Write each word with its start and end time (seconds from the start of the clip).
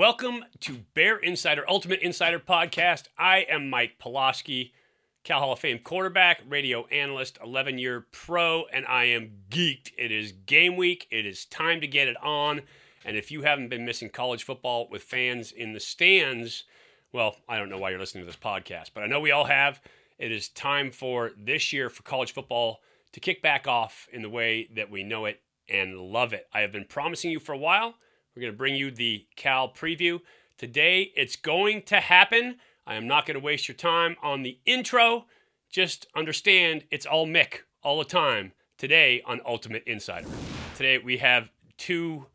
Welcome 0.00 0.46
to 0.60 0.78
Bear 0.94 1.18
Insider 1.18 1.62
Ultimate 1.68 2.00
Insider 2.00 2.38
Podcast. 2.38 3.08
I 3.18 3.40
am 3.50 3.68
Mike 3.68 3.98
Pawlowski, 4.02 4.72
Cal 5.24 5.40
Hall 5.40 5.52
of 5.52 5.58
Fame 5.58 5.78
quarterback, 5.78 6.40
radio 6.48 6.86
analyst, 6.86 7.38
11 7.44 7.76
year 7.76 8.06
pro, 8.10 8.64
and 8.72 8.86
I 8.86 9.04
am 9.04 9.32
geeked. 9.50 9.92
It 9.98 10.10
is 10.10 10.32
game 10.32 10.78
week. 10.78 11.06
It 11.10 11.26
is 11.26 11.44
time 11.44 11.82
to 11.82 11.86
get 11.86 12.08
it 12.08 12.16
on. 12.22 12.62
And 13.04 13.18
if 13.18 13.30
you 13.30 13.42
haven't 13.42 13.68
been 13.68 13.84
missing 13.84 14.08
college 14.08 14.42
football 14.42 14.88
with 14.90 15.02
fans 15.02 15.52
in 15.52 15.74
the 15.74 15.80
stands, 15.80 16.64
well, 17.12 17.36
I 17.46 17.58
don't 17.58 17.68
know 17.68 17.76
why 17.76 17.90
you're 17.90 17.98
listening 17.98 18.24
to 18.24 18.26
this 18.26 18.40
podcast, 18.40 18.92
but 18.94 19.02
I 19.02 19.06
know 19.06 19.20
we 19.20 19.32
all 19.32 19.44
have. 19.44 19.82
It 20.18 20.32
is 20.32 20.48
time 20.48 20.92
for 20.92 21.32
this 21.36 21.74
year 21.74 21.90
for 21.90 22.02
college 22.04 22.32
football 22.32 22.80
to 23.12 23.20
kick 23.20 23.42
back 23.42 23.68
off 23.68 24.08
in 24.10 24.22
the 24.22 24.30
way 24.30 24.66
that 24.74 24.90
we 24.90 25.02
know 25.02 25.26
it 25.26 25.42
and 25.68 25.98
love 25.98 26.32
it. 26.32 26.46
I 26.54 26.60
have 26.60 26.72
been 26.72 26.86
promising 26.86 27.30
you 27.30 27.38
for 27.38 27.52
a 27.52 27.58
while. 27.58 27.96
We're 28.40 28.46
going 28.46 28.54
to 28.54 28.58
bring 28.58 28.76
you 28.76 28.90
the 28.90 29.26
Cal 29.36 29.68
preview. 29.68 30.20
Today, 30.56 31.12
it's 31.14 31.36
going 31.36 31.82
to 31.82 32.00
happen. 32.00 32.56
I 32.86 32.94
am 32.94 33.06
not 33.06 33.26
going 33.26 33.34
to 33.34 33.44
waste 33.44 33.68
your 33.68 33.74
time 33.74 34.16
on 34.22 34.44
the 34.44 34.58
intro. 34.64 35.26
Just 35.68 36.06
understand 36.16 36.84
it's 36.90 37.04
all 37.04 37.26
Mick 37.26 37.64
all 37.82 37.98
the 37.98 38.06
time 38.06 38.52
today 38.78 39.20
on 39.26 39.42
Ultimate 39.44 39.82
Insider. 39.86 40.26
Today, 40.74 40.96
we 40.96 41.18
have 41.18 41.50
two 41.76 42.28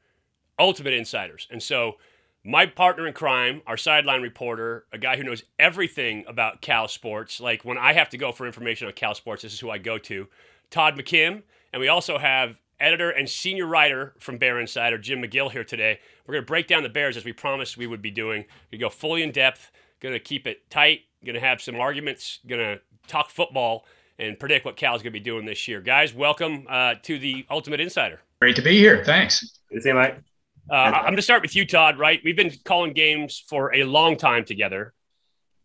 Ultimate 0.59 0.94
Insiders. 0.94 1.48
And 1.50 1.64
so, 1.64 1.95
my 2.44 2.67
partner 2.67 3.08
in 3.08 3.14
crime, 3.16 3.64
our 3.66 3.76
sideline 3.76 4.22
reporter, 4.22 4.86
a 4.94 5.00
guy 5.00 5.17
who 5.17 5.23
knows 5.23 5.44
everything 5.58 6.23
about 6.28 6.62
Cal 6.62 6.88
sports. 6.88 7.42
Like 7.42 7.66
when 7.66 7.80
I 7.80 7.94
have 7.94 8.09
to 8.09 8.17
go 8.20 8.31
for 8.31 8.45
information 8.45 8.86
on 8.86 8.94
Cal 8.94 9.16
sports, 9.16 9.42
this 9.42 9.53
is 9.53 9.59
who 9.59 9.72
I 9.72 9.80
go 9.80 9.98
to. 9.98 10.28
Todd 10.70 10.95
McKim. 10.95 11.42
And 11.73 11.80
we 11.80 11.88
also 11.88 12.20
have 12.20 12.58
editor 12.79 13.09
and 13.09 13.29
senior 13.29 13.65
writer 13.65 14.13
from 14.20 14.38
Bear 14.38 14.59
Insider, 14.59 14.97
Jim 14.97 15.21
McGill, 15.21 15.52
here 15.52 15.63
today. 15.63 16.00
We're 16.25 16.33
going 16.33 16.44
to 16.44 16.47
break 16.47 16.67
down 16.67 16.83
the 16.83 16.89
Bears 16.89 17.17
as 17.17 17.25
we 17.25 17.33
promised 17.33 17.77
we 17.77 17.88
would 17.88 18.02
be 18.02 18.11
doing. 18.11 18.45
We're 18.72 18.80
gonna 18.80 18.89
go 18.89 18.95
fully 18.95 19.23
in 19.23 19.31
depth, 19.31 19.72
going 20.00 20.13
to 20.13 20.19
keep 20.19 20.47
it 20.47 20.69
tight, 20.69 21.02
going 21.23 21.35
to 21.35 21.41
have 21.41 21.61
some 21.61 21.75
arguments, 21.75 22.39
going 22.47 22.61
to 22.61 22.81
talk 23.08 23.30
football, 23.30 23.85
and 24.17 24.39
predict 24.39 24.66
what 24.66 24.75
Cal's 24.75 25.02
going 25.02 25.13
to 25.13 25.19
be 25.19 25.23
doing 25.23 25.45
this 25.45 25.67
year. 25.67 25.81
Guys, 25.81 26.13
welcome 26.13 26.66
uh, 26.69 26.95
to 27.03 27.19
the 27.19 27.45
Ultimate 27.50 27.80
Insider. 27.80 28.22
Great 28.39 28.55
to 28.55 28.61
be 28.61 28.78
here. 28.78 29.03
Thanks. 29.03 29.59
Good 29.69 29.75
to 29.75 29.81
see 29.81 29.89
you, 29.89 29.95
Mike. 29.95 30.22
Uh, 30.69 30.73
I'm 30.73 31.03
going 31.03 31.16
to 31.16 31.22
start 31.22 31.41
with 31.41 31.55
you, 31.55 31.66
Todd. 31.66 32.00
Right, 32.00 32.19
we've 32.23 32.35
been 32.35 32.52
calling 32.63 32.94
games 32.94 33.44
for 33.47 33.73
a 33.75 33.83
long 33.83 34.17
time 34.17 34.45
together. 34.45 34.94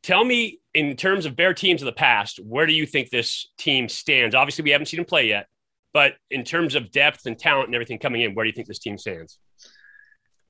Tell 0.03 0.25
me, 0.25 0.61
in 0.75 0.97
terms 0.97 1.27
of 1.27 1.37
Bear 1.37 1.55
teams 1.55 1.83
of 1.83 1.87
the 1.87 1.93
past, 1.93 2.39
where 2.39 2.67
do 2.67 2.73
you 2.73 2.87
think 2.87 3.11
this 3.11 3.49
team 3.59 3.89
stands? 3.89 4.35
Obviously, 4.35 4.63
we 4.65 4.71
haven't 4.71 4.87
seen 4.87 4.99
them 4.99 5.07
play 5.07 5.29
yet, 5.29 5.49
but 5.93 6.15
in 6.31 6.45
terms 6.45 6.75
of 6.75 6.91
depth 6.91 7.27
and 7.27 7.39
talent 7.39 7.67
and 7.67 7.75
everything 7.75 7.99
coming 7.99 8.23
in, 8.23 8.35
where 8.35 8.45
do 8.45 8.49
you 8.49 8.55
think 8.55 8.69
this 8.69 8.79
team 8.79 8.97
stands? 8.99 9.39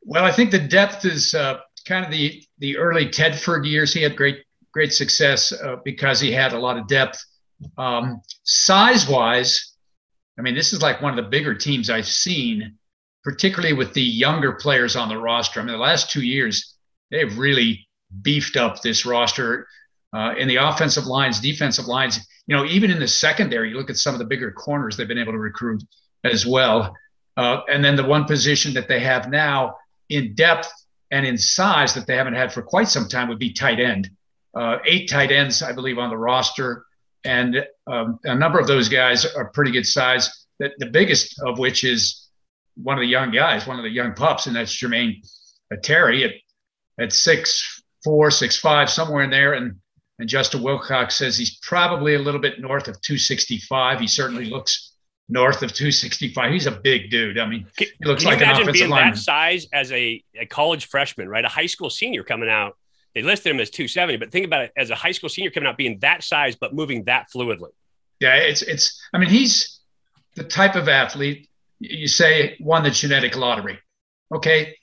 Well, 0.03 0.25
I 0.25 0.33
think 0.33 0.51
the 0.51 0.59
depth 0.59 1.05
is 1.05 1.35
uh, 1.35 1.61
kind 1.87 2.05
of 2.05 2.11
the 2.11 2.43
the 2.59 2.77
early 2.77 3.07
Tedford 3.07 3.67
years. 3.67 3.93
He 3.93 4.03
had 4.03 4.17
great 4.17 4.45
great 4.73 4.93
success 4.93 5.53
uh, 5.53 5.77
because 5.85 6.21
he 6.21 6.33
had 6.33 6.53
a 6.53 6.59
lot 6.59 6.79
of 6.79 6.87
depth. 6.87 7.25
Um, 7.77 8.23
size 8.45 9.09
wise, 9.09 9.77
I 10.39 10.43
mean, 10.43 10.55
this 10.55 10.73
is 10.73 10.81
like 10.81 11.03
one 11.03 11.17
of 11.17 11.23
the 11.23 11.31
bigger 11.31 11.55
teams 11.55 11.91
I've 11.91 12.07
seen, 12.07 12.77
particularly 13.25 13.75
with 13.75 13.93
the 13.93 14.03
younger 14.03 14.53
players 14.53 14.97
on 14.97 15.09
the 15.09 15.19
roster. 15.19 15.61
I 15.61 15.65
mean, 15.65 15.73
the 15.73 15.79
last 15.79 16.11
two 16.11 16.23
years 16.23 16.77
they've 17.11 17.37
really 17.37 17.87
beefed 18.23 18.57
up 18.57 18.81
this 18.81 19.05
roster 19.05 19.67
uh, 20.15 20.35
in 20.39 20.49
the 20.49 20.57
offensive 20.57 21.07
lines, 21.07 21.41
defensive 21.41 21.87
lines. 21.87 22.21
You 22.47 22.57
know, 22.57 22.65
even 22.65 22.91
in 22.91 22.99
the 22.99 23.09
secondary, 23.09 23.71
you 23.71 23.77
look 23.77 23.91
at 23.91 23.97
some 23.97 24.15
of 24.15 24.19
the 24.19 24.25
bigger 24.25 24.51
corners 24.51 24.97
they've 24.97 25.07
been 25.09 25.19
able 25.19 25.33
to 25.33 25.39
recruit 25.39 25.83
as 26.25 26.47
well. 26.47 26.95
Uh, 27.37 27.61
and 27.69 27.85
then 27.85 27.97
the 27.97 28.05
one 28.05 28.25
position 28.25 28.75
that 28.75 28.89
they 28.89 29.01
have 29.01 29.31
now 29.31 29.77
in 30.09 30.35
depth 30.35 30.71
and 31.11 31.27
in 31.27 31.39
size 31.39 31.95
that 31.95 32.07
they 32.07 32.17
haven't 32.17 32.35
had 32.35 32.53
for 32.53 32.63
quite 32.63 32.89
some 32.89 33.09
time 33.09 33.29
would 33.29 33.39
be 33.39 33.53
tight 33.53 33.81
end. 33.81 34.11
Uh, 34.55 34.79
eight 34.85 35.09
tight 35.09 35.31
ends, 35.31 35.63
I 35.63 35.73
believe, 35.73 35.99
on 35.99 36.11
the 36.11 36.19
roster, 36.19 36.85
and 37.25 37.65
um, 37.87 38.19
a 38.25 38.35
number 38.35 38.59
of 38.59 38.67
those 38.67 38.89
guys 38.89 39.25
are 39.25 39.51
pretty 39.51 39.71
good 39.71 39.87
size. 39.87 40.47
The, 40.59 40.71
the, 40.79 40.87
biggest 40.87 41.41
of 41.43 41.59
which 41.59 41.85
is 41.85 42.29
one 42.75 42.97
of 42.97 43.03
the 43.03 43.09
young 43.09 43.31
guys, 43.31 43.67
one 43.67 43.79
of 43.79 43.85
the 43.85 43.91
young 43.91 44.15
pups, 44.15 44.47
and 44.47 44.57
that's 44.57 44.75
Jermaine 44.75 45.25
Terry 45.83 46.25
at 46.25 46.33
at 46.99 47.13
six 47.13 47.83
four, 48.03 48.31
six 48.31 48.57
five, 48.57 48.91
somewhere 48.91 49.23
in 49.23 49.31
there, 49.31 49.55
and 49.55 49.77
and 50.21 50.29
Justin 50.29 50.63
Wilcox 50.63 51.17
says 51.17 51.37
he's 51.37 51.57
probably 51.59 52.15
a 52.15 52.19
little 52.19 52.41
bit 52.41 52.61
north 52.61 52.89
of 52.89 53.01
265. 53.01 54.01
He 54.01 54.07
certainly 54.07 54.45
looks 54.45 54.93
north 55.29 55.63
of 55.63 55.73
265. 55.73 56.53
He's 56.53 56.67
a 56.67 56.73
big 56.73 57.11
dude. 57.11 57.39
I 57.39 57.47
mean, 57.47 57.67
can, 57.77 57.89
he 57.99 58.05
looks 58.05 58.25
like 58.25 58.41
an 58.43 58.51
offensive 58.51 58.75
being 58.75 58.91
lineman. 58.91 59.15
that 59.15 59.19
size 59.19 59.67
as 59.73 59.91
a, 59.93 60.23
a 60.39 60.47
college 60.47 60.87
freshman, 60.87 61.29
right? 61.29 61.45
A 61.45 61.49
high 61.49 61.67
school 61.67 61.89
senior 61.89 62.23
coming 62.23 62.51
out. 62.51 62.77
They 63.15 63.23
listed 63.23 63.53
him 63.53 63.61
as 63.61 63.71
270, 63.71 64.19
but 64.19 64.31
think 64.31 64.47
about 64.47 64.63
it 64.63 64.73
as 64.77 64.91
a 64.91 64.95
high 64.95 65.13
school 65.13 65.29
senior 65.29 65.51
coming 65.51 65.69
out 65.69 65.77
being 65.77 65.99
that 66.01 66.23
size, 66.23 66.55
but 66.55 66.75
moving 66.75 67.05
that 67.05 67.27
fluidly. 67.35 67.71
Yeah, 68.21 68.37
it's 68.37 68.63
it's. 68.63 69.03
I 69.13 69.19
mean, 69.19 69.31
he's 69.31 69.81
the 70.37 70.45
type 70.45 70.77
of 70.77 70.89
athlete 70.89 71.49
you 71.81 72.07
say 72.07 72.57
won 72.61 72.83
the 72.83 72.91
genetic 72.91 73.37
lottery. 73.37 73.79
Okay, 74.33 74.77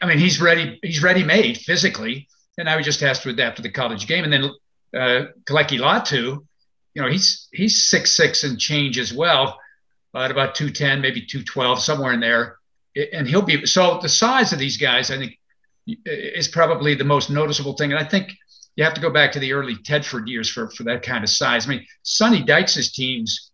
I 0.00 0.06
mean 0.06 0.18
he's 0.18 0.40
ready. 0.40 0.78
He's 0.82 1.02
ready 1.02 1.24
made 1.24 1.58
physically, 1.58 2.28
and 2.56 2.66
now 2.66 2.78
he 2.78 2.84
just 2.84 3.00
has 3.00 3.20
to 3.20 3.30
adapt 3.30 3.56
to 3.56 3.62
the 3.62 3.70
college 3.70 4.06
game. 4.06 4.24
And 4.24 4.32
then 4.32 4.50
uh, 4.94 5.26
Keleki 5.44 5.78
Latu, 5.78 6.44
you 6.94 7.02
know, 7.02 7.08
he's 7.08 7.48
he's 7.52 7.88
six 7.88 8.12
six 8.12 8.44
and 8.44 8.58
change 8.58 8.98
as 8.98 9.12
well, 9.12 9.58
uh, 10.14 10.20
at 10.20 10.30
about 10.30 10.54
two 10.54 10.70
ten, 10.70 11.00
maybe 11.00 11.24
two 11.26 11.42
twelve, 11.42 11.80
somewhere 11.80 12.12
in 12.12 12.20
there, 12.20 12.56
and 13.12 13.26
he'll 13.26 13.42
be 13.42 13.66
so 13.66 13.98
the 14.00 14.08
size 14.08 14.52
of 14.52 14.58
these 14.58 14.76
guys, 14.76 15.10
I 15.10 15.18
think, 15.18 15.38
is 16.06 16.48
probably 16.48 16.94
the 16.94 17.04
most 17.04 17.30
noticeable 17.30 17.74
thing, 17.74 17.92
and 17.92 18.00
I 18.00 18.08
think 18.08 18.32
you 18.76 18.84
have 18.84 18.94
to 18.94 19.00
go 19.00 19.10
back 19.10 19.32
to 19.32 19.38
the 19.38 19.52
early 19.52 19.76
Tedford 19.76 20.28
years 20.28 20.48
for 20.48 20.70
for 20.70 20.84
that 20.84 21.02
kind 21.02 21.24
of 21.24 21.30
size. 21.30 21.66
I 21.66 21.70
mean, 21.70 21.86
Sonny 22.02 22.42
Dykes' 22.42 22.92
teams 22.92 23.50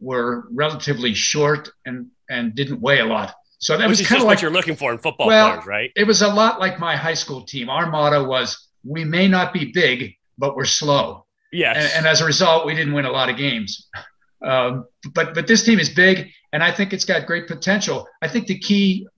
were 0.00 0.48
relatively 0.50 1.14
short 1.14 1.70
and 1.86 2.08
and 2.28 2.54
didn't 2.54 2.80
weigh 2.80 3.00
a 3.00 3.06
lot. 3.06 3.34
So 3.58 3.76
that 3.76 3.88
Which 3.88 4.00
was 4.00 4.08
kind 4.08 4.20
of 4.20 4.26
like 4.26 4.36
what 4.36 4.42
you're 4.42 4.50
looking 4.50 4.74
for 4.74 4.92
in 4.92 4.98
football 4.98 5.28
well, 5.28 5.50
players, 5.50 5.66
right? 5.66 5.92
It 5.94 6.04
was 6.06 6.22
a 6.22 6.28
lot 6.28 6.58
like 6.58 6.80
my 6.80 6.96
high 6.96 7.14
school 7.14 7.42
team. 7.42 7.70
Our 7.70 7.88
motto 7.90 8.24
was, 8.24 8.68
"We 8.84 9.04
may 9.04 9.28
not 9.28 9.52
be 9.52 9.70
big, 9.72 10.16
but 10.38 10.56
we're 10.56 10.64
slow. 10.64 11.26
Yes. 11.52 11.76
And, 11.76 11.92
and, 11.98 12.06
as 12.06 12.20
a 12.20 12.24
result, 12.24 12.64
we 12.66 12.74
didn't 12.74 12.94
win 12.94 13.04
a 13.04 13.10
lot 13.10 13.28
of 13.28 13.36
games. 13.36 13.88
Um, 14.42 14.86
but 15.14 15.34
but 15.34 15.46
this 15.46 15.62
team 15.62 15.78
is 15.78 15.90
big, 15.90 16.30
and 16.52 16.64
I 16.64 16.72
think 16.72 16.92
it's 16.92 17.04
got 17.04 17.26
great 17.26 17.46
potential. 17.46 18.06
I 18.22 18.28
think 18.28 18.46
the 18.46 18.58
key, 18.58 19.06
you 19.06 19.08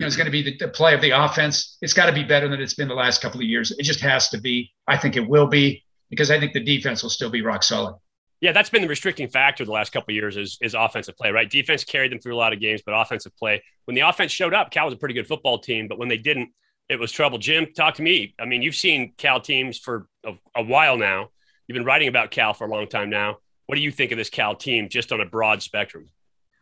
know, 0.00 0.06
is 0.06 0.16
going 0.16 0.26
to 0.26 0.32
be 0.32 0.42
the, 0.42 0.56
the 0.58 0.68
play 0.68 0.92
of 0.92 1.00
the 1.00 1.10
offense. 1.10 1.78
It's 1.80 1.94
got 1.94 2.06
to 2.06 2.12
be 2.12 2.24
better 2.24 2.48
than 2.48 2.60
it's 2.60 2.74
been 2.74 2.88
the 2.88 2.94
last 2.94 3.22
couple 3.22 3.40
of 3.40 3.46
years. 3.46 3.70
It 3.78 3.84
just 3.84 4.00
has 4.00 4.28
to 4.30 4.38
be. 4.38 4.72
I 4.88 4.96
think 4.98 5.16
it 5.16 5.26
will 5.26 5.46
be 5.46 5.84
because 6.10 6.30
I 6.30 6.38
think 6.38 6.52
the 6.52 6.64
defense 6.64 7.02
will 7.02 7.10
still 7.10 7.30
be 7.30 7.42
rock 7.42 7.62
solid. 7.62 7.94
Yeah, 8.40 8.52
that's 8.52 8.68
been 8.68 8.82
the 8.82 8.88
restricting 8.88 9.28
factor 9.28 9.64
the 9.64 9.72
last 9.72 9.90
couple 9.90 10.12
of 10.12 10.16
years 10.16 10.36
is, 10.36 10.58
is 10.60 10.74
offensive 10.74 11.16
play, 11.16 11.30
right? 11.30 11.48
Defense 11.48 11.82
carried 11.82 12.12
them 12.12 12.18
through 12.18 12.34
a 12.34 12.36
lot 12.36 12.52
of 12.52 12.60
games, 12.60 12.82
but 12.84 12.92
offensive 12.92 13.34
play. 13.38 13.62
When 13.86 13.94
the 13.94 14.02
offense 14.02 14.32
showed 14.32 14.52
up, 14.52 14.70
Cal 14.70 14.84
was 14.84 14.92
a 14.92 14.98
pretty 14.98 15.14
good 15.14 15.26
football 15.26 15.58
team, 15.58 15.88
but 15.88 15.98
when 15.98 16.08
they 16.08 16.18
didn't, 16.18 16.50
it 16.88 16.98
was 16.98 17.10
trouble. 17.10 17.38
Jim, 17.38 17.66
talk 17.74 17.94
to 17.94 18.02
me. 18.02 18.34
I 18.38 18.44
mean, 18.44 18.62
you've 18.62 18.74
seen 18.74 19.12
Cal 19.16 19.40
teams 19.40 19.78
for 19.78 20.06
a, 20.24 20.34
a, 20.54 20.62
while 20.62 20.96
now. 20.96 21.30
You've 21.66 21.74
been 21.74 21.84
writing 21.84 22.08
about 22.08 22.30
Cal 22.30 22.52
for 22.52 22.66
a 22.66 22.70
long 22.70 22.88
time 22.88 23.10
now. 23.10 23.38
What 23.66 23.76
do 23.76 23.80
you 23.80 23.90
think 23.90 24.12
of 24.12 24.18
this 24.18 24.28
Cal 24.28 24.54
team 24.54 24.88
just 24.88 25.12
on 25.12 25.20
a 25.20 25.24
broad 25.24 25.62
spectrum? 25.62 26.10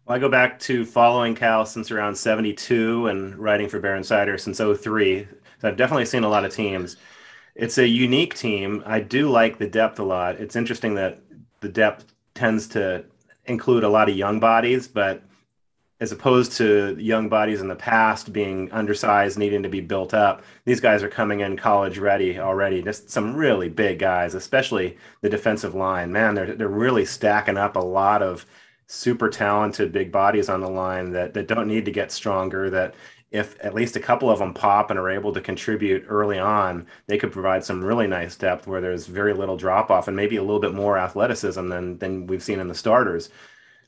Well, 0.06 0.16
I 0.16 0.20
go 0.20 0.28
back 0.28 0.58
to 0.60 0.84
following 0.84 1.34
Cal 1.34 1.66
since 1.66 1.90
around 1.90 2.14
72 2.16 3.08
and 3.08 3.36
writing 3.36 3.68
for 3.68 3.80
Bear 3.80 3.96
Insider 3.96 4.38
since 4.38 4.58
03. 4.58 5.26
So 5.60 5.68
I've 5.68 5.76
definitely 5.76 6.06
seen 6.06 6.24
a 6.24 6.28
lot 6.28 6.44
of 6.44 6.54
teams. 6.54 6.96
It's 7.54 7.78
a 7.78 7.86
unique 7.86 8.34
team. 8.34 8.82
I 8.86 9.00
do 9.00 9.28
like 9.28 9.58
the 9.58 9.68
depth 9.68 9.98
a 9.98 10.04
lot. 10.04 10.36
It's 10.36 10.56
interesting 10.56 10.94
that 10.94 11.20
the 11.60 11.68
depth 11.68 12.12
tends 12.34 12.68
to 12.68 13.04
include 13.46 13.84
a 13.84 13.88
lot 13.88 14.08
of 14.08 14.16
young 14.16 14.40
bodies, 14.40 14.88
but 14.88 15.22
as 16.02 16.10
opposed 16.10 16.50
to 16.50 16.96
young 16.98 17.28
bodies 17.28 17.60
in 17.60 17.68
the 17.68 17.76
past 17.76 18.32
being 18.32 18.68
undersized, 18.72 19.38
needing 19.38 19.62
to 19.62 19.68
be 19.68 19.80
built 19.80 20.12
up. 20.12 20.42
These 20.64 20.80
guys 20.80 21.00
are 21.04 21.08
coming 21.08 21.38
in 21.38 21.56
college 21.56 21.96
ready 21.96 22.40
already. 22.40 22.82
Just 22.82 23.08
some 23.08 23.36
really 23.36 23.68
big 23.68 24.00
guys, 24.00 24.34
especially 24.34 24.98
the 25.20 25.30
defensive 25.30 25.76
line. 25.76 26.10
Man, 26.10 26.34
they're 26.34 26.56
they're 26.56 26.66
really 26.66 27.04
stacking 27.04 27.56
up 27.56 27.76
a 27.76 27.78
lot 27.78 28.20
of 28.20 28.44
super 28.88 29.28
talented 29.30 29.92
big 29.92 30.10
bodies 30.10 30.48
on 30.48 30.60
the 30.60 30.68
line 30.68 31.12
that 31.12 31.34
that 31.34 31.46
don't 31.46 31.68
need 31.68 31.84
to 31.84 31.92
get 31.92 32.10
stronger. 32.10 32.68
That 32.68 32.96
if 33.30 33.56
at 33.64 33.72
least 33.72 33.94
a 33.94 34.00
couple 34.00 34.28
of 34.28 34.40
them 34.40 34.54
pop 34.54 34.90
and 34.90 34.98
are 34.98 35.08
able 35.08 35.32
to 35.32 35.40
contribute 35.40 36.04
early 36.08 36.40
on, 36.40 36.84
they 37.06 37.16
could 37.16 37.30
provide 37.30 37.64
some 37.64 37.84
really 37.84 38.08
nice 38.08 38.34
depth 38.34 38.66
where 38.66 38.80
there's 38.80 39.06
very 39.06 39.34
little 39.34 39.56
drop 39.56 39.88
off 39.88 40.08
and 40.08 40.16
maybe 40.16 40.34
a 40.34 40.42
little 40.42 40.58
bit 40.58 40.74
more 40.74 40.98
athleticism 40.98 41.68
than 41.68 41.98
than 41.98 42.26
we've 42.26 42.42
seen 42.42 42.58
in 42.58 42.66
the 42.66 42.74
starters 42.74 43.30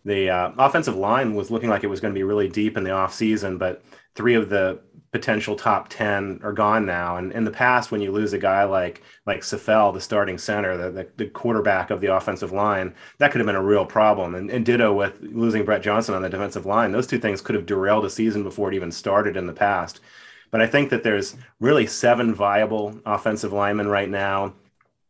the 0.05 0.31
uh, 0.31 0.53
offensive 0.59 0.97
line 0.97 1.35
was 1.35 1.51
looking 1.51 1.71
like 1.71 1.85
it 1.85 1.89
was 1.89 2.01
going 2.01 2.13
to 2.13 2.19
be 2.19 2.25
really 2.25 2.49
deep 2.49 2.77
in 2.77 2.85
the 2.85 2.91
offseason, 2.91 3.59
but 3.59 3.83
three 4.15 4.35
of 4.35 4.49
the 4.49 4.81
potential 5.13 5.55
top 5.55 5.89
10 5.89 6.41
are 6.43 6.53
gone 6.53 6.85
now. 6.85 7.17
And 7.17 7.31
in 7.33 7.45
the 7.45 7.51
past, 7.51 7.93
when 7.93 8.01
you 8.01 8.11
lose 8.11 8.33
a 8.33 8.39
guy 8.39 8.65
like 8.65 9.01
like 9.27 9.43
Saffell, 9.43 9.95
the 9.95 10.01
starting 10.01 10.39
center, 10.39 10.77
the, 10.77 10.91
the, 10.91 11.09
the, 11.17 11.31
quarterback 11.31 11.91
of 11.91 12.01
the 12.01 12.15
offensive 12.15 12.51
line, 12.51 12.93
that 13.19 13.31
could 13.31 13.39
have 13.39 13.47
been 13.47 13.55
a 13.55 13.63
real 13.63 13.87
problem. 13.87 14.35
And, 14.35 14.51
and 14.51 14.67
ditto 14.67 14.93
with 14.93 15.21
losing 15.23 15.65
Brett 15.65 15.83
Johnson 15.83 16.17
on 16.17 16.23
the 16.23 16.29
defensive 16.29 16.67
line. 16.67 16.91
Those 16.91 17.07
two 17.07 17.21
things 17.21 17.41
could 17.41 17.55
have 17.55 17.65
derailed 17.65 18.05
a 18.05 18.11
season 18.11 18.43
before 18.43 18.73
it 18.73 18.75
even 18.75 18.91
started 18.91 19.37
in 19.37 19.47
the 19.47 19.53
past. 19.53 20.01
But 20.51 20.61
I 20.61 20.67
think 20.67 20.91
that 20.91 21.05
there's 21.05 21.37
really 21.61 21.87
seven 21.87 22.35
viable 22.35 22.99
offensive 23.07 23.53
linemen 23.53 23.87
right 23.87 24.11
now 24.11 24.55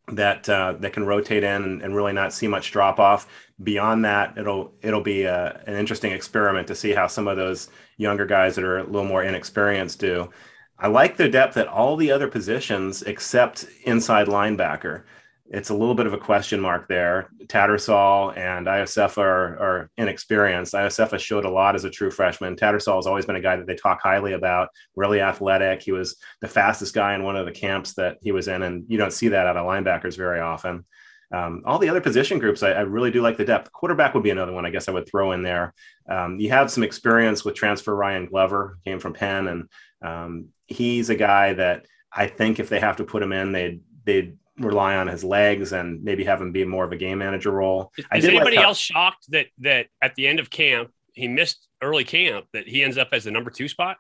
that 0.09 0.49
uh, 0.49 0.75
that 0.81 0.93
can 0.93 1.07
rotate 1.07 1.45
in 1.45 1.65
and, 1.65 1.83
and, 1.83 1.97
really 1.97 2.13
not 2.13 2.33
see 2.33 2.47
much 2.47 2.73
drop 2.73 3.01
off. 3.01 3.27
Beyond 3.63 4.05
that, 4.05 4.37
it'll 4.37 4.73
it'll 4.83 5.01
be 5.01 5.23
a, 5.23 5.35
uh, 5.35 5.61
an 5.67 5.75
interesting 5.75 6.13
experiment 6.13 6.69
to 6.69 6.75
see 6.75 6.93
how 6.93 7.07
some 7.07 7.27
of 7.27 7.37
those 7.37 7.69
younger 7.97 8.27
guys 8.27 8.55
that 8.57 8.65
are 8.65 8.79
a 8.79 8.85
little 8.85 9.07
more 9.07 9.23
inexperienced 9.23 10.01
do. 10.01 10.31
I 10.79 10.89
like 10.89 11.17
the 11.17 11.29
depth 11.29 11.57
at 11.57 11.69
all 11.69 11.97
the 11.97 12.11
other 12.11 12.29
positions 12.29 13.03
except 13.03 13.67
inside 13.85 14.27
linebacker 14.27 15.05
it's 15.51 15.69
a 15.69 15.75
little 15.75 15.95
bit 15.95 16.07
of 16.07 16.15
a 16.15 16.19
question 16.19 16.59
mark 16.59 16.89
there. 16.89 17.29
Tattersall 17.47 18.37
and 18.37 18.67
Iosefa 18.67 19.19
are, 19.19 19.59
are 19.59 19.91
inexperienced. 19.99 20.73
Iosefa 20.73 21.19
showed 21.19 21.45
a 21.45 21.51
lot 21.51 21.75
as 21.75 21.85
a 21.85 21.91
true 21.91 22.11
freshman. 22.11 22.57
Tattersall 22.57 22.97
has 22.97 23.07
always 23.07 23.27
been 23.27 23.37
a 23.37 23.43
guy 23.43 23.57
that 23.57 23.67
they 23.67 23.75
talk 23.75 24.01
highly 24.03 24.33
about, 24.33 24.71
really 24.97 25.21
athletic. 25.21 25.83
He 25.83 25.93
was 25.93 26.17
the 26.41 26.49
fastest 26.49 26.95
guy 26.95 27.15
in 27.15 27.25
one 27.25 27.37
of 27.37 27.45
the 27.45 27.53
camps 27.53 27.93
that 27.95 28.17
he 28.23 28.33
was 28.33 28.49
in, 28.49 28.63
and 28.63 28.85
you 28.89 28.97
don't 28.97 29.13
see 29.13 29.29
that 29.29 29.47
out 29.47 29.59
of 29.59 29.67
linebackers 29.67 30.17
very 30.17 30.41
often. 30.41 30.85
Um, 31.31 31.63
all 31.67 31.79
the 31.79 31.89
other 31.89 32.01
position 32.01 32.39
groups, 32.39 32.63
I, 32.63 32.73
I, 32.73 32.81
really 32.83 33.11
do 33.11 33.21
like 33.21 33.37
the 33.37 33.45
depth. 33.45 33.73
Quarterback 33.73 34.15
would 34.15 34.23
be 34.23 34.31
another 34.31 34.53
one 34.53 34.67
I 34.67 34.71
guess 34.71 34.89
I 34.89 34.93
would 34.93 35.09
throw 35.09 35.33
in 35.33 35.43
there. 35.43 35.75
Um, 36.09 36.39
you 36.39 36.51
have 36.51 36.71
some 36.71 36.85
experience 36.85 37.45
with 37.45 37.57
transfer 37.57 37.95
Ryan 37.95 38.27
Glover, 38.27 38.79
came 38.85 39.01
from 39.01 39.15
Penn, 39.15 39.49
and 39.49 39.69
um, 40.01 40.49
he's 40.67 41.11
a 41.11 41.17
guy 41.17 41.55
that 41.55 41.87
I 42.13 42.29
think 42.29 42.61
if 42.61 42.69
they 42.69 42.79
have 42.79 42.97
to 42.97 43.05
put 43.05 43.23
him 43.23 43.33
in, 43.33 43.53
they'd 43.53 43.81
they'd 44.05 44.37
rely 44.59 44.97
on 44.97 45.09
his 45.09 45.25
legs 45.25 45.73
and 45.73 46.03
maybe 46.05 46.25
have 46.25 46.41
him 46.41 46.53
be 46.53 46.65
more 46.65 46.85
of 46.85 46.93
a 46.93 46.97
game 46.97 47.19
manager 47.19 47.51
role. 47.51 47.93
Is, 48.15 48.25
anybody 48.25 48.57
like 48.57 48.65
else 48.65 48.79
shocked 48.79 49.27
that 49.31 49.47
that 49.59 49.87
at 50.01 50.15
the 50.15 50.27
end 50.27 50.39
of 50.39 50.51
camp 50.51 50.91
he 51.13 51.29
missed 51.29 51.69
early 51.83 52.05
camp 52.05 52.47
that 52.53 52.69
he 52.69 52.83
ends 52.83 52.99
up 52.99 53.09
as 53.13 53.25
the 53.25 53.31
number 53.31 53.51
two 53.51 53.69
spot? 53.69 53.97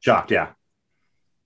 Shocked, 0.00 0.30
yeah. 0.30 0.50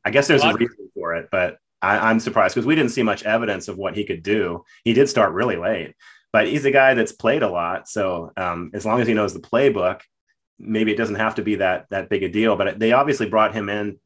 I 0.05 0.11
guess 0.11 0.27
there's 0.27 0.45
a, 0.45 0.49
a 0.49 0.55
reason 0.55 0.91
for 0.95 1.15
it, 1.17 1.29
but 1.31 1.59
I, 1.83 2.11
am 2.11 2.21
surprised 2.21 2.55
because 2.55 2.67
we 2.67 2.75
didn't 2.75 2.93
see 2.93 3.03
much 3.03 3.25
evidence 3.25 3.69
of 3.69 3.77
what 3.77 3.97
he 3.97 4.05
could 4.05 4.23
do. 4.23 4.65
He 4.85 4.93
did 4.93 5.09
start 5.09 5.33
really 5.33 5.57
late, 5.57 5.95
but 6.33 6.49
he's 6.49 6.65
a 6.65 6.71
guy 6.71 6.95
that's 6.95 7.13
played 7.13 7.43
a 7.43 7.49
lot. 7.49 7.89
So 7.89 8.33
um, 8.37 8.71
as 8.75 8.85
long 8.85 9.01
as 9.01 9.07
he 9.07 9.15
knows 9.15 9.35
the 9.35 9.41
playbook, 9.41 10.01
maybe 10.59 10.93
it 10.93 10.97
doesn't 10.97 11.17
have 11.17 11.37
to 11.37 11.43
be 11.43 11.57
that 11.57 11.87
that 11.91 12.09
big 12.09 12.23
a 12.23 12.29
deal. 12.29 12.57
But 12.57 12.79
they 12.79 12.93
obviously 12.93 13.29
brought 13.29 13.55
him 13.55 13.69
in 13.69 13.99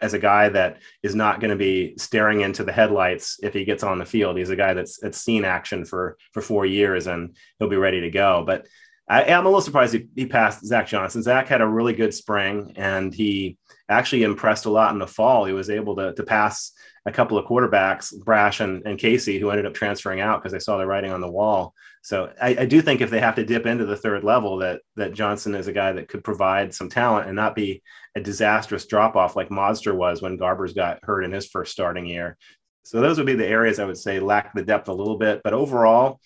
as 0.00 0.14
a 0.14 0.18
guy 0.18 0.48
that 0.48 0.78
is 1.02 1.14
not 1.14 1.40
going 1.40 1.50
to 1.50 1.56
be 1.56 1.94
staring 1.96 2.40
into 2.40 2.64
the 2.64 2.72
headlights 2.72 3.38
if 3.42 3.54
he 3.54 3.64
gets 3.64 3.82
on 3.82 3.98
the 3.98 4.04
field. 4.04 4.36
He's 4.36 4.50
a 4.50 4.56
guy 4.56 4.74
that's 4.74 4.98
that's 4.98 5.20
seen 5.20 5.44
action 5.44 5.84
for 5.84 6.16
for 6.32 6.40
four 6.40 6.66
years 6.66 7.06
and 7.06 7.36
he'll 7.58 7.68
be 7.68 7.76
ready 7.76 8.00
to 8.02 8.10
go. 8.10 8.44
But 8.46 8.66
I, 9.08 9.22
am 9.24 9.44
a 9.44 9.48
little 9.48 9.60
surprised 9.60 9.94
he, 9.94 10.08
he 10.16 10.26
passed 10.26 10.64
Zach 10.64 10.86
Johnson. 10.86 11.22
Zach 11.22 11.46
had 11.46 11.60
a 11.60 11.66
really 11.66 11.92
good 11.92 12.14
spring 12.14 12.72
and 12.76 13.12
he 13.12 13.58
actually 13.88 14.22
impressed 14.22 14.64
a 14.64 14.70
lot 14.70 14.92
in 14.92 14.98
the 14.98 15.06
fall. 15.06 15.44
He 15.44 15.52
was 15.52 15.68
able 15.68 15.96
to, 15.96 16.14
to 16.14 16.22
pass 16.22 16.72
a 17.06 17.12
couple 17.12 17.36
of 17.36 17.44
quarterbacks, 17.44 18.14
Brasch 18.24 18.60
and, 18.60 18.82
and 18.86 18.98
Casey, 18.98 19.38
who 19.38 19.50
ended 19.50 19.66
up 19.66 19.74
transferring 19.74 20.20
out 20.20 20.40
because 20.40 20.52
they 20.52 20.58
saw 20.58 20.78
the 20.78 20.86
writing 20.86 21.12
on 21.12 21.20
the 21.20 21.30
wall. 21.30 21.74
So 22.04 22.30
I, 22.40 22.48
I, 22.60 22.66
do 22.66 22.82
think 22.82 23.00
if 23.00 23.08
they 23.08 23.18
have 23.18 23.36
to 23.36 23.46
dip 23.46 23.64
into 23.64 23.86
the 23.86 23.96
third 23.96 24.24
level, 24.24 24.58
that 24.58 24.82
that 24.96 25.14
Johnson 25.14 25.54
is 25.54 25.68
a 25.68 25.72
guy 25.72 25.92
that 25.92 26.06
could 26.06 26.22
provide 26.22 26.74
some 26.74 26.90
talent 26.90 27.28
and 27.28 27.34
not 27.34 27.54
be 27.54 27.82
a 28.14 28.20
disastrous 28.20 28.86
drop 28.86 29.16
off 29.16 29.36
like 29.36 29.48
Modster 29.48 29.96
was 29.96 30.20
when 30.20 30.36
Garbers 30.36 30.74
got 30.74 30.98
hurt 31.02 31.24
in 31.24 31.32
his 31.32 31.48
first 31.48 31.72
starting 31.72 32.04
year. 32.04 32.36
So 32.82 33.00
those 33.00 33.16
would 33.16 33.26
be 33.26 33.36
the 33.36 33.46
areas 33.46 33.78
I 33.78 33.86
would 33.86 33.96
say 33.96 34.20
lack 34.20 34.52
the 34.52 34.62
depth 34.62 34.88
a 34.88 34.92
little 34.92 35.16
bit. 35.16 35.40
But 35.42 35.54
overall, 35.54 36.20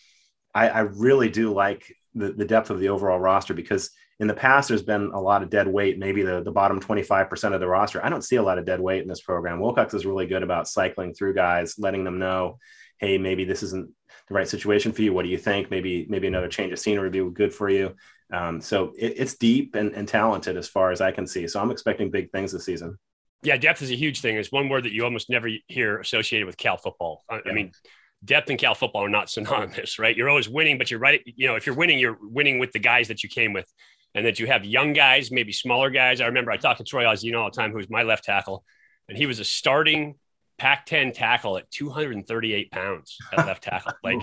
I, 0.52 0.68
I 0.68 0.80
really 0.80 1.28
do 1.28 1.54
like 1.54 1.94
the, 2.12 2.32
the 2.32 2.44
depth 2.44 2.70
of 2.70 2.80
the 2.80 2.88
overall 2.88 3.20
roster 3.20 3.54
because 3.54 3.90
in 4.18 4.26
the 4.26 4.34
past 4.34 4.70
there's 4.70 4.82
been 4.82 5.12
a 5.14 5.20
lot 5.20 5.44
of 5.44 5.50
dead 5.50 5.68
weight, 5.68 5.96
maybe 5.96 6.22
the, 6.24 6.42
the 6.42 6.50
bottom 6.50 6.80
25% 6.80 7.54
of 7.54 7.60
the 7.60 7.68
roster. 7.68 8.04
I 8.04 8.08
don't 8.08 8.24
see 8.24 8.34
a 8.34 8.42
lot 8.42 8.58
of 8.58 8.66
dead 8.66 8.80
weight 8.80 9.02
in 9.02 9.08
this 9.08 9.20
program. 9.20 9.60
Wilcox 9.60 9.94
is 9.94 10.04
really 10.04 10.26
good 10.26 10.42
about 10.42 10.66
cycling 10.66 11.14
through 11.14 11.34
guys, 11.34 11.76
letting 11.78 12.02
them 12.02 12.18
know, 12.18 12.58
hey, 12.98 13.16
maybe 13.16 13.44
this 13.44 13.62
isn't 13.62 13.92
the 14.28 14.34
right 14.34 14.48
situation 14.48 14.92
for 14.92 15.02
you. 15.02 15.12
What 15.12 15.24
do 15.24 15.28
you 15.28 15.38
think? 15.38 15.70
Maybe 15.70 16.06
maybe 16.08 16.26
another 16.26 16.48
change 16.48 16.72
of 16.72 16.78
scenery 16.78 17.10
would 17.10 17.12
be 17.12 17.34
good 17.34 17.54
for 17.54 17.68
you. 17.68 17.94
Um, 18.32 18.60
so 18.60 18.92
it, 18.98 19.14
it's 19.16 19.34
deep 19.36 19.74
and, 19.74 19.92
and 19.94 20.06
talented 20.06 20.56
as 20.56 20.68
far 20.68 20.90
as 20.90 21.00
I 21.00 21.12
can 21.12 21.26
see. 21.26 21.48
So 21.48 21.60
I'm 21.60 21.70
expecting 21.70 22.10
big 22.10 22.30
things 22.30 22.52
this 22.52 22.64
season. 22.64 22.98
Yeah, 23.42 23.56
depth 23.56 23.82
is 23.82 23.90
a 23.90 23.94
huge 23.94 24.20
thing. 24.20 24.36
It's 24.36 24.52
one 24.52 24.68
word 24.68 24.84
that 24.84 24.92
you 24.92 25.04
almost 25.04 25.30
never 25.30 25.48
hear 25.68 26.00
associated 26.00 26.46
with 26.46 26.56
Cal 26.56 26.76
football. 26.76 27.24
I, 27.30 27.36
yeah. 27.36 27.42
I 27.50 27.52
mean, 27.52 27.72
depth 28.24 28.50
and 28.50 28.58
Cal 28.58 28.74
football 28.74 29.04
are 29.04 29.08
not 29.08 29.30
synonymous, 29.30 29.98
right? 29.98 30.16
You're 30.16 30.28
always 30.28 30.48
winning, 30.48 30.76
but 30.76 30.90
you're 30.90 31.00
right. 31.00 31.22
You 31.24 31.46
know, 31.46 31.54
if 31.54 31.64
you're 31.64 31.76
winning, 31.76 31.98
you're 31.98 32.18
winning 32.20 32.58
with 32.58 32.72
the 32.72 32.80
guys 32.80 33.08
that 33.08 33.22
you 33.22 33.28
came 33.28 33.52
with, 33.52 33.72
and 34.14 34.26
that 34.26 34.40
you 34.40 34.46
have 34.48 34.64
young 34.64 34.92
guys, 34.92 35.30
maybe 35.30 35.52
smaller 35.52 35.88
guys. 35.88 36.20
I 36.20 36.26
remember 36.26 36.50
I 36.50 36.56
talked 36.56 36.78
to 36.78 36.84
Troy 36.84 37.04
Auzenne 37.04 37.38
all 37.38 37.48
the 37.48 37.56
time, 37.56 37.70
who 37.70 37.76
was 37.76 37.88
my 37.88 38.02
left 38.02 38.24
tackle, 38.24 38.64
and 39.08 39.16
he 39.16 39.26
was 39.26 39.38
a 39.38 39.44
starting 39.44 40.16
Pac-10 40.58 41.14
tackle 41.14 41.56
at 41.56 41.70
238 41.70 42.70
pounds 42.70 43.16
at 43.32 43.46
left 43.46 43.62
tackle. 43.62 43.92
Like 44.02 44.20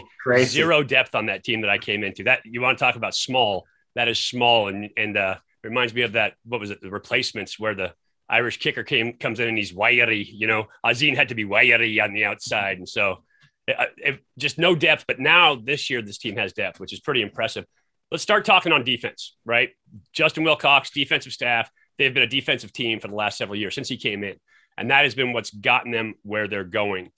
zero 0.47 0.83
depth 0.83 1.15
on 1.15 1.27
that 1.27 1.43
team 1.43 1.61
that 1.61 1.69
I 1.69 1.77
came 1.77 2.03
into. 2.03 2.23
That 2.23 2.41
you 2.45 2.61
want 2.61 2.77
to 2.77 2.83
talk 2.83 2.95
about 2.95 3.15
small? 3.15 3.65
That 3.95 4.07
is 4.07 4.19
small, 4.19 4.67
and 4.67 4.89
and 4.97 5.17
uh, 5.17 5.35
reminds 5.63 5.93
me 5.93 6.01
of 6.01 6.13
that. 6.13 6.33
What 6.45 6.59
was 6.59 6.71
it? 6.71 6.81
The 6.81 6.89
replacements 6.89 7.59
where 7.59 7.75
the 7.75 7.93
Irish 8.29 8.57
kicker 8.57 8.83
came 8.83 9.13
comes 9.17 9.39
in 9.39 9.47
and 9.47 9.57
he's 9.57 9.73
wiry. 9.73 10.23
You 10.23 10.47
know, 10.47 10.65
Auzenne 10.85 11.15
had 11.15 11.29
to 11.29 11.35
be 11.35 11.45
wiry 11.45 11.99
on 11.99 12.13
the 12.13 12.25
outside, 12.25 12.77
and 12.77 12.89
so 12.89 13.23
it, 13.67 13.77
it, 13.97 14.19
just 14.37 14.57
no 14.57 14.75
depth. 14.75 15.05
But 15.07 15.19
now 15.19 15.55
this 15.55 15.89
year, 15.89 16.01
this 16.01 16.17
team 16.17 16.37
has 16.37 16.53
depth, 16.53 16.79
which 16.79 16.93
is 16.93 16.99
pretty 16.99 17.21
impressive. 17.21 17.65
Let's 18.11 18.23
start 18.23 18.45
talking 18.45 18.71
on 18.71 18.83
defense, 18.83 19.35
right? 19.45 19.69
Justin 20.13 20.43
Wilcox, 20.43 20.91
defensive 20.91 21.33
staff. 21.33 21.69
They've 21.97 22.13
been 22.13 22.23
a 22.23 22.27
defensive 22.27 22.73
team 22.73 22.99
for 22.99 23.07
the 23.07 23.15
last 23.15 23.37
several 23.37 23.57
years 23.57 23.73
since 23.73 23.89
he 23.89 23.97
came 23.97 24.23
in. 24.23 24.35
And 24.77 24.91
that 24.91 25.03
has 25.03 25.15
been 25.15 25.33
what's 25.33 25.51
gotten 25.51 25.91
them 25.91 26.15
where 26.23 26.47
they're 26.47 26.63
going. 26.63 27.11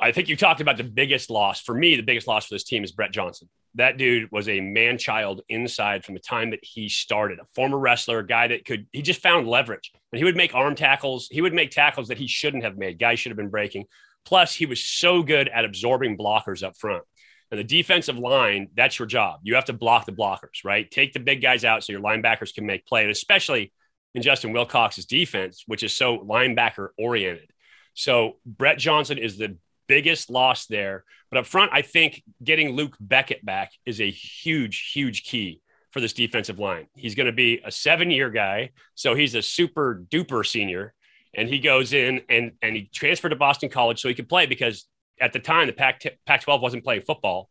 I 0.00 0.12
think 0.12 0.28
you 0.28 0.36
talked 0.36 0.60
about 0.60 0.76
the 0.76 0.84
biggest 0.84 1.30
loss. 1.30 1.60
For 1.60 1.74
me, 1.74 1.96
the 1.96 2.02
biggest 2.02 2.26
loss 2.26 2.46
for 2.46 2.54
this 2.54 2.64
team 2.64 2.84
is 2.84 2.92
Brett 2.92 3.12
Johnson. 3.12 3.48
That 3.74 3.96
dude 3.96 4.30
was 4.32 4.48
a 4.48 4.60
man 4.60 4.98
child 4.98 5.42
inside 5.48 6.04
from 6.04 6.14
the 6.14 6.20
time 6.20 6.50
that 6.50 6.60
he 6.62 6.88
started, 6.88 7.38
a 7.38 7.44
former 7.54 7.78
wrestler, 7.78 8.18
a 8.18 8.26
guy 8.26 8.48
that 8.48 8.64
could, 8.64 8.86
he 8.92 9.02
just 9.02 9.22
found 9.22 9.46
leverage 9.46 9.92
and 10.12 10.18
he 10.18 10.24
would 10.24 10.36
make 10.36 10.54
arm 10.54 10.74
tackles. 10.74 11.28
He 11.30 11.40
would 11.40 11.54
make 11.54 11.70
tackles 11.70 12.08
that 12.08 12.18
he 12.18 12.26
shouldn't 12.26 12.64
have 12.64 12.76
made. 12.76 12.98
Guys 12.98 13.20
should 13.20 13.30
have 13.30 13.36
been 13.36 13.50
breaking. 13.50 13.84
Plus, 14.24 14.54
he 14.54 14.66
was 14.66 14.84
so 14.84 15.22
good 15.22 15.48
at 15.48 15.64
absorbing 15.64 16.18
blockers 16.18 16.62
up 16.62 16.76
front. 16.76 17.04
And 17.50 17.58
the 17.58 17.64
defensive 17.64 18.18
line, 18.18 18.68
that's 18.74 18.98
your 18.98 19.06
job. 19.06 19.40
You 19.42 19.54
have 19.54 19.66
to 19.66 19.72
block 19.72 20.04
the 20.04 20.12
blockers, 20.12 20.64
right? 20.64 20.90
Take 20.90 21.12
the 21.12 21.20
big 21.20 21.40
guys 21.40 21.64
out 21.64 21.82
so 21.82 21.92
your 21.92 22.02
linebackers 22.02 22.54
can 22.54 22.66
make 22.66 22.84
play. 22.84 23.02
And 23.02 23.10
especially 23.10 23.72
in 24.14 24.22
Justin 24.22 24.52
Wilcox's 24.52 25.06
defense, 25.06 25.64
which 25.66 25.82
is 25.82 25.94
so 25.94 26.18
linebacker 26.18 26.88
oriented. 26.98 27.50
So 27.94 28.36
Brett 28.46 28.78
Johnson 28.78 29.18
is 29.18 29.36
the 29.36 29.56
biggest 29.88 30.30
loss 30.30 30.66
there. 30.66 31.04
But 31.30 31.38
up 31.38 31.46
front, 31.46 31.72
I 31.74 31.82
think 31.82 32.22
getting 32.42 32.76
Luc 32.76 32.96
Bequette 33.04 33.44
back 33.44 33.72
is 33.84 34.00
a 34.00 34.10
huge, 34.10 34.92
huge 34.92 35.24
key 35.24 35.60
for 35.90 36.00
this 36.00 36.12
defensive 36.12 36.58
line. 36.58 36.86
He's 36.94 37.14
going 37.14 37.26
to 37.26 37.32
be 37.32 37.60
a 37.64 37.70
seven 37.70 38.10
year 38.10 38.30
guy. 38.30 38.70
So 38.94 39.14
he's 39.14 39.34
a 39.34 39.42
super 39.42 40.04
duper 40.10 40.46
senior. 40.46 40.94
And 41.34 41.48
he 41.48 41.58
goes 41.58 41.92
in 41.92 42.22
and, 42.28 42.52
and 42.62 42.76
he 42.76 42.88
transferred 42.92 43.30
to 43.30 43.36
Boston 43.36 43.68
College 43.68 44.00
so 44.00 44.08
he 44.08 44.14
could 44.14 44.28
play 44.28 44.46
because 44.46 44.86
at 45.20 45.32
the 45.32 45.38
time 45.38 45.66
the 45.66 45.72
Pac, 45.72 46.02
Pac 46.26 46.42
12 46.42 46.62
wasn't 46.62 46.84
playing 46.84 47.02
football. 47.02 47.50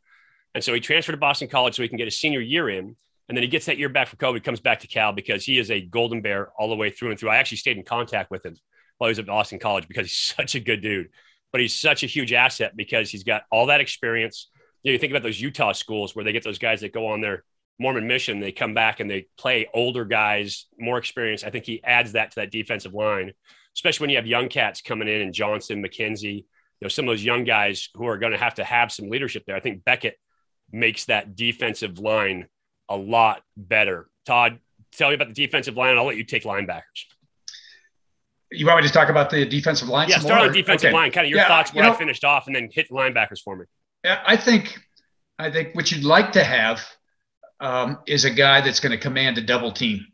And 0.56 0.64
so 0.64 0.74
he 0.74 0.80
transferred 0.80 1.12
to 1.12 1.20
Boston 1.20 1.48
College 1.48 1.76
so 1.76 1.84
he 1.84 1.90
can 1.90 1.98
get 1.98 2.08
a 2.08 2.12
senior 2.12 2.40
year 2.40 2.70
in. 2.70 2.96
And 3.28 3.36
then 3.36 3.44
he 3.44 3.50
gets 3.50 3.66
that 3.66 3.78
year 3.78 3.90
back 3.90 4.08
from 4.08 4.20
COVID, 4.20 4.44
comes 4.44 4.62
back 4.62 4.80
to 4.82 4.88
Cal 4.88 5.12
because 5.12 5.44
he 5.44 5.58
is 5.58 5.70
a 5.70 5.82
golden 5.82 6.22
bear 6.22 6.50
all 6.58 6.70
the 6.70 6.76
way 6.76 6.90
through 6.90 7.12
and 7.12 7.20
through. 7.20 7.30
I 7.30 7.38
actually 7.38 7.58
stayed 7.58 7.78
in 7.78 7.84
contact 7.84 8.32
with 8.32 8.46
him 8.46 8.56
while 8.98 9.10
he 9.10 9.12
was 9.12 9.20
at 9.20 9.26
Boston 9.26 9.60
College 9.60 9.88
because 9.88 10.08
he's 10.08 10.18
such 10.38 10.56
a 10.56 10.60
good 10.60 10.82
dude. 10.82 11.10
But 11.52 11.62
he's 11.62 11.76
such 11.76 12.04
a 12.04 12.08
huge 12.08 12.34
asset 12.34 12.76
because 12.76 13.10
he's 13.10 13.24
got 13.24 13.44
all 13.52 13.68
that 13.68 13.82
experience. 13.82 14.50
You 14.84 14.92
know, 14.92 14.94
you 14.94 15.00
think 15.00 15.12
about 15.12 15.24
those 15.24 15.40
Utah 15.40 15.72
schools 15.72 16.16
where 16.16 16.26
they 16.26 16.34
get 16.34 16.44
those 16.44 16.60
guys 16.60 16.82
that 16.82 16.94
go 16.94 17.08
on 17.08 17.22
their 17.22 17.44
Mormon 17.80 18.08
mission, 18.08 18.40
they 18.40 18.52
come 18.52 18.74
back 18.74 19.00
and 19.00 19.10
they 19.10 19.28
play 19.38 19.70
older 19.74 20.04
guys, 20.04 20.66
more 20.80 20.98
experience. 20.98 21.44
I 21.44 21.50
think 21.50 21.66
he 21.66 21.84
adds 21.84 22.14
that 22.14 22.32
to 22.32 22.36
that 22.38 22.52
defensive 22.52 22.94
line, 22.94 23.34
especially 23.76 24.06
when 24.06 24.10
you 24.10 24.16
have 24.18 24.26
young 24.26 24.50
cats 24.50 24.82
coming 24.82 25.08
in 25.08 25.22
and 25.22 25.34
Johnson, 25.34 25.84
McKenzie, 25.84 26.38
you 26.38 26.44
know, 26.82 26.88
some 26.90 27.06
of 27.06 27.12
those 27.12 27.24
young 27.24 27.44
guys 27.44 27.90
who 27.94 28.08
are 28.08 28.18
going 28.18 28.32
to 28.32 28.38
have 28.38 28.56
to 28.56 28.64
have 28.64 28.92
some 28.92 29.10
leadership 29.10 29.44
there. 29.46 29.56
I 29.56 29.60
think 29.60 29.84
Bequette 29.84 30.18
makes 30.72 31.06
that 31.06 31.36
defensive 31.36 32.00
line 32.00 32.48
a 32.90 32.98
lot 32.98 33.44
better. 33.56 34.10
Todd, 34.26 34.60
tell 34.92 35.10
me 35.10 35.16
about 35.16 35.28
the 35.28 35.34
defensive 35.34 35.76
line. 35.76 35.98
I'll 35.98 36.06
let 36.06 36.18
you 36.18 36.24
take 36.24 36.44
linebackers. 36.44 37.06
You 38.52 38.66
want 38.66 38.82
me 38.82 38.88
to 38.88 38.94
talk 38.94 39.10
about 39.10 39.30
the 39.30 39.46
defensive 39.46 39.90
line? 39.90 40.10
Yeah, 40.10 40.20
start 40.20 40.48
on 40.48 40.54
defensive 40.54 40.88
okay. 40.88 40.96
line. 40.96 41.12
Kind 41.12 41.26
of 41.26 41.32
your 41.32 41.40
yeah, 41.40 41.48
thoughts 41.48 41.74
where 41.74 41.84
you 41.84 41.90
know, 41.90 41.96
I 41.96 42.00
finished 42.00 42.24
off, 42.24 42.48
and 42.48 42.56
then 42.56 42.70
hit 42.72 42.90
linebackers 42.90 43.42
for 43.44 43.58
me. 43.58 43.66
I 44.06 44.38
think, 44.38 44.80
I 45.38 45.52
think 45.52 45.76
what 45.76 45.92
you'd 45.92 46.06
like 46.06 46.32
to 46.34 46.44
have 46.44 46.82
um, 47.60 48.00
is 48.08 48.24
a 48.24 48.30
guy 48.30 48.62
that's 48.62 48.80
going 48.80 48.92
to 48.92 48.98
command 48.98 49.38
a 49.38 49.42
double 49.42 49.72
team. 49.72 50.06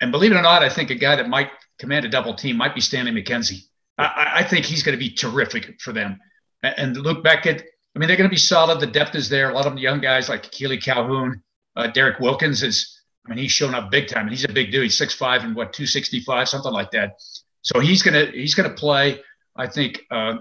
And 0.00 0.12
believe 0.12 0.32
it 0.32 0.36
or 0.36 0.42
not, 0.42 0.62
I 0.62 0.68
think 0.68 0.90
a 0.90 0.94
guy 0.94 1.16
that 1.16 1.28
might 1.28 1.50
command 1.78 2.04
a 2.04 2.08
double 2.08 2.34
team 2.34 2.56
might 2.56 2.74
be 2.74 2.80
Stanley 2.80 3.10
McKenzie. 3.10 3.64
I, 3.98 4.32
I 4.36 4.44
think 4.44 4.64
he's 4.64 4.82
going 4.82 4.96
to 4.96 4.98
be 4.98 5.10
terrific 5.10 5.80
for 5.80 5.92
them. 5.92 6.18
And 6.62 6.96
Luc 6.96 7.24
Bequette, 7.24 7.62
I 7.94 7.98
mean, 7.98 8.06
they're 8.06 8.16
going 8.16 8.28
to 8.28 8.34
be 8.34 8.36
solid. 8.36 8.80
The 8.80 8.86
depth 8.86 9.14
is 9.14 9.28
there. 9.28 9.50
A 9.50 9.54
lot 9.54 9.66
of 9.66 9.76
young 9.78 10.00
guys 10.00 10.28
like 10.28 10.50
Keely 10.50 10.78
Calhoun. 10.78 11.42
Uh, 11.80 11.86
Derek 11.88 12.20
Wilkins 12.20 12.62
is, 12.62 13.00
I 13.26 13.30
mean, 13.30 13.38
he's 13.38 13.52
shown 13.52 13.74
up 13.74 13.90
big 13.90 14.08
time, 14.08 14.22
and 14.22 14.30
he's 14.30 14.44
a 14.44 14.52
big 14.52 14.70
dude. 14.70 14.82
He's 14.82 14.98
six 14.98 15.14
five 15.14 15.44
and 15.44 15.56
what 15.56 15.72
two 15.72 15.86
sixty 15.86 16.20
five, 16.20 16.48
something 16.48 16.72
like 16.72 16.90
that. 16.92 17.14
So 17.62 17.80
he's 17.80 18.02
gonna 18.02 18.26
he's 18.26 18.54
gonna 18.54 18.74
play. 18.74 19.20
I 19.56 19.66
think 19.66 20.02
uh, 20.10 20.36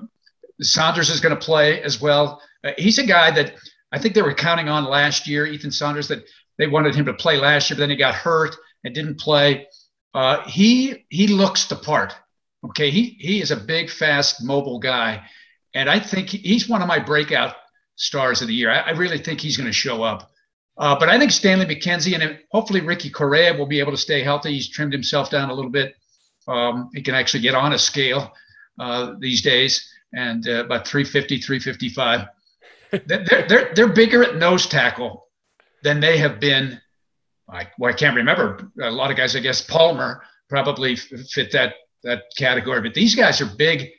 Saunders 0.62 1.10
is 1.10 1.22
to 1.22 1.36
play 1.36 1.82
as 1.82 2.02
well. 2.02 2.42
Uh, 2.64 2.72
he's 2.78 3.00
a 3.00 3.06
guy 3.06 3.32
that 3.32 3.54
I 3.92 4.00
think 4.00 4.14
they 4.14 4.22
were 4.22 4.34
counting 4.34 4.70
on 4.70 4.86
last 4.86 5.28
year, 5.28 5.46
Ethan 5.46 5.72
Saunders, 5.72 6.08
that 6.10 6.24
they 6.58 6.68
wanted 6.68 6.96
him 6.96 7.06
to 7.06 7.14
play 7.14 7.38
last 7.38 7.70
year, 7.70 7.78
but 7.78 7.82
then 7.82 7.90
he 7.90 7.96
got 7.96 8.14
hurt 8.14 8.56
and 8.84 8.94
didn't 8.94 9.20
play. 9.20 9.68
Uh, 10.14 10.42
he 10.48 11.06
he 11.10 11.28
looks 11.28 11.66
the 11.66 11.76
part. 11.76 12.16
Okay, 12.66 12.90
he 12.90 13.18
he 13.20 13.42
is 13.42 13.52
a 13.52 13.56
big, 13.56 13.90
fast, 13.90 14.44
mobile 14.44 14.80
guy, 14.80 15.24
and 15.74 15.90
I 15.90 16.00
think 16.00 16.30
he's 16.30 16.68
one 16.68 16.82
of 16.82 16.88
my 16.88 17.00
breakout 17.00 17.56
stars 17.96 18.42
of 18.42 18.48
the 18.48 18.54
year. 18.54 18.72
I, 18.72 18.80
I 18.80 18.90
really 18.92 19.18
think 19.18 19.40
he's 19.40 19.58
going 19.58 19.68
to 19.68 19.74
show 19.74 20.04
up. 20.04 20.29
Uh, 20.80 20.98
but 20.98 21.10
I 21.10 21.20
think 21.20 21.32
Stanley 21.32 21.66
McKenzie 21.66 22.18
and 22.20 22.40
hopefully 22.52 22.80
Ricky 22.80 23.10
Correia 23.10 23.54
will 23.54 23.66
be 23.66 23.80
able 23.80 23.92
to 23.92 23.98
stay 23.98 24.24
healthy. 24.24 24.54
He's 24.54 24.70
trimmed 24.70 24.94
himself 24.94 25.30
down 25.30 25.50
a 25.50 25.54
little 25.54 25.72
bit. 25.72 25.94
Um, 26.48 26.90
he 26.94 27.02
can 27.02 27.16
actually 27.16 27.42
get 27.42 27.54
on 27.54 27.74
a 27.74 27.78
scale 27.78 28.32
uh, 28.80 29.14
these 29.20 29.42
days, 29.42 29.88
and 30.14 30.48
uh, 30.48 30.64
about 30.64 30.88
350, 30.88 31.40
355. 31.42 32.28
they're, 33.06 33.46
they're, 33.48 33.74
they're 33.76 33.94
bigger 33.94 34.24
at 34.24 34.38
nose 34.38 34.66
tackle 34.66 35.28
than 35.84 36.00
they 36.00 36.18
have 36.18 36.40
been. 36.40 36.80
I, 37.52 37.68
well, 37.78 37.92
I 37.92 37.96
can't 37.96 38.16
remember. 38.16 38.72
A 38.82 38.90
lot 38.90 39.12
of 39.12 39.18
guys, 39.18 39.36
I 39.36 39.40
guess 39.40 39.62
Palmer 39.62 40.24
probably 40.50 40.96
fit 40.96 41.52
that 41.52 41.76
that 42.04 42.24
category, 42.38 42.82
but 42.82 42.94
these 42.94 43.14
guys 43.14 43.42
are 43.42 43.56
big 43.58 43.90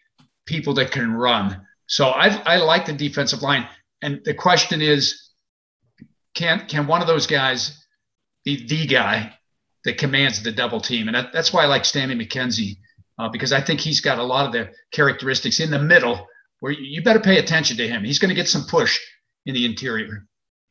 people 0.47 0.73
that 0.75 0.91
can 0.91 1.13
run. 1.13 1.61
So 1.87 2.09
I, 2.09 2.29
I 2.47 2.57
like 2.57 2.87
the 2.87 2.95
defensive 2.95 3.43
line. 3.43 3.69
And 4.01 4.21
the 4.25 4.33
question 4.33 4.81
is, 4.81 5.30
can 6.35 6.67
can 6.67 6.87
one 6.87 7.01
of 7.01 7.07
those 7.07 7.27
guys 7.27 7.85
be 8.45 8.67
the 8.67 8.87
guy 8.87 9.35
that 9.85 9.99
commands 9.99 10.43
the 10.43 10.53
double 10.53 10.81
team? 10.81 11.09
And 11.09 11.15
that, 11.15 11.33
that's 11.33 11.53
why 11.53 11.65
I 11.65 11.67
like 11.67 11.85
Stanley 11.85 12.15
McKenzie 12.15 12.77
uh, 13.19 13.29
because 13.29 13.53
I 13.53 13.61
think 13.61 13.81
he's 13.81 14.01
got 14.01 14.19
a 14.19 14.23
lot 14.23 14.47
of 14.47 14.53
the 14.53 14.71
characteristics 14.93 15.61
in 15.61 15.71
the 15.71 15.79
middle 15.79 16.27
where 16.61 16.73
you 16.73 17.03
better 17.03 17.21
pay 17.21 17.39
attention 17.39 17.77
to 17.79 17.89
him. 17.89 18.05
He's 18.05 18.19
going 18.19 18.29
to 18.29 18.35
get 18.35 18.49
some 18.49 18.65
push 18.65 18.99
in 19.47 19.55
the 19.55 19.65
interior. 19.65 20.27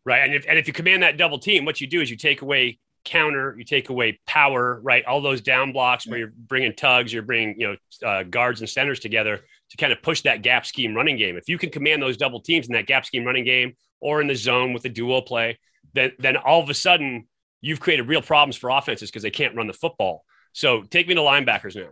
Right. 0.06 0.20
And 0.20 0.34
if, 0.34 0.46
and 0.48 0.58
if 0.58 0.68
you 0.68 0.74
command 0.74 1.04
that 1.04 1.18
double 1.18 1.39
team, 1.39 1.66
what 1.66 1.82
you 1.82 1.88
do 1.88 2.01
is 2.01 2.10
you 2.10 2.16
take 2.16 2.42
away 2.42 2.80
counter, 3.06 3.56
you 3.58 3.63
take 3.63 3.89
away 3.89 4.20
power, 4.25 4.80
right? 4.82 5.04
All 5.06 5.22
those 5.22 5.42
down 5.42 5.72
blocks 5.72 6.08
where 6.08 6.20
you're 6.20 6.34
bringing 6.36 6.74
tugs, 6.74 7.12
you're 7.12 7.24
bringing, 7.24 7.60
you 7.60 7.68
know, 7.68 8.08
uh, 8.08 8.24
guards 8.24 8.62
and 8.62 8.70
centers 8.70 9.00
together 9.00 9.39
to 9.70 9.78
kind 9.78 9.94
of 9.94 10.01
push 10.01 10.22
that 10.22 10.42
gap 10.42 10.66
scheme 10.66 10.96
running 10.96 11.18
game. 11.18 11.38
If 11.38 11.48
you 11.48 11.58
can 11.58 11.70
command 11.70 12.01
those 12.01 12.18
double 12.18 12.39
teams 12.39 12.68
in 12.68 12.74
that 12.74 12.88
gap 12.88 13.06
scheme 13.06 13.25
running 13.25 13.46
game 13.46 13.75
or 14.00 14.22
in 14.22 14.27
the 14.27 14.36
zone 14.36 14.74
with 14.74 14.84
the 14.84 14.89
dual 14.89 15.22
play, 15.22 15.60
then, 15.94 16.12
then 16.20 16.38
all 16.38 16.62
of 16.62 16.70
a 16.70 16.74
sudden 16.74 17.27
you've 17.62 17.79
created 17.79 18.08
real 18.08 18.22
problems 18.22 18.56
for 18.56 18.70
offenses 18.70 19.10
because 19.10 19.24
they 19.24 19.32
can't 19.32 19.56
run 19.56 19.68
the 19.68 19.74
football. 19.74 20.24
So 20.53 20.84
take 20.84 21.08
me 21.08 21.15
to 21.15 21.22
linebackers 21.22 21.75
now. 21.75 21.89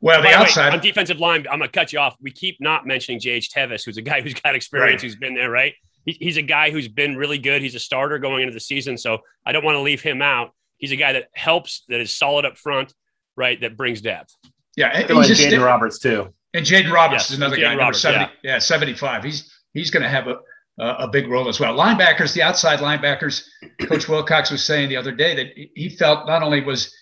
Well, 0.00 0.22
the 0.22 0.28
outside 0.28 0.74
on 0.74 0.80
defensive 0.80 1.18
line, 1.20 1.46
I'm 1.50 1.58
going 1.58 1.70
to 1.70 1.72
cut 1.72 1.92
you 1.92 1.98
off. 1.98 2.16
We 2.20 2.30
keep 2.30 2.58
not 2.60 2.86
mentioning 2.86 3.18
J.H. 3.18 3.50
Tevis, 3.50 3.82
who's 3.82 3.96
a 3.96 4.02
guy 4.02 4.20
who's 4.20 4.34
got 4.34 4.54
experience, 4.54 5.02
right. 5.02 5.10
who's 5.10 5.16
been 5.16 5.34
there, 5.34 5.50
right? 5.50 5.72
He, 6.04 6.12
he's 6.20 6.36
a 6.36 6.42
guy 6.42 6.70
who's 6.70 6.88
been 6.88 7.16
really 7.16 7.38
good. 7.38 7.62
He's 7.62 7.74
a 7.74 7.80
starter 7.80 8.18
going 8.18 8.42
into 8.42 8.52
the 8.52 8.60
season, 8.60 8.98
so 8.98 9.18
I 9.44 9.52
don't 9.52 9.64
want 9.64 9.76
to 9.76 9.80
leave 9.80 10.02
him 10.02 10.20
out. 10.20 10.50
He's 10.76 10.92
a 10.92 10.96
guy 10.96 11.14
that 11.14 11.28
helps, 11.34 11.84
that 11.88 12.00
is 12.00 12.14
solid 12.14 12.44
up 12.44 12.58
front, 12.58 12.92
right? 13.36 13.58
That 13.60 13.76
brings 13.76 14.02
depth. 14.02 14.34
Yeah, 14.76 14.88
and 14.88 15.08
like 15.16 15.30
Jaden 15.30 15.64
Roberts 15.64 15.98
too. 15.98 16.34
And 16.52 16.64
Jaden 16.64 16.92
Roberts 16.92 17.24
yes, 17.24 17.30
is 17.30 17.36
another 17.38 17.56
guy, 17.56 17.74
Roberts, 17.74 18.00
70, 18.00 18.24
yeah. 18.42 18.52
yeah, 18.52 18.58
75. 18.58 19.24
He's 19.24 19.50
he's 19.72 19.90
going 19.90 20.02
to 20.02 20.08
have 20.08 20.28
a 20.28 20.36
a 20.78 21.08
big 21.08 21.28
role 21.28 21.48
as 21.48 21.58
well. 21.58 21.74
Linebackers, 21.76 22.34
the 22.34 22.42
outside 22.42 22.80
linebackers, 22.80 23.46
Coach 23.82 24.08
Wilcox 24.08 24.50
was 24.50 24.62
saying 24.62 24.88
the 24.88 24.96
other 24.96 25.12
day 25.12 25.34
that 25.34 25.46
he 25.74 25.88
felt 25.88 26.26
not 26.26 26.42
only 26.42 26.62
was 26.62 26.94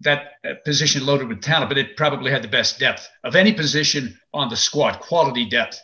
that 0.00 0.32
position 0.64 1.04
loaded 1.04 1.28
with 1.28 1.40
talent, 1.40 1.68
but 1.68 1.78
it 1.78 1.96
probably 1.96 2.30
had 2.30 2.42
the 2.42 2.48
best 2.48 2.78
depth 2.78 3.08
of 3.24 3.34
any 3.34 3.52
position 3.52 4.18
on 4.32 4.48
the 4.48 4.56
squad, 4.56 5.00
quality 5.00 5.48
depth. 5.48 5.80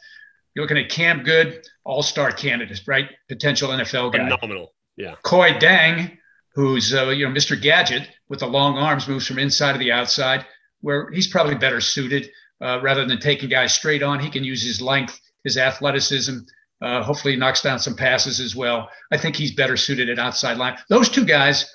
You're 0.55 0.65
looking 0.65 0.79
at 0.79 0.91
Cam 0.91 1.23
Goode, 1.23 1.63
all 1.85 2.03
star 2.03 2.33
candidate, 2.33 2.81
right? 2.87 3.09
Potential 3.29 3.71
NFL 3.71 4.13
guy. 4.13 4.19
Phenomenal. 4.19 4.75
Yeah. 4.97 5.15
Kuony 5.25 5.61
Deng, 5.61 6.19
who's, 6.55 6.93
uh, 6.93 7.09
you 7.09 7.27
know, 7.27 7.35
Mr. 7.35 7.61
Gadget 7.61 8.09
with 8.29 8.41
the 8.41 8.47
long 8.47 8.77
arms, 8.77 9.09
moves 9.09 9.27
from 9.27 9.39
inside 9.39 9.73
to 9.73 9.79
the 9.79 9.93
outside, 9.93 10.45
where 10.81 11.11
he's 11.11 11.29
probably 11.29 11.55
better 11.55 11.81
suited 11.81 12.31
uh, 12.61 12.81
rather 12.83 13.05
than 13.07 13.19
taking 13.21 13.49
guys 13.49 13.73
straight 13.73 14.03
on. 14.03 14.19
He 14.19 14.29
can 14.29 14.45
use 14.45 14.63
his 14.63 14.81
length, 14.81 15.21
his 15.45 15.57
athleticism. 15.57 16.39
Uh, 16.83 17.03
hopefully, 17.03 17.37
knocks 17.37 17.61
down 17.61 17.79
some 17.79 17.95
passes 17.95 18.41
as 18.41 18.57
well. 18.57 18.89
I 19.13 19.19
think 19.19 19.37
he's 19.37 19.53
better 19.53 19.77
suited 19.77 20.09
at 20.09 20.19
outside 20.19 20.57
line. 20.57 20.79
Those 20.89 21.09
two 21.09 21.25
guys 21.25 21.71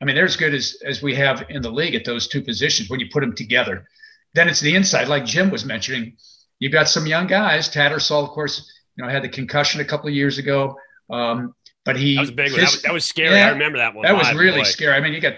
I 0.00 0.06
mean, 0.06 0.16
they're 0.16 0.24
as 0.24 0.36
good 0.36 0.54
as, 0.54 0.76
as 0.84 1.02
we 1.02 1.14
have 1.16 1.44
in 1.50 1.60
the 1.60 1.70
league 1.70 1.94
at 1.94 2.04
those 2.04 2.26
two 2.26 2.40
positions 2.40 2.88
when 2.88 3.00
you 3.00 3.08
put 3.12 3.20
them 3.20 3.34
together. 3.34 3.86
Then 4.34 4.48
it's 4.48 4.60
the 4.60 4.74
inside, 4.74 5.08
like 5.08 5.24
Jim 5.24 5.50
was 5.50 5.64
mentioning. 5.64 6.16
You've 6.58 6.72
got 6.72 6.88
some 6.88 7.06
young 7.06 7.26
guys. 7.26 7.68
Tattersall, 7.68 8.24
of 8.24 8.30
course, 8.30 8.70
you 8.96 9.04
know, 9.04 9.10
had 9.10 9.22
the 9.22 9.28
concussion 9.28 9.80
a 9.80 9.84
couple 9.84 10.08
of 10.08 10.14
years 10.14 10.38
ago. 10.38 10.76
Um, 11.10 11.54
but 11.84 11.96
he 11.96 12.14
that 12.14 12.20
was 12.20 12.30
big. 12.30 12.48
His, 12.48 12.56
that, 12.56 12.60
was, 12.62 12.82
that, 12.82 12.92
was, 12.92 13.04
scary. 13.04 13.36
Yeah, 13.36 13.48
I 13.48 13.50
remember 13.50 13.78
that 13.78 13.94
one. 13.94 14.04
That 14.04 14.16
was 14.16 14.32
really 14.34 14.60
boy. 14.60 14.64
scary. 14.64 14.94
I 14.94 15.00
mean, 15.00 15.12
you 15.12 15.20
got 15.20 15.34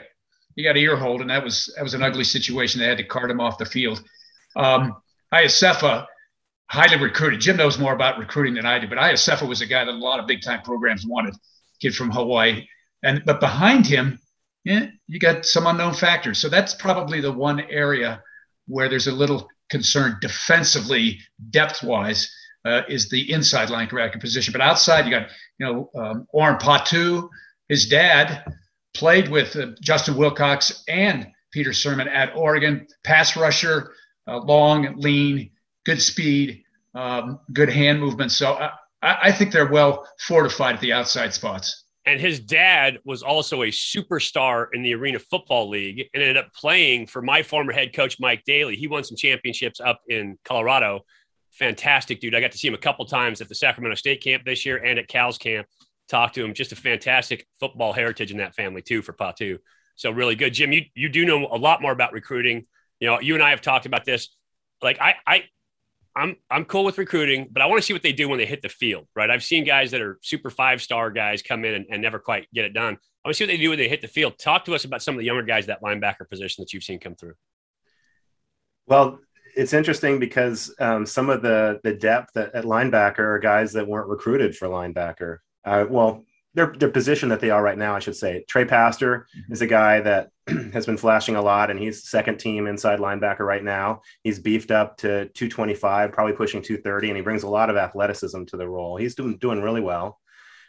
you 0.55 0.65
got 0.65 0.77
ear 0.77 0.97
hold, 0.97 1.23
and 1.23 1.31
that 1.31 1.43
was 1.43 1.73
that 1.77 1.83
was 1.83 1.95
an 1.95 2.03
ugly 2.03 2.25
situation. 2.25 2.81
They 2.81 2.87
had 2.87 2.99
to 2.99 3.05
cart 3.05 3.31
him 3.31 3.41
off 3.41 3.59
the 3.59 3.65
field. 3.65 4.03
Um, 4.57 4.97
Iosefa, 5.33 6.07
highly 6.73 6.97
recruited. 6.97 7.41
Jim 7.41 7.57
knows 7.57 7.79
more 7.79 7.93
about 7.93 8.19
recruiting 8.19 8.55
than 8.55 8.67
I 8.67 8.79
do, 8.79 8.89
but 8.89 8.99
Iosefa 8.99 9.47
was 9.47 9.61
a 9.61 9.67
guy 9.67 9.85
that 9.85 9.91
a 9.91 9.93
lot 9.93 10.19
of 10.19 10.27
big 10.27 10.43
time 10.43 10.63
programs 10.63 11.07
wanted. 11.07 11.35
Kid 11.81 11.95
from 11.95 12.11
Hawaii, 12.11 12.67
and 13.03 13.23
but 13.27 13.41
behind 13.41 13.87
him 13.87 14.19
yeah, 14.65 14.87
you 15.09 15.19
got 15.19 15.45
some 15.45 15.67
unknown 15.67 15.95
factors. 15.95 16.39
So 16.39 16.49
that's 16.49 16.75
probably 16.75 17.21
the 17.21 17.33
one 17.33 17.61
area 17.61 18.23
where 18.69 18.89
there's 18.89 19.09
a 19.09 19.13
little 19.13 19.49
concern 19.71 20.19
defensively, 20.21 21.19
depth 21.51 21.83
wise, 21.83 22.33
uh, 22.65 22.83
is 22.89 23.09
the 23.09 23.33
inside 23.33 23.69
linebacker 23.69 24.21
position. 24.21 24.53
But 24.53 24.61
outside, 24.61 25.05
you 25.05 25.11
got 25.11 25.29
you 25.59 25.67
know 25.67 25.91
um, 26.01 26.27
Orin 26.33 26.59
Patu. 26.59 27.29
His 27.69 27.89
dad 27.89 28.45
played 28.95 29.29
with 29.29 29.57
uh, 29.57 29.69
Justin 29.81 30.17
Wilcox 30.17 30.85
and 30.89 31.27
Peter 31.53 31.71
Sirmon 31.71 32.07
at 32.07 32.37
Oregon. 32.37 32.87
Pass 33.03 33.37
rusher, 33.37 33.93
uh, 34.29 34.39
long, 34.39 34.95
lean, 34.97 35.51
good 35.85 36.01
speed, 36.01 36.62
um, 36.95 37.41
good 37.53 37.69
hand 37.69 38.01
movement. 38.01 38.33
So 38.33 38.55
I, 38.55 38.71
I 39.03 39.33
think 39.33 39.53
they're 39.53 39.71
well 39.71 40.07
fortified 40.21 40.77
at 40.77 40.81
the 40.81 40.93
outside 40.93 41.35
spots. 41.35 41.85
And 42.05 42.21
his 42.21 42.41
dad 42.41 42.99
was 43.05 43.23
also 43.23 43.63
a 43.63 43.69
superstar 43.69 44.67
in 44.73 44.83
the 44.83 44.95
Arena 44.95 45.21
Football 45.21 45.69
League 45.69 46.09
and 46.13 46.23
ended 46.23 46.37
up 46.37 46.53
playing 46.53 47.07
for 47.07 47.23
my 47.23 47.43
former 47.45 47.73
head 47.73 47.95
coach, 47.95 48.17
Mike 48.19 48.43
Dailey. 48.49 48.75
He 48.75 48.89
won 48.89 49.05
some 49.05 49.17
championships 49.17 49.81
up 49.81 50.01
in 50.09 50.37
Colorado. 50.45 51.03
Fantastic 51.53 52.21
dude. 52.21 52.35
I 52.35 52.41
got 52.41 52.51
to 52.53 52.59
see 52.59 52.67
him 52.67 52.75
a 52.75 52.79
couple 52.79 53.05
times 53.05 53.41
at 53.41 53.49
the 53.49 53.55
Sacramento 53.55 53.95
State 53.95 54.23
camp 54.23 54.45
this 54.45 54.67
year 54.67 54.79
and 54.79 54.99
at 54.99 55.07
Cal's 55.07 55.39
camp. 55.39 55.69
Talk 56.09 56.33
to 56.33 56.45
him. 56.45 56.55
Just 56.55 56.73
a 56.73 56.77
fantastic 56.77 57.47
football 57.61 57.93
heritage 57.93 58.33
in 58.33 58.39
that 58.39 58.57
family, 58.57 58.83
too, 58.83 59.01
for 59.01 59.13
Patu. 59.13 59.59
So, 59.95 60.11
really 60.11 60.35
good. 60.35 60.55
Jim, 60.55 60.73
you, 60.73 60.83
you 60.95 61.09
do 61.09 61.25
know 61.25 61.47
a 61.47 61.57
lot 61.57 61.81
more 61.81 61.93
about 61.93 62.13
recruiting. 62.13 62.67
You 62.99 63.09
know, 63.09 63.21
you 63.21 63.35
and 63.35 63.43
I 63.43 63.51
have 63.51 63.61
talked 63.61 63.87
about 63.87 64.05
this. 64.05 64.35
Like, 64.83 65.01
I, 65.01 65.15
I, 65.25 65.45
I'm 66.15 66.37
I'm 66.51 66.65
cool 66.65 66.85
with 66.85 66.99
recruiting, 66.99 67.49
but 67.51 67.63
I 67.63 67.67
want 67.67 67.81
to 67.81 67.87
see 67.87 67.93
what 67.93 68.03
they 68.03 68.13
do 68.13 68.29
when 68.29 68.39
they 68.39 68.47
hit 68.47 68.61
the 68.63 68.69
field, 68.69 69.07
right? 69.17 69.31
I've 69.31 69.43
seen 69.43 69.65
guys 69.65 69.91
that 69.93 70.03
are 70.03 70.19
super 70.23 70.51
five 70.51 70.83
star 70.83 71.11
guys 71.11 71.43
come 71.43 71.65
in 71.65 71.75
and, 71.75 71.87
and, 71.91 72.03
never 72.03 72.19
quite 72.19 72.49
get 72.53 72.65
it 72.65 72.75
done. 72.75 72.95
I 72.95 73.29
want 73.29 73.35
to 73.35 73.35
see 73.35 73.45
what 73.45 73.49
they 73.49 73.57
do 73.57 73.71
when 73.71 73.79
they 73.79 73.89
hit 73.89 74.03
the 74.03 74.09
field. 74.09 74.39
Talk 74.39 74.67
to 74.67 74.75
us 74.75 74.85
about 74.85 75.03
some 75.03 75.15
of 75.15 75.21
the 75.21 75.25
younger 75.25 75.43
guys 75.43 75.67
that 75.67 75.83
linebacker 75.83 76.29
position 76.29 76.63
that 76.63 76.73
you've 76.73 76.83
seen 76.83 76.99
come 76.99 77.15
through. 77.15 77.35
Well, 78.87 79.21
it's 79.57 79.73
interesting 79.73 80.19
because 80.19 80.75
um, 80.79 81.07
some 81.07 81.31
of 81.31 81.41
the 81.41 81.81
the 81.83 81.95
depth 81.95 82.37
at, 82.37 82.55
at, 82.55 82.65
linebacker 82.65 83.21
are 83.21 83.39
guys 83.39 83.73
that 83.73 83.87
weren't 83.87 84.09
recruited 84.09 84.57
for 84.57 84.69
linebacker. 84.69 85.39
Uh, 85.65 85.87
well, 85.89 86.25
their 86.55 86.75
their 86.79 86.91
position 86.91 87.31
that 87.31 87.41
they 87.41 87.51
are 87.51 87.63
right 87.63 87.79
now, 87.79 87.95
I 87.95 88.01
should 88.01 88.17
say. 88.17 88.45
Trey 88.49 88.67
Paster 88.67 89.27
mm-hmm. 89.37 89.53
is 89.53 89.63
a 89.63 89.67
guy 89.67 90.01
that 90.01 90.31
has 90.73 90.87
been 90.87 90.97
flashing 90.97 91.37
a 91.37 91.43
lot, 91.43 91.71
and 91.71 91.79
he's 91.79 92.09
second 92.09 92.39
team 92.39 92.67
inside 92.67 92.99
linebacker 92.99 93.41
right 93.41 93.63
now. 93.63 94.03
He's 94.23 94.39
beefed 94.39 94.71
up 94.71 94.97
to 94.99 95.29
225, 95.29 96.13
probably 96.13 96.35
pushing 96.35 96.63
230, 96.63 97.09
and 97.09 97.17
he 97.17 97.23
brings 97.23 97.43
a 97.43 97.49
lot 97.49 97.71
of 97.71 97.77
athleticism 97.77 98.45
to 98.45 98.57
the 98.57 98.69
role. 98.69 98.97
He's 98.97 99.15
doing 99.15 99.37
doing 99.39 99.63
really 99.63 99.81
well. 99.81 100.19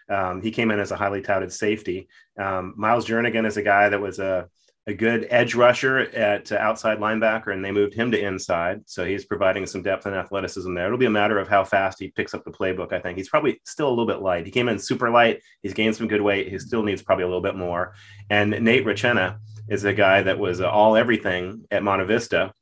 Um, 0.09 0.41
he 0.41 0.51
came 0.51 0.71
in 0.71 0.79
as 0.79 0.91
a 0.91 0.97
highly 0.97 1.21
touted 1.21 1.51
safety. 1.51 2.07
Um, 2.37 2.73
Myles 2.77 3.07
Jernigan 3.07 3.47
is 3.47 3.57
a 3.57 3.63
guy 3.63 3.89
that 3.89 4.01
was 4.01 4.19
a 4.19 4.49
a 4.85 4.93
good 4.93 5.27
edge 5.29 5.55
rusher 5.55 5.99
at 5.99 6.51
uh, 6.51 6.55
outside 6.55 6.99
linebacker, 6.99 7.53
and 7.53 7.63
they 7.63 7.71
moved 7.71 7.93
him 7.93 8.11
to 8.11 8.19
inside. 8.19 8.81
So 8.85 9.05
he's 9.05 9.23
providing 9.23 9.65
some 9.65 9.81
depth 9.81 10.05
and 10.05 10.15
athleticism 10.15 10.73
there. 10.73 10.87
It'll 10.87 10.97
be 10.97 11.05
a 11.05 11.09
matter 11.09 11.39
of 11.39 11.47
how 11.47 11.63
fast 11.63 11.99
he 11.99 12.09
picks 12.09 12.33
up 12.33 12.43
the 12.43 12.51
playbook. 12.51 12.91
I 12.91 12.99
think 12.99 13.17
he's 13.17 13.29
probably 13.29 13.61
still 13.63 13.87
a 13.87 13.91
little 13.91 14.05
bit 14.05 14.21
light. 14.21 14.45
He 14.45 14.51
came 14.51 14.67
in 14.67 14.77
super 14.77 15.09
light. 15.09 15.41
He's 15.61 15.73
gained 15.73 15.95
some 15.95 16.09
good 16.09 16.21
weight. 16.21 16.49
He 16.49 16.59
still 16.59 16.83
needs 16.83 17.01
probably 17.01 17.23
a 17.23 17.27
little 17.27 17.41
bit 17.41 17.55
more. 17.55 17.93
And 18.29 18.51
Nate 18.51 18.85
Rutchena 18.85 19.37
is 19.67 19.83
a 19.83 19.93
guy 19.93 20.21
that 20.23 20.39
was 20.39 20.61
all 20.61 20.95
everything 20.95 21.65
at 21.71 21.83
Monte 21.83 22.05
Vista. 22.05 22.53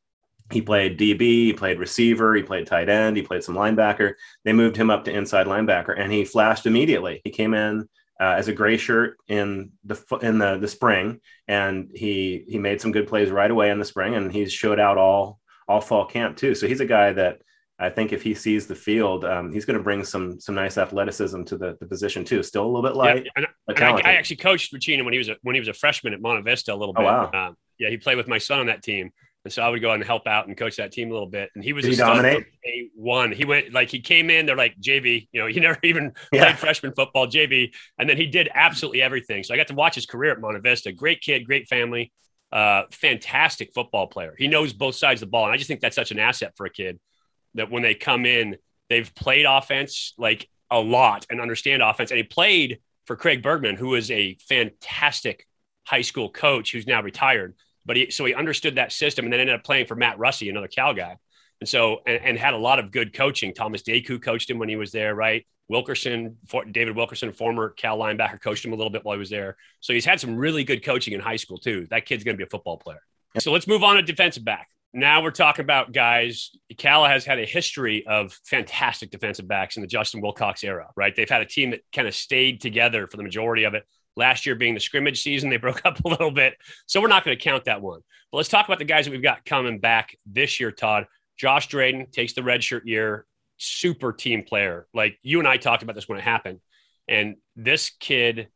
He 0.52 0.62
played 0.62 1.00
DB, 1.00 1.20
he 1.20 1.54
played 1.54 1.80
receiver, 1.80 2.36
he 2.36 2.44
played 2.44 2.68
tight 2.68 2.90
end, 2.90 3.16
he 3.16 3.24
played 3.24 3.44
some 3.44 3.56
linebacker. 3.56 4.14
They 4.44 4.54
moved 4.54 4.76
him 4.76 4.90
up 4.90 5.06
to 5.06 5.12
inside 5.12 5.48
linebacker, 5.48 5.98
and 5.98 6.12
he 6.12 6.26
flashed 6.26 6.66
immediately. 6.66 7.22
He 7.24 7.32
came 7.32 7.54
in 7.54 7.88
uh, 8.20 8.36
as 8.38 8.48
a 8.48 8.54
gray 8.54 8.78
shirt 8.78 9.18
in 9.28 9.72
the 9.86 10.00
in 10.22 10.38
the 10.38 10.58
the 10.58 10.68
spring, 10.68 11.22
and 11.48 11.90
he 11.94 12.44
he 12.48 12.60
made 12.60 12.82
some 12.82 12.92
good 12.92 13.08
plays 13.08 13.32
right 13.32 13.50
away 13.50 13.72
in 13.72 13.80
the 13.80 13.86
spring, 13.86 14.14
and 14.16 14.32
he's 14.32 14.52
showed 14.52 14.80
out 14.80 14.98
all 14.98 15.40
all 15.68 15.82
fall 15.82 16.06
camp 16.06 16.38
too. 16.38 16.54
So 16.54 16.68
he's 16.68 16.82
a 16.82 16.86
guy 16.86 17.14
that 17.14 17.42
I 17.82 17.90
think 17.90 18.14
if 18.14 18.22
he 18.22 18.36
sees 18.36 18.68
the 18.68 18.76
field, 18.76 19.26
um, 19.26 19.52
he's 19.52 19.66
going 19.66 19.78
to 19.78 19.84
bring 19.84 20.04
some 20.04 20.40
some 20.40 20.54
nice 20.54 20.78
athleticism 20.78 21.44
to 21.44 21.58
the, 21.58 21.78
the 21.80 21.88
position 21.88 22.24
too. 22.24 22.44
Still 22.44 22.64
a 22.64 22.68
little 22.68 22.84
bit 22.84 22.96
light, 22.96 23.26
yeah, 23.26 23.32
and, 23.68 23.78
I, 23.80 24.12
I, 24.12 24.14
actually 24.14 24.36
coached 24.36 24.72
Rutchena 24.72 25.04
when 25.04 25.14
he 25.14 25.18
was 25.18 25.30
a, 25.30 25.38
when 25.42 25.56
he 25.56 25.60
was 25.60 25.68
a 25.68 25.74
freshman 25.74 26.14
at 26.14 26.22
Monte 26.22 26.44
Vista 26.44 26.74
a 26.74 26.76
little 26.76 26.94
oh, 26.96 27.02
bit. 27.02 27.08
Oh, 27.08 27.30
wow. 27.34 27.48
Um, 27.48 27.58
yeah, 27.80 27.90
he 27.90 27.98
played 27.98 28.18
with 28.18 28.28
my 28.28 28.38
son 28.38 28.60
on 28.60 28.68
that 28.68 28.84
team. 28.84 29.12
And 29.44 29.52
so 29.52 29.64
I 29.64 29.70
would 29.70 29.82
go 29.82 29.90
out 29.90 29.96
and 29.96 30.04
help 30.04 30.28
out 30.28 30.48
and 30.48 30.56
coach 30.56 30.76
that 30.76 30.92
team 30.92 31.10
a 31.10 31.14
little 31.14 31.28
bit. 31.28 31.50
And 31.56 31.64
he 31.64 31.74
was 31.74 31.84
Did 31.84 31.94
a 31.94 31.96
he 31.96 31.98
dominate. 31.98 32.46
A 32.64 32.90
one. 32.94 33.32
He 33.32 33.44
went 33.44 33.74
like 33.74 33.90
he 33.90 34.00
came 34.00 34.30
in. 34.30 34.46
They're 34.46 34.56
like 34.56 34.76
JV. 34.80 35.28
You 35.32 35.42
know, 35.42 35.48
he 35.54 35.60
never 35.60 35.80
even 35.82 36.14
yeah. 36.32 36.44
played 36.44 36.60
freshman 36.60 36.94
football. 36.94 37.26
JV, 37.26 37.74
and 37.98 38.08
then 38.08 38.18
he 38.18 38.28
did 38.28 38.50
absolutely 38.54 39.02
everything. 39.02 39.44
So 39.44 39.56
I 39.56 39.58
got 39.58 39.68
to 39.68 39.74
watch 39.74 39.96
his 39.96 40.06
career 40.06 40.34
at 40.34 40.40
Monte 40.40 40.60
Vista. 40.60 40.92
Great 40.92 41.22
kid, 41.22 41.48
great 41.48 41.68
family, 41.68 42.12
uh, 42.52 42.84
fantastic 42.92 43.74
football 43.74 44.06
player. 44.06 44.36
He 44.38 44.48
knows 44.48 44.74
both 44.74 44.94
sides 44.94 45.24
of 45.24 45.28
the 45.30 45.32
ball, 45.32 45.46
and 45.46 45.54
I 45.54 45.58
just 45.58 45.68
think 45.68 45.82
that's 45.82 45.96
such 45.96 46.12
an 46.12 46.20
asset 46.20 46.54
for 46.56 46.68
a 46.68 46.70
kid 46.70 47.00
that 47.56 47.72
when 47.72 47.84
they 47.84 47.96
come 47.96 48.26
in, 48.26 48.58
they've 48.90 49.14
played 49.16 49.46
offense 49.48 50.14
like 50.18 50.50
a 50.70 50.80
lot 50.80 51.26
and 51.30 51.42
understand 51.42 51.82
offense. 51.82 52.12
And 52.12 52.18
he 52.18 52.24
played 52.24 52.80
for 53.06 53.16
Craig 53.16 53.42
Bergman, 53.44 53.76
who 53.76 53.96
is 53.96 54.10
a 54.12 54.38
fantastic 54.48 55.48
high 55.86 56.02
school 56.02 56.30
coach 56.30 56.72
who's 56.72 56.88
now 56.88 57.02
retired 57.02 57.56
but 57.86 57.98
he 57.98 58.12
so 58.12 58.26
he 58.26 58.34
understood 58.34 58.76
that 58.76 58.92
system 58.92 59.26
and 59.26 59.34
then 59.34 59.40
ended 59.40 59.56
up 59.56 59.64
playing 59.64 59.86
for 59.86 59.96
Matt 59.96 60.20
Russey, 60.20 60.50
another 60.50 60.68
Cal 60.68 60.94
guy. 60.94 61.18
And 61.60 61.70
so 61.70 62.02
and, 62.06 62.24
and 62.24 62.38
had 62.38 62.54
a 62.54 62.58
lot 62.58 62.80
of 62.80 62.92
good 62.92 63.14
coaching. 63.14 63.54
Thomas 63.54 63.84
Deku 63.84 64.22
coached 64.22 64.50
him 64.50 64.60
when 64.60 64.70
he 64.70 64.76
was 64.76 64.92
there, 64.92 65.16
right? 65.16 65.46
Wilkerson, 65.70 66.38
for, 66.48 66.66
David 66.66 66.96
Wilkerson, 66.96 67.32
former 67.32 67.70
Cal 67.70 67.98
linebacker, 67.98 68.42
coached 68.42 68.66
him 68.66 68.74
a 68.74 68.76
little 68.76 68.92
bit 68.92 69.06
while 69.06 69.16
he 69.16 69.20
was 69.20 69.30
there. 69.30 69.56
So 69.80 69.94
he's 69.94 70.04
had 70.04 70.20
some 70.20 70.36
really 70.36 70.64
good 70.64 70.84
coaching 70.84 71.14
in 71.14 71.22
high 71.22 71.38
school 71.38 71.58
too. 71.58 71.88
That 71.92 72.06
kid's 72.06 72.24
going 72.24 72.36
to 72.36 72.38
be 72.38 72.44
a 72.44 72.50
football 72.50 72.78
player. 72.78 73.02
So 73.40 73.54
let's 73.54 73.68
move 73.68 73.84
on 73.84 73.96
to 73.96 74.02
defensive 74.02 74.44
back. 74.44 74.68
Now 74.94 75.24
we're 75.24 75.32
talking 75.32 75.64
about 75.64 75.94
guys. 75.94 76.52
Cal 76.78 77.06
has 77.06 77.24
had 77.24 77.40
a 77.40 77.46
history 77.46 78.06
of 78.06 78.38
fantastic 78.46 79.10
defensive 79.10 79.48
backs 79.48 79.78
in 79.78 79.82
the 79.82 79.88
Justin 79.88 80.22
Wilcox 80.22 80.64
era, 80.64 80.90
right? 80.98 81.16
They've 81.16 81.30
had 81.30 81.42
a 81.42 81.46
team 81.46 81.72
that 81.72 81.82
kind 81.94 82.08
of 82.08 82.16
stayed 82.16 82.60
together 82.60 83.08
for 83.08 83.18
the 83.18 83.24
majority 83.24 83.64
of 83.64 83.74
it. 83.74 83.84
Last 84.18 84.46
year 84.46 84.56
being 84.56 84.74
the 84.74 84.82
scrimmage 84.82 85.22
season, 85.22 85.50
they 85.50 85.58
broke 85.58 85.82
up 85.86 86.04
a 86.04 86.08
little 86.08 86.32
bit. 86.32 86.56
So 86.88 87.00
we're 87.00 87.08
not 87.08 87.24
going 87.24 87.38
to 87.38 87.44
count 87.44 87.66
that 87.66 87.82
one. 87.82 88.02
But 88.32 88.38
let's 88.38 88.50
talk 88.50 88.68
about 88.68 88.80
the 88.80 88.86
guys 88.86 89.06
that 89.06 89.12
we've 89.12 89.24
got 89.24 89.46
coming 89.46 89.80
back 89.80 90.16
this 90.26 90.60
year, 90.60 90.72
Todd. 90.72 91.06
Josh 91.38 91.70
Drayden 91.70 92.12
takes 92.12 92.34
the 92.34 92.42
redshirt 92.42 92.82
year, 92.86 93.26
super 93.58 94.12
team 94.12 94.44
player. 94.44 94.88
Like 94.94 95.18
you 95.24 95.40
and 95.40 95.48
I 95.48 95.58
talked 95.58 95.84
about 95.84 95.96
this 95.96 96.10
when 96.10 96.18
it 96.18 96.24
happened. 96.24 96.60
And 97.08 97.36
this 97.56 97.92
kid 98.00 98.50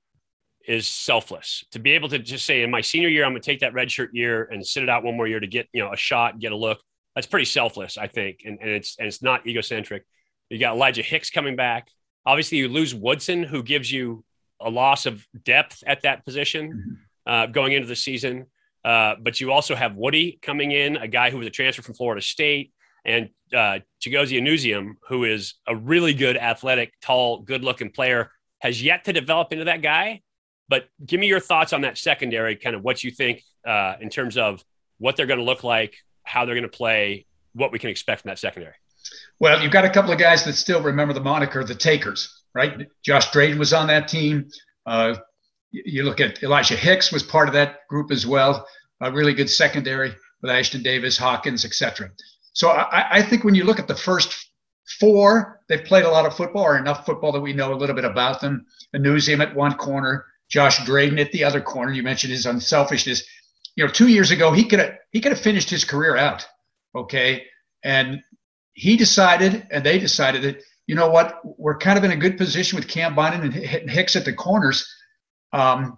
is 0.68 0.88
selfless 0.88 1.64
to 1.72 1.80
be 1.80 1.92
able 1.92 2.10
to 2.10 2.20
just 2.20 2.46
say 2.46 2.64
in 2.64 2.72
my 2.72 2.82
senior 2.82 3.10
year, 3.10 3.24
I'm 3.24 3.32
going 3.32 3.42
to 3.42 3.46
take 3.46 3.60
that 3.60 3.74
redshirt 3.74 4.10
year 4.14 4.46
and 4.52 4.66
sit 4.66 4.84
it 4.84 4.90
out 4.90 5.04
one 5.04 5.16
more 5.16 5.28
year 5.28 5.40
to 5.40 5.48
get, 5.48 5.68
you 5.74 5.84
know, 5.84 5.92
a 5.92 5.98
shot, 5.98 6.40
get 6.40 6.52
a 6.52 6.56
look. 6.56 6.80
That's 7.14 7.28
pretty 7.28 7.46
selfless, 7.46 7.98
I 7.98 8.08
think. 8.08 8.42
And, 8.46 8.60
and 8.60 8.70
it's, 8.70 8.98
and 8.98 9.08
it's 9.08 9.22
not 9.22 9.48
egocentric. 9.48 10.06
You 10.50 10.60
got 10.60 10.76
Elijah 10.76 11.02
Hicks 11.02 11.30
coming 11.30 11.56
back. 11.56 11.88
Obviously 12.26 12.58
you 12.58 12.68
lose 12.68 12.94
Woodson, 12.94 13.44
who 13.44 13.64
gives 13.64 13.92
you 13.92 14.24
a 14.60 14.70
loss 14.70 15.06
of 15.06 15.26
depth 15.44 15.84
at 15.86 16.02
that 16.02 16.26
position 16.26 16.72
mm-hmm. 16.72 17.32
uh, 17.32 17.46
going 17.48 17.74
into 17.74 17.88
the 17.88 17.96
season. 17.96 18.46
Uh, 18.84 19.16
but 19.22 19.42
you 19.42 19.52
also 19.52 19.76
have 19.76 19.96
Woody 19.96 20.38
coming 20.42 20.72
in, 20.72 20.98
a 20.98 21.08
guy 21.08 21.32
who 21.32 21.38
was 21.38 21.48
a 21.48 21.52
transfer 21.52 21.82
from 21.82 21.96
Florida 21.96 22.22
State, 22.22 22.72
and 23.04 23.30
uh, 23.54 23.80
Chigozie 24.02 24.42
Anusiem, 24.42 24.94
who 25.08 25.24
is 25.24 25.56
a 25.68 25.76
really 25.76 26.14
good, 26.14 26.38
athletic, 26.38 26.94
tall, 27.02 27.42
good-looking 27.42 27.92
player, 27.92 28.32
has 28.60 28.82
yet 28.82 29.06
to 29.06 29.14
develop 29.14 29.52
into 29.52 29.66
that 29.66 29.82
guy. 29.82 30.22
But 30.68 30.88
give 31.06 31.20
me 31.20 31.28
your 31.28 31.40
thoughts 31.40 31.74
on 31.74 31.82
that 31.82 31.98
secondary, 31.98 32.56
kind 32.56 32.76
of 32.76 32.84
what 32.84 33.04
you 33.04 33.12
think 33.12 33.44
uh, 33.68 33.96
in 34.00 34.10
terms 34.10 34.38
of 34.38 34.64
what 34.98 35.16
they're 35.16 35.26
going 35.26 35.40
to 35.40 35.46
look 35.46 35.64
like, 35.64 35.96
how 36.24 36.46
they're 36.46 36.56
going 36.56 36.64
to 36.64 36.78
play, 36.78 37.26
what 37.54 37.72
we 37.72 37.80
can 37.80 37.90
expect 37.90 38.22
from 38.22 38.30
that 38.30 38.40
secondary. 38.40 38.74
Well, 39.40 39.62
you've 39.62 39.72
got 39.72 39.86
a 39.86 39.90
couple 39.90 40.12
of 40.12 40.18
guys 40.18 40.44
that 40.46 40.54
still 40.54 40.82
remember 40.82 41.14
the 41.14 41.22
moniker, 41.22 41.64
the 41.64 41.76
Takers 41.76 42.42
right? 42.56 42.88
Josh 43.04 43.30
Drayden 43.30 43.60
was 43.60 43.74
on 43.74 43.86
that 43.88 44.08
team. 44.08 44.48
Uh, 44.88 45.16
you 45.72 46.04
look 46.04 46.22
at 46.22 46.42
Elijah 46.42 46.76
Hicks 46.76 47.12
was 47.12 47.22
part 47.22 47.48
of 47.48 47.54
that 47.54 47.88
group 47.90 48.12
as 48.12 48.26
well. 48.26 48.66
A 49.02 49.12
really 49.12 49.34
good 49.34 49.50
secondary 49.50 50.16
with 50.42 50.50
Ashtyn 50.50 50.82
Davis, 50.82 51.18
Hawkins, 51.18 51.66
etc. 51.66 52.10
So 52.54 52.70
I, 52.70 53.18
I, 53.18 53.22
think 53.22 53.44
when 53.44 53.56
you 53.56 53.66
look 53.66 53.80
at 53.80 53.90
the 53.90 53.96
first 53.96 54.52
four, 55.00 55.60
they've 55.68 55.84
played 55.84 56.06
a 56.06 56.10
lot 56.10 56.26
of 56.26 56.36
football 56.36 56.64
or 56.64 56.78
enough 56.78 57.06
football 57.06 57.34
that 57.34 57.42
we 57.42 57.52
know 57.52 57.74
a 57.74 57.76
little 57.76 57.96
bit 57.96 58.06
about 58.06 58.40
them. 58.40 58.66
Anusiem 58.96 59.42
at 59.42 59.54
one 59.54 59.74
corner, 59.74 60.26
Josh 60.50 60.80
Drayden 60.80 61.20
at 61.20 61.32
the 61.32 61.44
other 61.44 61.62
corner. 61.62 61.92
You 61.92 62.04
mentioned 62.04 62.32
his 62.32 62.46
unselfishness. 62.46 63.24
You 63.76 63.86
know, 63.86 63.92
two 63.92 64.08
years 64.08 64.32
ago 64.32 64.52
he 64.52 64.66
could 64.66 64.80
have 64.80 64.96
he 65.12 65.22
could 65.22 65.32
have 65.32 65.42
finished 65.42 65.70
his 65.70 65.84
career 65.84 66.16
out. 66.16 66.46
Okay, 66.96 67.46
and 67.84 68.22
he 68.74 68.98
decided, 68.98 69.68
and 69.72 69.86
they 69.86 70.00
decided 70.00 70.44
that 70.44 70.62
you 70.88 70.96
know 70.96 71.10
what? 71.10 71.42
We're 71.44 71.78
kind 71.78 71.98
of 71.98 72.04
in 72.04 72.12
a 72.12 72.16
good 72.16 72.38
position 72.38 72.76
with 72.76 72.88
Cam 72.88 73.16
Bynum 73.16 73.42
and 73.42 73.54
Hicks 73.90 74.16
at 74.16 74.26
the 74.26 74.34
corners. 74.34 74.88
Um, 75.52 75.98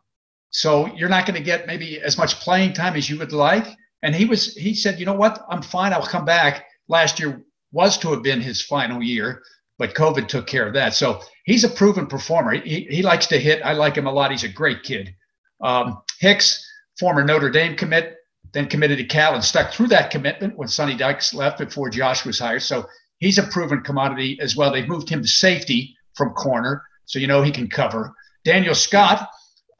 so 0.49 0.87
you're 0.95 1.09
not 1.09 1.25
going 1.25 1.37
to 1.37 1.43
get 1.43 1.67
maybe 1.67 1.99
as 1.99 2.17
much 2.17 2.39
playing 2.39 2.73
time 2.73 2.95
as 2.95 3.09
you 3.09 3.17
would 3.19 3.33
like. 3.33 3.67
And 4.03 4.15
he 4.15 4.25
was, 4.25 4.55
he 4.55 4.73
said, 4.73 4.99
you 4.99 5.05
know 5.05 5.13
what? 5.13 5.45
I'm 5.49 5.61
fine. 5.61 5.91
I'll 5.91 6.05
come 6.05 6.25
back. 6.25 6.65
Last 6.87 7.19
year 7.19 7.43
was 7.71 7.97
to 7.97 8.11
have 8.11 8.23
been 8.23 8.39
his 8.39 8.61
final 8.61 9.03
year, 9.03 9.41
but 9.77 9.93
COVID 9.93 10.27
took 10.27 10.47
care 10.47 10.65
of 10.65 10.73
that. 10.75 10.93
So 10.93 11.21
he's 11.47 11.63
a 11.63 11.69
proven 11.69 12.05
performer. 12.05 12.53
He, 12.53 12.81
he 12.91 13.01
likes 13.01 13.25
to 13.27 13.39
hit. 13.39 13.63
I 13.63 13.73
like 13.73 13.95
him 13.95 14.05
a 14.05 14.11
lot. 14.11 14.29
He's 14.29 14.43
a 14.43 14.49
great 14.49 14.83
kid. 14.83 15.15
Um, 15.61 16.03
Hicks, 16.19 16.63
former 16.99 17.23
Notre 17.23 17.49
Dame 17.49 17.75
commit, 17.75 18.17
then 18.53 18.67
committed 18.67 18.99
to 18.99 19.03
Cal 19.05 19.33
and 19.33 19.43
stuck 19.43 19.73
through 19.73 19.87
that 19.87 20.11
commitment 20.11 20.55
when 20.55 20.67
Sonny 20.67 20.95
Dykes 20.95 21.33
left 21.33 21.57
before 21.57 21.89
Josh 21.89 22.23
was 22.23 22.37
hired. 22.37 22.61
So 22.61 22.85
He's 23.19 23.37
a 23.37 23.43
proven 23.43 23.81
commodity 23.81 24.37
as 24.39 24.55
well. 24.55 24.71
They've 24.71 24.87
moved 24.87 25.09
him 25.09 25.21
to 25.21 25.27
safety 25.27 25.95
from 26.15 26.33
corner, 26.33 26.83
so 27.05 27.19
you 27.19 27.27
know 27.27 27.41
he 27.41 27.51
can 27.51 27.69
cover. 27.69 28.13
Daniel 28.43 28.75
Scott 28.75 29.29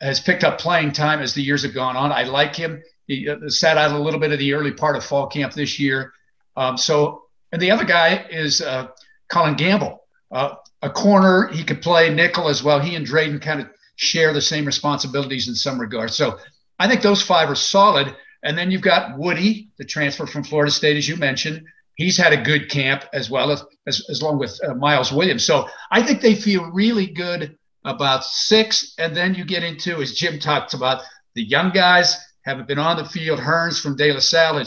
has 0.01 0.19
picked 0.19 0.43
up 0.43 0.59
playing 0.59 0.91
time 0.91 1.21
as 1.21 1.33
the 1.33 1.41
years 1.41 1.63
have 1.63 1.73
gone 1.73 1.95
on. 1.95 2.11
I 2.11 2.23
like 2.23 2.55
him. 2.55 2.81
He 3.05 3.29
uh, 3.29 3.47
sat 3.47 3.77
out 3.77 3.91
a 3.91 3.99
little 3.99 4.19
bit 4.19 4.31
of 4.31 4.39
the 4.39 4.53
early 4.53 4.71
part 4.71 4.95
of 4.95 5.03
fall 5.03 5.27
camp 5.27 5.53
this 5.53 5.79
year. 5.79 6.13
Um, 6.55 6.77
so, 6.77 7.23
and 7.51 7.61
the 7.61 7.71
other 7.71 7.85
guy 7.85 8.25
is 8.29 8.61
uh, 8.61 8.87
Collin 9.29 9.55
Gamble, 9.55 10.03
uh, 10.31 10.55
a 10.81 10.89
corner. 10.89 11.47
He 11.47 11.63
could 11.63 11.81
play 11.81 12.13
nickel 12.13 12.47
as 12.47 12.63
well. 12.63 12.79
He 12.79 12.95
and 12.95 13.05
Drayden 13.05 13.41
kind 13.41 13.61
of 13.61 13.67
share 13.95 14.33
the 14.33 14.41
same 14.41 14.65
responsibilities 14.65 15.47
in 15.47 15.55
some 15.55 15.79
regards. 15.79 16.15
So, 16.15 16.37
I 16.79 16.87
think 16.87 17.01
those 17.01 17.21
five 17.21 17.49
are 17.49 17.55
solid. 17.55 18.15
And 18.43 18.55
then 18.55 18.69
you've 18.69 18.83
got 18.83 19.17
Woody, 19.17 19.71
the 19.79 19.85
transfer 19.85 20.27
from 20.27 20.43
Florida 20.43 20.71
State, 20.71 20.95
as 20.95 21.07
you 21.07 21.15
mentioned 21.15 21.65
he's 21.97 22.15
had 22.15 22.31
a 22.31 22.41
good 22.41 22.69
camp 22.69 23.03
as 23.11 23.29
well 23.29 23.51
as 23.51 23.63
as, 23.85 24.05
as 24.09 24.21
long 24.21 24.39
with 24.39 24.57
uh, 24.65 24.73
Miles 24.75 25.11
Williams. 25.11 25.43
So 25.43 25.67
I 25.91 26.01
think 26.01 26.21
they 26.21 26.35
feel 26.35 26.71
really 26.71 27.07
good 27.07 27.57
about 27.83 28.23
six. 28.23 28.93
And 28.97 29.15
then 29.15 29.35
you 29.35 29.43
get 29.43 29.63
into, 29.63 30.01
as 30.01 30.13
Jim 30.13 30.39
talked 30.39 30.73
about, 30.73 31.01
the 31.35 31.43
young 31.43 31.71
guys 31.71 32.17
haven't 32.45 32.67
been 32.67 32.79
on 32.79 32.97
the 32.97 33.05
field. 33.05 33.39
Hearns 33.39 33.81
from 33.81 33.97
De 33.97 34.11
La 34.11 34.19
Salle 34.19 34.63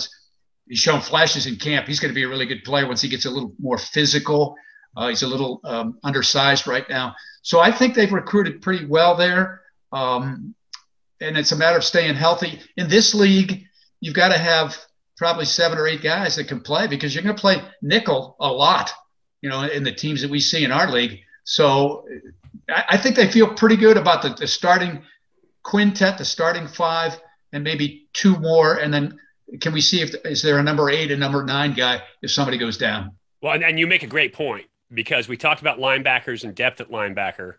he's 0.68 0.79
shown 0.79 1.01
flashes 1.01 1.46
in 1.46 1.57
camp. 1.57 1.87
He's 1.87 2.01
going 2.01 2.11
to 2.11 2.14
be 2.14 2.23
a 2.23 2.29
really 2.29 2.46
good 2.46 2.64
player 2.64 2.87
once 2.87 3.01
he 3.01 3.09
gets 3.09 3.25
a 3.25 3.31
little 3.31 3.55
more 3.59 3.79
physical. 3.79 4.57
Uh, 4.96 5.09
he's 5.09 5.22
a 5.22 5.26
little 5.26 5.61
um, 5.64 5.98
undersized 6.03 6.66
right 6.66 6.88
now. 6.88 7.14
So 7.42 7.61
I 7.61 7.70
think 7.70 7.94
they've 7.94 8.12
recruited 8.12 8.61
pretty 8.61 8.87
well 8.87 9.14
there. 9.14 9.62
Um, 9.92 10.55
and 11.20 11.37
it's 11.37 11.53
a 11.53 11.57
matter 11.57 11.76
of 11.76 11.85
staying 11.85 12.14
healthy. 12.14 12.61
In 12.76 12.88
this 12.88 13.14
league, 13.14 13.64
you've 14.00 14.14
got 14.14 14.29
to 14.29 14.38
have 14.38 14.76
probably 15.16 15.44
seven 15.44 15.79
or 15.79 15.87
eight 15.87 16.03
guys 16.03 16.37
that 16.37 16.48
can 16.48 16.61
play 16.61 16.87
because 16.87 17.14
you're 17.14 17.22
going 17.22 17.37
to 17.37 17.40
play 17.40 17.62
nickel 17.83 18.37
a 18.40 18.50
lot, 18.50 18.90
you 19.42 19.50
know, 19.50 19.62
in 19.62 19.85
the 19.85 19.92
teams 19.92 20.22
that 20.22 20.31
we 20.31 20.40
see 20.40 20.64
in 20.64 20.72
our 20.72 20.90
league. 20.90 21.20
So 21.44 22.07
I, 22.68 22.96
think 22.96 23.16
they 23.16 23.31
feel 23.31 23.53
pretty 23.53 23.76
good 23.76 23.96
about 23.96 24.22
the, 24.22 24.31
the 24.31 24.46
starting 24.46 25.03
quintet, 25.62 26.16
the 26.16 26.24
starting 26.24 26.66
five, 26.66 27.20
and 27.53 27.62
maybe 27.62 28.09
two 28.12 28.38
more. 28.38 28.76
And 28.76 28.92
then 28.92 29.18
can 29.61 29.72
we 29.72 29.81
see 29.81 30.00
if 30.00 30.14
is 30.24 30.42
there 30.42 30.59
a 30.59 30.62
number 30.62 30.88
eight, 30.88 31.11
a 31.11 31.16
number 31.16 31.44
nine 31.44 31.74
guy 31.74 32.03
if 32.22 32.31
somebody 32.31 32.57
goes 32.57 32.79
down? 32.79 33.12
Well, 33.42 33.55
and, 33.55 33.64
and 33.64 33.79
you 33.79 33.87
make 33.87 34.03
a 34.03 34.07
great 34.07 34.33
point 34.33 34.70
because 34.92 35.29
we 35.29 35.37
talked 35.37 35.61
about 35.61 35.79
linebackers 35.79 36.44
and 36.44 36.55
depth 36.55 36.81
at 36.81 36.90
linebacker, 36.90 37.55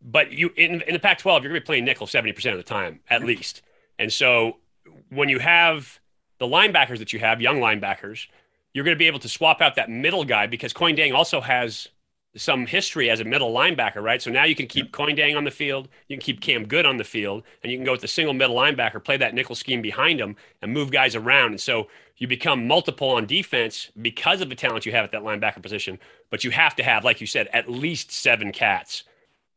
but 0.00 0.32
you 0.32 0.50
in, 0.56 0.80
in 0.82 0.92
the 0.94 0.98
Pac-12 0.98 1.24
you're 1.24 1.50
going 1.50 1.54
to 1.54 1.60
be 1.60 1.64
playing 1.64 1.84
nickel 1.84 2.06
seventy 2.06 2.32
percent 2.32 2.54
of 2.54 2.58
the 2.58 2.68
time 2.68 3.00
at 3.08 3.24
least. 3.24 3.62
And 3.98 4.12
so 4.12 4.56
when 5.10 5.28
you 5.28 5.38
have 5.38 6.00
the 6.38 6.46
linebackers 6.46 6.98
that 6.98 7.12
you 7.12 7.20
have, 7.20 7.40
young 7.40 7.58
linebackers, 7.58 8.26
you're 8.72 8.84
going 8.84 8.96
to 8.96 8.98
be 8.98 9.06
able 9.06 9.20
to 9.20 9.28
swap 9.28 9.60
out 9.60 9.76
that 9.76 9.90
middle 9.90 10.24
guy 10.24 10.46
because 10.46 10.72
Kuony 10.72 10.98
Deng 10.98 11.14
also 11.14 11.40
has 11.40 11.88
some 12.34 12.66
history 12.66 13.10
as 13.10 13.20
a 13.20 13.24
middle 13.24 13.52
linebacker, 13.52 14.02
right? 14.02 14.22
So 14.22 14.30
now 14.30 14.44
you 14.44 14.54
can 14.54 14.66
keep 14.66 14.92
Kuony 14.92 15.16
Deng 15.16 15.36
on 15.36 15.44
the 15.44 15.50
field, 15.50 15.88
you 16.08 16.16
can 16.16 16.22
keep 16.22 16.40
Cam 16.40 16.66
Goode 16.66 16.86
on 16.86 16.96
the 16.96 17.04
field, 17.04 17.42
and 17.62 17.70
you 17.70 17.76
can 17.76 17.84
go 17.84 17.92
with 17.92 18.00
the 18.00 18.08
single 18.08 18.32
middle 18.32 18.56
linebacker, 18.56 19.04
play 19.04 19.16
that 19.18 19.34
nickel 19.34 19.54
scheme 19.54 19.82
behind 19.82 20.20
him, 20.20 20.36
and 20.62 20.72
move 20.72 20.90
guys 20.90 21.14
around. 21.14 21.50
And 21.50 21.60
so 21.60 21.88
you 22.16 22.26
become 22.26 22.66
multiple 22.66 23.10
on 23.10 23.26
defense 23.26 23.90
because 24.00 24.40
of 24.40 24.48
the 24.48 24.54
talent 24.54 24.86
you 24.86 24.92
have 24.92 25.04
at 25.04 25.12
that 25.12 25.22
linebacker 25.22 25.62
position. 25.62 25.98
But 26.30 26.44
you 26.44 26.50
have 26.50 26.74
to 26.76 26.82
have, 26.82 27.04
like 27.04 27.20
you 27.20 27.26
said, 27.26 27.48
at 27.52 27.70
least 27.70 28.10
seven 28.10 28.52
cats 28.52 29.04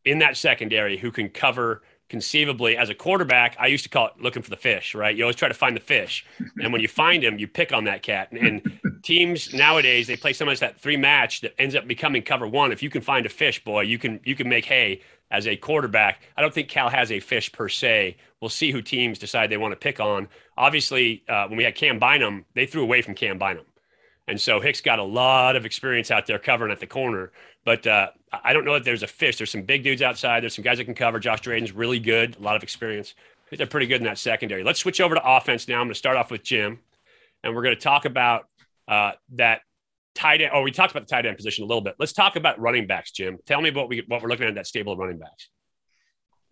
in 0.04 0.20
that 0.20 0.38
secondary 0.38 0.98
who 0.98 1.12
can 1.12 1.30
cover 1.30 1.82
conceivably 2.10 2.78
as 2.78 2.90
a 2.90 2.96
quarterback, 2.96 3.56
I 3.60 3.68
used 3.68 3.84
to 3.84 3.90
call 3.90 4.08
it 4.08 4.14
looking 4.20 4.44
for 4.44 4.52
the 4.52 4.58
fish, 4.58 4.94
right? 4.94 5.16
You 5.16 5.24
always 5.24 5.36
try 5.36 5.48
to 5.48 5.56
find 5.56 5.76
the 5.76 5.82
fish. 5.82 6.26
And 6.60 6.72
when 6.72 6.82
you 6.82 6.88
find 6.88 7.24
him, 7.24 7.40
you 7.40 7.48
pick 7.48 7.74
on 7.74 7.86
that 7.86 8.04
cat. 8.04 8.32
And, 8.32 8.40
and 8.40 8.95
teams 9.06 9.54
nowadays, 9.54 10.08
they 10.08 10.18
play 10.18 10.34
so 10.34 10.46
much 10.46 10.60
that 10.60 10.80
three 10.80 10.98
match 10.98 11.42
that 11.42 11.54
ends 11.60 11.76
up 11.76 11.88
becoming 11.88 12.24
cover 12.24 12.48
one. 12.48 12.72
If 12.72 12.84
you 12.84 12.90
can 12.90 13.02
find 13.02 13.26
a 13.26 13.30
fish, 13.30 13.64
boy, 13.64 13.82
you 13.82 13.98
can 13.98 14.20
you 14.26 14.36
can 14.36 14.50
make 14.50 14.66
hay 14.66 15.02
as 15.32 15.48
a 15.48 15.56
quarterback. 15.56 16.22
I 16.36 16.42
don't 16.42 16.54
think 16.54 16.68
Cal 16.68 16.90
has 16.90 17.12
a 17.12 17.20
fish 17.20 17.52
per 17.52 17.70
se. 17.70 18.18
We'll 18.42 18.50
see 18.50 18.72
who 18.72 18.82
teams 18.82 19.20
decide 19.20 19.50
they 19.50 19.58
want 19.58 19.72
to 19.72 19.78
pick 19.78 20.00
on. 20.00 20.28
Obviously, 20.58 21.24
uh, 21.30 21.48
when 21.48 21.58
we 21.58 21.64
had 21.64 21.76
Cam 21.76 22.00
Bynum, 22.00 22.46
they 22.54 22.66
threw 22.66 22.84
away 22.84 23.02
from 23.02 23.16
Cam 23.16 23.38
Bynum. 23.38 23.66
And 24.28 24.42
so 24.42 24.60
Hicks 24.60 24.82
got 24.82 25.00
a 25.00 25.04
lot 25.04 25.56
of 25.56 25.66
experience 25.66 26.10
out 26.10 26.26
there 26.26 26.40
covering 26.40 26.72
at 26.72 26.80
the 26.80 26.88
corner. 26.88 27.32
But 27.64 27.86
uh, 27.86 28.10
I 28.44 28.54
don't 28.54 28.66
know 28.66 28.74
that 28.74 28.84
there's 28.84 29.04
a 29.04 29.08
fish. 29.08 29.38
There's 29.38 29.52
some 29.52 29.64
big 29.64 29.84
dudes 29.84 30.02
outside. 30.02 30.42
There's 30.42 30.56
some 30.56 30.64
guys 30.64 30.78
that 30.80 30.86
can 30.86 30.96
cover. 30.96 31.20
Josh 31.20 31.42
Drayden's 31.42 31.72
really 31.72 32.00
good, 32.00 32.36
a 32.38 32.42
lot 32.42 32.56
of 32.56 32.64
experience. 32.64 33.14
They're 33.52 33.68
pretty 33.68 33.88
good 33.88 34.02
in 34.02 34.06
that 34.06 34.18
secondary. 34.18 34.64
Let's 34.64 34.80
switch 34.80 35.00
over 35.00 35.16
to 35.16 35.22
offense 35.24 35.68
now. 35.68 35.76
I'm 35.76 35.88
going 35.88 35.94
to 35.94 35.96
start 35.96 36.18
off 36.18 36.32
with 36.32 36.44
Jim, 36.44 36.80
and 37.44 37.56
we're 37.56 37.62
going 37.62 37.76
to 37.76 37.82
talk 37.82 38.06
about 38.06 38.48
uh, 38.88 39.12
that 39.34 39.62
tight 40.16 40.42
end. 40.42 40.52
Oh, 40.54 40.62
we 40.62 40.72
talked 40.72 40.92
about 40.92 41.08
the 41.08 41.14
tight 41.14 41.26
end 41.26 41.38
position 41.38 41.64
a 41.64 41.68
little 41.68 41.82
bit. 41.82 41.96
Let's 42.00 42.14
talk 42.14 42.36
about 42.36 42.60
running 42.60 42.88
backs, 42.88 43.12
Jim. 43.12 43.38
Tell 43.46 43.62
me 43.62 43.72
what 43.72 43.90
we 43.90 44.04
what 44.08 44.22
we're 44.22 44.30
looking 44.30 44.48
at 44.48 44.56
that 44.56 44.68
stable 44.68 44.94
of 44.94 45.00
running 45.00 45.20
backs. 45.20 45.50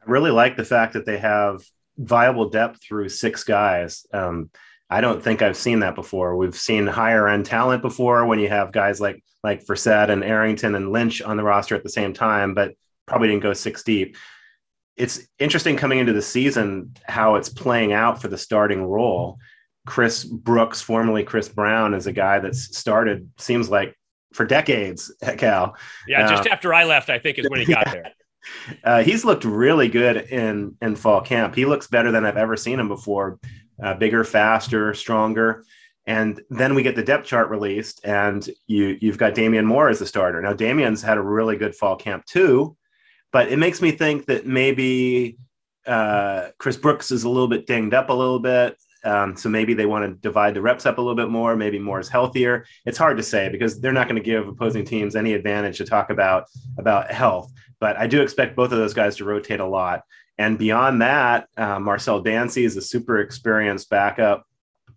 I 0.05 0.09
really 0.09 0.31
like 0.31 0.57
the 0.57 0.65
fact 0.65 0.93
that 0.93 1.05
they 1.05 1.17
have 1.17 1.63
viable 1.97 2.49
depth 2.49 2.83
through 2.83 3.09
six 3.09 3.43
guys. 3.43 4.05
Um, 4.13 4.49
I 4.89 5.01
don't 5.01 5.23
think 5.23 5.41
I've 5.41 5.57
seen 5.57 5.79
that 5.79 5.95
before. 5.95 6.35
We've 6.35 6.55
seen 6.55 6.85
higher 6.85 7.27
end 7.27 7.45
talent 7.45 7.81
before 7.81 8.25
when 8.25 8.39
you 8.39 8.49
have 8.49 8.71
guys 8.71 8.99
like 8.99 9.23
like 9.43 9.65
Forsett 9.65 10.09
and 10.09 10.23
Arrington 10.23 10.75
and 10.75 10.91
Lynch 10.91 11.21
on 11.21 11.37
the 11.37 11.43
roster 11.43 11.75
at 11.75 11.83
the 11.83 11.89
same 11.89 12.13
time, 12.13 12.53
but 12.53 12.75
probably 13.05 13.27
didn't 13.27 13.43
go 13.43 13.53
six 13.53 13.83
deep. 13.83 14.15
It's 14.95 15.21
interesting 15.39 15.75
coming 15.75 15.99
into 15.99 16.13
the 16.13 16.21
season 16.21 16.93
how 17.03 17.35
it's 17.35 17.49
playing 17.49 17.91
out 17.91 18.21
for 18.21 18.27
the 18.27 18.37
starting 18.37 18.83
role. 18.83 19.39
Chris 19.85 20.23
Brooks, 20.23 20.81
formerly 20.81 21.23
Chris 21.23 21.49
Brown, 21.49 21.93
is 21.93 22.07
a 22.07 22.11
guy 22.11 22.39
that's 22.39 22.77
started 22.77 23.29
seems 23.37 23.69
like 23.69 23.95
for 24.33 24.45
decades 24.45 25.13
at 25.21 25.37
Cal. 25.39 25.75
Yeah, 26.07 26.27
just 26.29 26.47
uh, 26.47 26.51
after 26.51 26.73
I 26.73 26.83
left, 26.83 27.09
I 27.09 27.19
think 27.19 27.39
is 27.39 27.49
when 27.49 27.59
he 27.59 27.65
got 27.65 27.87
yeah. 27.87 27.93
there. 27.93 28.11
Uh, 28.83 29.01
he's 29.01 29.23
looked 29.23 29.45
really 29.45 29.87
good 29.87 30.17
in 30.17 30.75
in 30.81 30.97
fall 30.97 31.21
camp. 31.21 31.55
He 31.55 31.63
looks 31.63 31.87
better 31.87 32.11
than 32.11 32.25
I've 32.25 32.35
ever 32.35 32.57
seen 32.57 32.77
him 32.77 32.89
before. 32.89 33.39
Uh, 33.81 33.93
bigger, 33.93 34.25
faster, 34.25 34.93
stronger. 34.93 35.63
And 36.05 36.41
then 36.49 36.75
we 36.75 36.83
get 36.83 36.97
the 36.97 37.03
depth 37.03 37.25
chart 37.25 37.49
released, 37.49 38.01
and 38.03 38.45
you 38.67 38.97
you've 38.99 39.17
got 39.17 39.33
Damian 39.33 39.65
Moore 39.65 39.87
as 39.87 39.99
the 39.99 40.05
starter. 40.05 40.41
Now 40.41 40.51
Damian's 40.51 41.01
had 41.01 41.17
a 41.17 41.21
really 41.21 41.55
good 41.55 41.73
fall 41.73 41.95
camp 41.95 42.25
too, 42.25 42.75
but 43.31 43.49
it 43.49 43.59
makes 43.59 43.81
me 43.81 43.91
think 43.91 44.25
that 44.25 44.45
maybe 44.45 45.37
uh, 45.87 46.49
Chris 46.57 46.75
Brooks 46.75 47.11
is 47.11 47.23
a 47.23 47.29
little 47.29 47.47
bit 47.47 47.65
dinged 47.65 47.93
up 47.93 48.09
a 48.09 48.13
little 48.13 48.39
bit. 48.39 48.75
Um, 49.03 49.35
so 49.35 49.49
maybe 49.49 49.73
they 49.73 49.85
want 49.85 50.05
to 50.05 50.21
divide 50.21 50.53
the 50.53 50.61
reps 50.61 50.85
up 50.85 50.97
a 50.97 51.01
little 51.01 51.15
bit 51.15 51.29
more. 51.29 51.55
Maybe 51.55 51.77
Moore 51.79 51.99
is 51.99 52.09
healthier. 52.09 52.65
It's 52.85 52.97
hard 52.97 53.17
to 53.17 53.23
say 53.23 53.49
because 53.49 53.81
they're 53.81 53.91
not 53.91 54.07
going 54.07 54.21
to 54.21 54.25
give 54.25 54.47
opposing 54.47 54.85
teams 54.85 55.15
any 55.15 55.33
advantage 55.33 55.77
to 55.79 55.85
talk 55.85 56.09
about 56.09 56.45
about 56.77 57.11
health. 57.11 57.51
But 57.79 57.97
I 57.97 58.07
do 58.07 58.21
expect 58.21 58.55
both 58.55 58.71
of 58.71 58.77
those 58.77 58.93
guys 58.93 59.17
to 59.17 59.25
rotate 59.25 59.59
a 59.59 59.65
lot. 59.65 60.03
And 60.37 60.57
beyond 60.57 61.01
that, 61.01 61.47
uh, 61.57 61.79
Marcel 61.79 62.21
Dancy 62.21 62.63
is 62.63 62.77
a 62.77 62.81
super 62.81 63.19
experienced 63.19 63.89
backup 63.89 64.45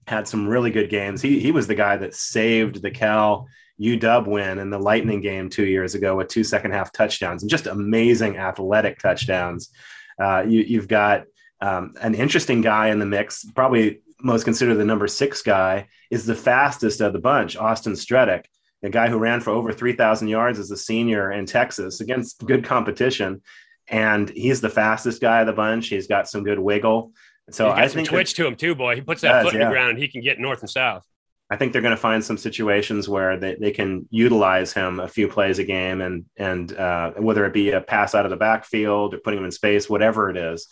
had 0.07 0.29
some 0.29 0.47
really 0.47 0.71
good 0.71 0.88
games. 0.88 1.21
He 1.21 1.40
he 1.40 1.51
was 1.51 1.66
the 1.66 1.75
guy 1.75 1.97
that 1.97 2.14
saved 2.14 2.83
the 2.83 2.90
Cal 2.90 3.49
UW 3.81 4.27
win 4.27 4.59
in 4.59 4.71
the 4.71 4.79
Lightning 4.79 5.21
game 5.21 5.51
two 5.51 5.66
years 5.66 5.95
ago 5.95 6.16
with 6.16 6.29
two 6.29 6.45
second 6.45 6.73
half 6.73 6.92
touchdowns 6.92 7.42
and 7.42 7.51
just 7.51 7.66
amazing 7.66 8.37
athletic 8.37 8.99
touchdowns. 8.99 9.71
Uh, 10.19 10.45
you, 10.47 10.79
have 10.81 10.88
got 10.88 11.25
um, 11.61 11.95
an 12.01 12.14
interesting 12.14 12.61
guy 12.61 12.88
in 12.88 12.99
the 12.99 13.07
mix, 13.07 13.45
probably 13.45 14.01
most 14.21 14.45
considered 14.45 14.77
the 14.77 14.85
number 14.85 15.07
six 15.07 15.42
guy, 15.42 15.88
is 16.11 16.27
the 16.27 16.35
fastest 16.35 17.01
of 17.01 17.12
the 17.12 17.19
bunch, 17.19 17.57
Austin 17.57 17.92
Stredick, 17.95 18.45
a 18.83 18.90
guy 18.90 19.09
who 19.09 19.19
ran 19.19 19.40
for 19.40 19.51
over 19.51 19.73
3,000 19.73 20.29
yards 20.29 20.59
as 20.59 20.71
a 20.71 20.77
senior 20.77 21.33
in 21.33 21.47
Texas 21.47 22.01
against 22.01 22.45
good 22.45 22.64
competition. 22.64 23.42
And 23.88 24.29
he's 24.31 24.61
the 24.61 24.71
fastest 24.71 25.21
guy 25.21 25.40
of 25.40 25.47
the 25.47 25.53
bunch. 25.53 25.88
He's 25.88 26.07
got 26.07 26.29
some 26.29 26.45
good 26.45 26.59
wiggle. 26.59 27.12
So 27.51 27.71
I 27.71 27.87
think 27.88 28.09
twitch 28.09 28.35
to 28.35 28.47
him 28.47 28.57
too, 28.57 28.75
boy. 28.75 28.97
He 28.97 29.01
puts 29.01 29.21
that 29.21 29.33
does, 29.33 29.45
foot 29.45 29.55
in 29.55 29.61
yeah. 29.61 29.69
the 29.69 29.73
ground 29.73 29.90
and 29.90 29.99
he 29.99 30.09
can 30.09 30.21
get 30.21 30.40
north 30.40 30.61
and 30.61 30.71
south. 30.71 31.07
I 31.49 31.57
think 31.57 31.73
they're 31.73 31.83
going 31.83 31.95
to 31.95 32.01
find 32.01 32.25
some 32.25 32.38
situations 32.38 33.09
where 33.09 33.38
they, 33.38 33.55
they 33.55 33.71
can 33.71 34.09
utilize 34.11 34.73
him 34.73 34.99
a 34.99 35.07
few 35.07 35.29
plays 35.29 35.61
a 35.61 35.64
game 35.64 36.01
and 36.01 36.25
and 36.37 36.77
uh, 36.77 37.12
whether 37.12 37.45
it 37.45 37.53
be 37.53 37.71
a 37.71 37.81
pass 37.81 38.16
out 38.16 38.27
of 38.27 38.31
the 38.31 38.37
backfield 38.37 39.14
or 39.14 39.19
putting 39.19 39.38
him 39.38 39.45
in 39.45 39.53
space, 39.53 39.88
whatever 39.88 40.29
it 40.29 40.37
is. 40.37 40.66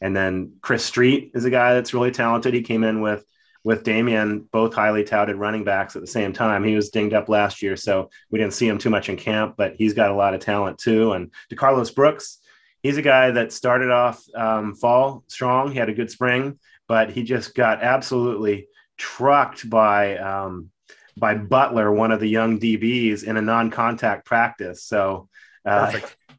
And 0.00 0.16
then 0.16 0.52
Chris 0.60 0.84
Street 0.84 1.32
is 1.34 1.44
a 1.44 1.50
guy 1.50 1.74
that's 1.74 1.94
really 1.94 2.10
talented. 2.10 2.54
He 2.54 2.62
came 2.62 2.84
in 2.84 3.00
with 3.00 3.24
with 3.66 3.82
Damian, 3.82 4.46
both 4.52 4.74
highly 4.74 5.02
touted 5.02 5.34
running 5.34 5.64
backs 5.64 5.96
at 5.96 6.00
the 6.00 6.06
same 6.06 6.32
time. 6.32 6.62
He 6.62 6.76
was 6.76 6.90
dinged 6.90 7.12
up 7.12 7.28
last 7.28 7.62
year, 7.62 7.76
so 7.76 8.10
we 8.30 8.38
didn't 8.38 8.54
see 8.54 8.68
him 8.68 8.78
too 8.78 8.90
much 8.90 9.08
in 9.08 9.16
camp, 9.16 9.56
but 9.56 9.74
he's 9.76 9.92
got 9.92 10.12
a 10.12 10.14
lot 10.14 10.34
of 10.34 10.40
talent 10.40 10.78
too. 10.78 11.14
And 11.14 11.32
DeCarlos 11.52 11.92
Brooks, 11.92 12.38
he's 12.80 12.96
a 12.96 13.02
guy 13.02 13.32
that 13.32 13.52
started 13.52 13.90
off 13.90 14.22
um, 14.36 14.76
fall 14.76 15.24
strong. 15.26 15.72
He 15.72 15.78
had 15.80 15.88
a 15.88 15.94
good 15.94 16.12
spring, 16.12 16.60
but 16.86 17.10
he 17.10 17.24
just 17.24 17.56
got 17.56 17.82
absolutely 17.82 18.68
trucked 18.96 19.68
by 19.68 20.16
um, 20.18 20.70
by 21.16 21.34
Butler, 21.34 21.90
one 21.90 22.12
of 22.12 22.20
the 22.20 22.28
young 22.28 22.60
DBs, 22.60 23.24
in 23.24 23.36
a 23.36 23.42
non-contact 23.42 24.24
practice. 24.26 24.84
So, 24.84 25.28
uh. 25.64 25.90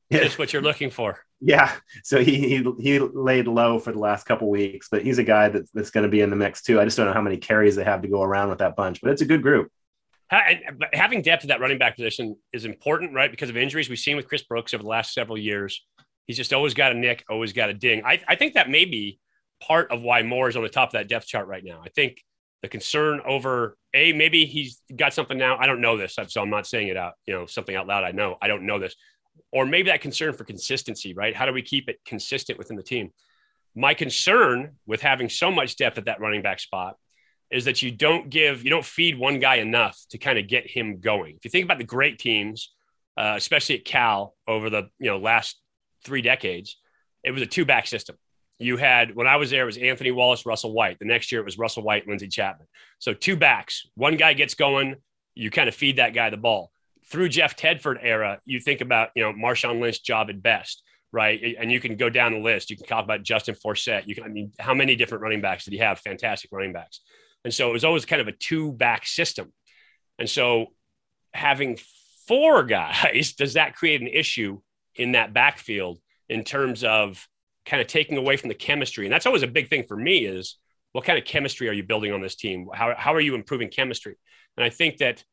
That's 0.10 0.38
what 0.40 0.54
you're 0.54 0.62
looking 0.62 0.92
for. 0.92 1.27
Yeah. 1.40 1.72
So 2.04 2.24
he, 2.24 2.36
he 2.50 2.72
he 2.80 3.00
laid 3.00 3.48
low 3.48 3.80
for 3.80 3.92
the 3.92 4.00
last 4.00 4.26
couple 4.26 4.50
weeks, 4.50 4.88
but 4.90 5.04
he's 5.04 5.20
a 5.20 5.24
guy 5.24 5.50
that's 5.50 5.70
that's 5.72 5.92
going 5.92 6.04
to 6.04 6.10
be 6.10 6.22
in 6.22 6.30
the 6.30 6.36
mix 6.36 6.64
too. 6.64 6.82
I 6.82 6.86
just 6.86 6.98
don't 6.98 7.06
know 7.06 7.14
how 7.14 7.22
many 7.22 7.38
carries 7.38 7.76
they 7.76 7.84
have 7.84 8.02
to 8.02 8.08
go 8.08 8.24
around 8.24 8.50
with 8.50 8.60
that 8.60 8.76
bunch, 8.76 9.02
but 9.02 9.12
it's 9.12 9.22
a 9.22 9.26
good 9.26 9.44
group. 9.44 9.72
Having 10.30 11.22
depth 11.22 11.44
at 11.44 11.50
that 11.50 11.62
running 11.62 11.78
back 11.78 11.96
position 11.96 12.36
is 12.52 12.66
important, 12.66 13.14
right? 13.14 13.32
Because 13.32 13.50
of 13.50 13.56
injuries 13.56 13.88
we've 13.88 14.00
seen 14.00 14.18
with 14.18 14.28
Chris 14.28 14.44
Brooks 14.44 14.74
over 14.74 14.84
the 14.84 14.90
last 14.90 15.14
several 15.14 15.38
years. 15.38 15.86
He's 16.26 16.36
just 16.36 16.52
always 16.52 16.74
got 16.74 16.92
a 16.92 16.96
nick, 16.96 17.24
always 17.30 17.54
got 17.54 17.70
a 17.70 17.74
ding. 17.74 18.04
I, 18.06 18.22
I 18.28 18.36
think 18.36 18.56
that 18.56 18.70
may 18.70 18.84
be 18.84 19.20
part 19.62 19.92
of 19.92 20.02
why 20.02 20.24
Moore 20.24 20.50
is 20.50 20.58
on 20.58 20.64
the 20.64 20.70
top 20.70 20.90
of 20.90 20.94
that 20.94 21.08
depth 21.08 21.28
chart 21.28 21.48
right 21.48 21.64
now. 21.64 21.82
I 21.84 21.90
think 21.90 22.22
the 22.62 22.68
concern 22.68 23.22
over 23.26 23.78
a 23.94 24.12
maybe 24.12 24.46
he's 24.46 24.82
got 24.94 25.14
something 25.14 25.38
now. 25.38 25.58
I 25.58 25.68
don't 25.68 25.80
know 25.80 25.96
this, 25.96 26.18
so 26.28 26.42
I'm 26.42 26.50
not 26.50 26.68
saying 26.68 26.90
it 26.90 26.98
out. 26.98 27.14
You 27.26 27.34
know, 27.34 27.46
something 27.46 27.76
out 27.76 27.88
loud. 27.88 28.04
I 28.04 28.12
know 28.12 28.38
I 28.42 28.48
don't 28.48 28.66
know 28.66 28.80
this, 28.80 28.96
or 29.52 29.66
maybe 29.66 29.90
that 29.90 30.02
concern 30.02 30.34
for 30.34 30.44
consistency. 30.44 31.14
Right? 31.14 31.36
How 31.36 31.46
do 31.46 31.54
we 31.54 31.62
keep 31.62 31.90
it 31.90 32.00
consistent 32.06 32.58
within 32.58 32.76
the 32.76 32.84
team? 32.84 33.12
My 33.76 33.94
concern 33.94 34.78
with 34.86 35.02
having 35.02 35.30
so 35.30 35.52
much 35.52 35.76
depth 35.76 35.98
at 35.98 36.06
that 36.06 36.20
running 36.20 36.42
back 36.42 36.60
spot 36.60 36.96
is 37.52 37.66
that 37.66 37.82
you 37.82 37.92
don't 37.92 38.30
give, 38.30 38.64
you 38.64 38.70
don't 38.70 38.86
feed 38.86 39.18
one 39.18 39.40
guy 39.40 39.56
enough 39.56 39.98
to 40.10 40.18
kind 40.18 40.38
of 40.38 40.48
get 40.48 40.70
him 40.70 41.00
going. 41.00 41.36
If 41.36 41.46
you 41.46 41.52
think 41.52 41.66
about 41.66 41.78
the 41.78 41.84
great 41.84 42.20
teams, 42.20 42.74
uh, 43.18 43.34
especially 43.38 43.76
at 43.76 43.86
Cal 43.86 44.36
over 44.48 44.70
the 44.70 44.90
you 45.00 45.10
know 45.10 45.18
last 45.18 45.60
three 46.04 46.22
decades, 46.22 46.78
it 47.24 47.32
was 47.32 47.42
a 47.42 47.46
two 47.46 47.66
back 47.66 47.88
system. 47.88 48.16
You 48.60 48.78
had, 48.78 49.16
when 49.16 49.28
I 49.28 49.36
was 49.36 49.52
there, 49.52 49.64
it 49.64 49.66
was 49.66 49.78
Anthony 49.78 50.10
Wallace, 50.12 50.46
Russell 50.46 50.74
White. 50.74 50.98
The 51.00 51.06
next 51.06 51.32
year, 51.32 51.42
it 51.42 51.46
was 51.46 51.60
Russell 51.60 51.84
White, 51.84 52.08
Lindsey 52.08 52.28
Chapman. 52.28 52.68
So 52.98 53.14
two 53.14 53.36
backs. 53.36 53.86
One 53.94 54.18
guy 54.18 54.34
gets 54.34 54.56
going, 54.56 54.96
you 55.36 55.52
kind 55.52 55.70
of 55.70 55.76
feed 55.76 55.98
that 55.98 56.16
guy 56.16 56.32
the 56.32 56.38
ball. 56.38 56.72
Through 57.10 57.30
Jeff 57.30 57.56
Tedford 57.56 57.98
era, 58.02 58.40
you 58.46 58.60
think 58.60 58.82
about, 58.82 59.10
you 59.16 59.24
know, 59.24 59.34
Marshawn 59.34 59.80
Lynch 59.80 60.04
job 60.04 60.30
at 60.30 60.42
best, 60.42 60.84
right? 61.12 61.56
And 61.60 61.72
you 61.72 61.80
can 61.80 61.96
go 61.96 62.10
down 62.10 62.34
the 62.34 62.40
list. 62.40 62.70
You 62.70 62.78
can 62.78 62.86
talk 62.86 63.04
about 63.04 63.24
Justin 63.24 63.56
Forsett. 63.56 64.08
You 64.08 64.16
can, 64.16 64.26
I 64.26 64.28
mean, 64.28 64.52
how 64.60 64.74
many 64.74 64.96
different 64.96 65.22
running 65.22 65.42
backs 65.42 65.66
did 65.66 65.74
he 65.74 65.80
have? 65.80 66.00
Fantastic 66.00 66.52
running 66.52 66.74
backs. 66.74 67.02
And 67.44 67.54
so 67.54 67.70
it 67.70 67.74
was 67.74 67.86
always 67.86 68.06
kind 68.06 68.22
of 68.22 68.28
a 68.28 68.34
two 68.34 68.74
back 68.74 69.06
system. 69.06 69.54
And 70.20 70.30
so 70.30 70.68
having 71.34 71.78
four 72.28 72.64
guys, 72.66 73.34
does 73.34 73.54
that 73.54 73.76
create 73.76 74.02
an 74.02 74.08
issue 74.08 74.60
in 74.96 75.14
that 75.14 75.34
backfield 75.34 76.00
in 76.28 76.44
terms 76.44 76.84
of 76.84 77.26
kind 77.68 77.82
of 77.82 77.88
taking 77.88 78.18
away 78.18 78.38
from 78.38 78.48
the 78.48 78.56
chemistry. 78.56 79.06
And 79.06 79.14
that's 79.14 79.26
always 79.26 79.44
a 79.44 79.48
big 79.48 79.70
thing 79.70 79.86
for 79.86 79.96
me 79.96 80.26
is 80.26 80.58
what 80.94 81.04
kind 81.04 81.20
of 81.20 81.26
chemistry 81.26 81.70
are 81.70 81.74
you 81.74 81.84
building 81.84 82.14
on 82.14 82.22
this 82.22 82.36
team? 82.36 82.68
How, 82.74 82.96
how 82.98 83.14
are 83.14 83.20
you 83.20 83.36
improving 83.36 83.70
chemistry? 83.70 84.16
And 84.56 84.64
I 84.64 84.70
think 84.70 84.98
that 84.98 85.24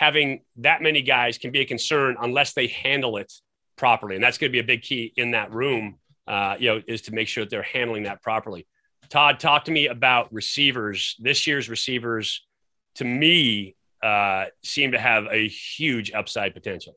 having 0.00 0.40
that 0.56 0.80
many 0.80 1.02
guys 1.02 1.36
can 1.36 1.50
be 1.50 1.60
a 1.60 1.64
concern 1.66 2.16
unless 2.22 2.54
they 2.54 2.68
handle 2.68 3.18
it 3.18 3.30
properly. 3.76 4.14
And 4.14 4.24
that's 4.24 4.38
going 4.38 4.50
to 4.50 4.52
be 4.52 4.58
a 4.58 4.64
big 4.64 4.80
key 4.80 5.12
in 5.14 5.32
that 5.32 5.52
room, 5.52 5.98
uh, 6.26 6.56
you 6.58 6.70
know, 6.70 6.82
is 6.88 7.02
to 7.02 7.12
make 7.12 7.28
sure 7.28 7.44
that 7.44 7.50
they're 7.50 7.62
handling 7.62 8.04
that 8.04 8.22
properly. 8.22 8.66
Todd, 9.10 9.38
talk 9.38 9.66
to 9.66 9.70
me 9.70 9.88
about 9.88 10.32
receivers. 10.32 11.16
This 11.18 11.46
year's 11.46 11.68
receivers, 11.68 12.46
to 12.94 13.04
me, 13.04 13.76
uh, 14.02 14.46
seem 14.64 14.92
to 14.92 14.98
have 14.98 15.26
a 15.30 15.46
huge 15.48 16.12
upside 16.12 16.54
potential. 16.54 16.94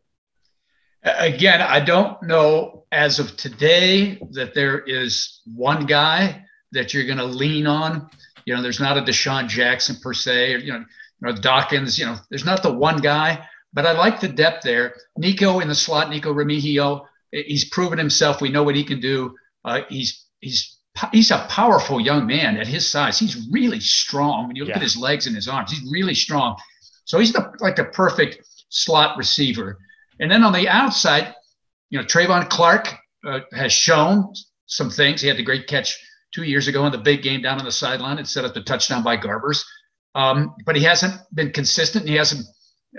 Again, 1.03 1.59
I 1.59 1.81
don't 1.81 2.23
know 2.23 2.85
as 2.93 3.19
of 3.19 3.35
today 3.35 4.17
that 4.31 4.53
there 4.53 4.79
is 4.79 5.41
one 5.45 5.85
guy 5.87 6.45
that 6.71 6.93
you're 6.93 7.05
going 7.05 7.17
to 7.17 7.25
lean 7.25 7.67
on. 7.67 8.09
You 8.45 8.55
know, 8.55 8.61
there's 8.61 8.79
not 8.79 8.97
a 8.97 9.01
DeSean 9.01 9.49
Jackson 9.49 9.97
per 10.01 10.13
se, 10.13 10.53
or, 10.53 10.57
you 10.59 10.71
know, 10.71 10.85
you 11.21 11.27
know, 11.27 11.35
Dawkins, 11.35 11.97
you 11.97 12.05
know, 12.05 12.15
there's 12.29 12.45
not 12.45 12.63
the 12.63 12.73
one 12.73 12.97
guy, 12.97 13.45
but 13.73 13.85
I 13.85 13.91
like 13.93 14.19
the 14.19 14.27
depth 14.27 14.63
there. 14.63 14.95
Nikko 15.17 15.59
in 15.59 15.67
the 15.67 15.75
slot, 15.75 16.09
Nikko 16.09 16.33
Remigio, 16.33 17.05
He's 17.33 17.65
proven 17.65 17.97
himself. 17.97 18.41
We 18.41 18.49
know 18.49 18.61
what 18.61 18.75
he 18.75 18.83
can 18.83 18.99
do. 18.99 19.35
Uh, 19.65 19.81
he's 19.89 20.25
he's 20.39 20.77
he's 21.11 21.31
a 21.31 21.47
powerful 21.49 21.99
young 21.99 22.27
man 22.27 22.57
at 22.57 22.67
his 22.67 22.87
size. 22.87 23.17
He's 23.17 23.47
really 23.51 23.79
strong. 23.79 24.47
When 24.47 24.55
you 24.55 24.63
look 24.63 24.69
yeah. 24.69 24.75
at 24.75 24.83
his 24.83 24.95
legs 24.95 25.25
and 25.25 25.35
his 25.35 25.47
arms, 25.47 25.71
he's 25.71 25.91
really 25.91 26.13
strong. 26.13 26.55
So 27.05 27.17
he's 27.17 27.33
the, 27.33 27.51
like 27.59 27.79
a 27.79 27.85
perfect 27.85 28.47
slot 28.69 29.17
receiver. 29.17 29.79
And 30.19 30.29
then 30.29 30.43
on 30.43 30.53
the 30.53 30.69
outside, 30.69 31.33
you 31.89 31.97
know, 31.97 32.05
Trevon 32.05 32.47
Clark 32.49 32.93
uh, 33.25 33.39
has 33.53 33.73
shown 33.73 34.31
some 34.67 34.91
things. 34.91 35.19
He 35.19 35.27
had 35.27 35.37
the 35.37 35.43
great 35.43 35.65
catch 35.65 35.97
two 36.33 36.43
years 36.43 36.67
ago 36.67 36.85
in 36.85 36.91
the 36.91 36.99
big 36.99 37.23
game 37.23 37.41
down 37.41 37.57
on 37.57 37.65
the 37.65 37.71
sideline 37.71 38.19
and 38.19 38.27
set 38.27 38.45
up 38.45 38.53
the 38.53 38.61
touchdown 38.61 39.03
by 39.03 39.17
Garbers. 39.17 39.63
Um, 40.15 40.55
but 40.65 40.75
he 40.75 40.83
hasn't 40.83 41.13
been 41.33 41.51
consistent. 41.51 42.07
He 42.07 42.15
hasn't 42.15 42.45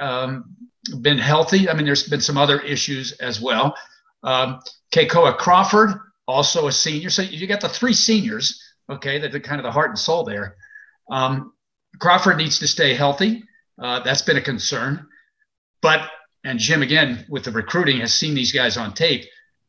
um, 0.00 0.56
been 1.00 1.18
healthy. 1.18 1.68
I 1.68 1.74
mean, 1.74 1.86
there's 1.86 2.08
been 2.08 2.20
some 2.20 2.36
other 2.36 2.60
issues 2.60 3.12
as 3.12 3.40
well. 3.40 3.74
Um, 4.22 4.60
Kekoa 4.92 5.36
Crawford, 5.38 5.98
also 6.26 6.66
a 6.66 6.72
senior. 6.72 7.10
So 7.10 7.22
you 7.22 7.46
got 7.46 7.60
the 7.60 7.68
three 7.68 7.92
seniors, 7.92 8.62
okay, 8.90 9.18
that 9.18 9.34
are 9.34 9.40
kind 9.40 9.60
of 9.60 9.64
the 9.64 9.72
heart 9.72 9.90
and 9.90 9.98
soul 9.98 10.24
there. 10.24 10.56
Um, 11.10 11.52
Crawford 12.00 12.38
needs 12.38 12.58
to 12.58 12.68
stay 12.68 12.94
healthy. 12.94 13.44
Uh, 13.80 14.00
that's 14.00 14.22
been 14.22 14.36
a 14.36 14.42
concern. 14.42 15.06
But, 15.82 16.08
and 16.44 16.58
Jim, 16.58 16.82
again, 16.82 17.26
with 17.28 17.44
the 17.44 17.52
recruiting, 17.52 18.00
has 18.00 18.14
seen 18.14 18.34
these 18.34 18.52
guys 18.52 18.76
on 18.76 18.94
tape. 18.94 19.24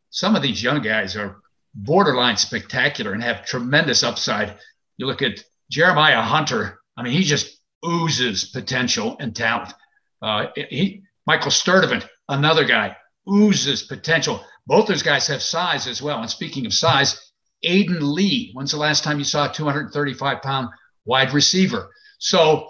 Some 0.09 0.35
of 0.35 0.41
these 0.41 0.63
young 0.63 0.81
guys 0.81 1.15
are 1.15 1.37
borderline 1.73 2.37
spectacular 2.37 3.11
and 3.11 3.21
have 3.21 3.45
tremendous 3.45 4.01
upside. 4.03 4.57
You 4.97 5.07
look 5.07 5.21
at 5.21 5.43
Jeremiah 5.69 6.21
Hunter, 6.21 6.79
I 6.97 7.03
mean, 7.03 7.13
he 7.13 7.23
just 7.23 7.59
oozes 7.85 8.45
potential 8.45 9.17
and 9.19 9.35
talent. 9.35 9.73
Uh, 10.21 10.47
he, 10.55 11.03
Michael 11.27 11.51
Sturdivant, 11.51 12.07
another 12.29 12.65
guy, 12.65 12.95
oozes 13.29 13.83
potential. 13.83 14.43
Both 14.67 14.87
those 14.87 15.03
guys 15.03 15.27
have 15.27 15.41
size 15.41 15.87
as 15.87 16.01
well. 16.01 16.21
And 16.21 16.29
speaking 16.29 16.65
of 16.65 16.73
size, 16.73 17.31
Aiden 17.63 18.01
Lee, 18.01 18.51
when's 18.53 18.71
the 18.71 18.77
last 18.77 19.03
time 19.03 19.19
you 19.19 19.25
saw 19.25 19.49
a 19.49 19.53
235 19.53 20.41
pound 20.41 20.69
wide 21.05 21.33
receiver? 21.33 21.89
So 22.19 22.69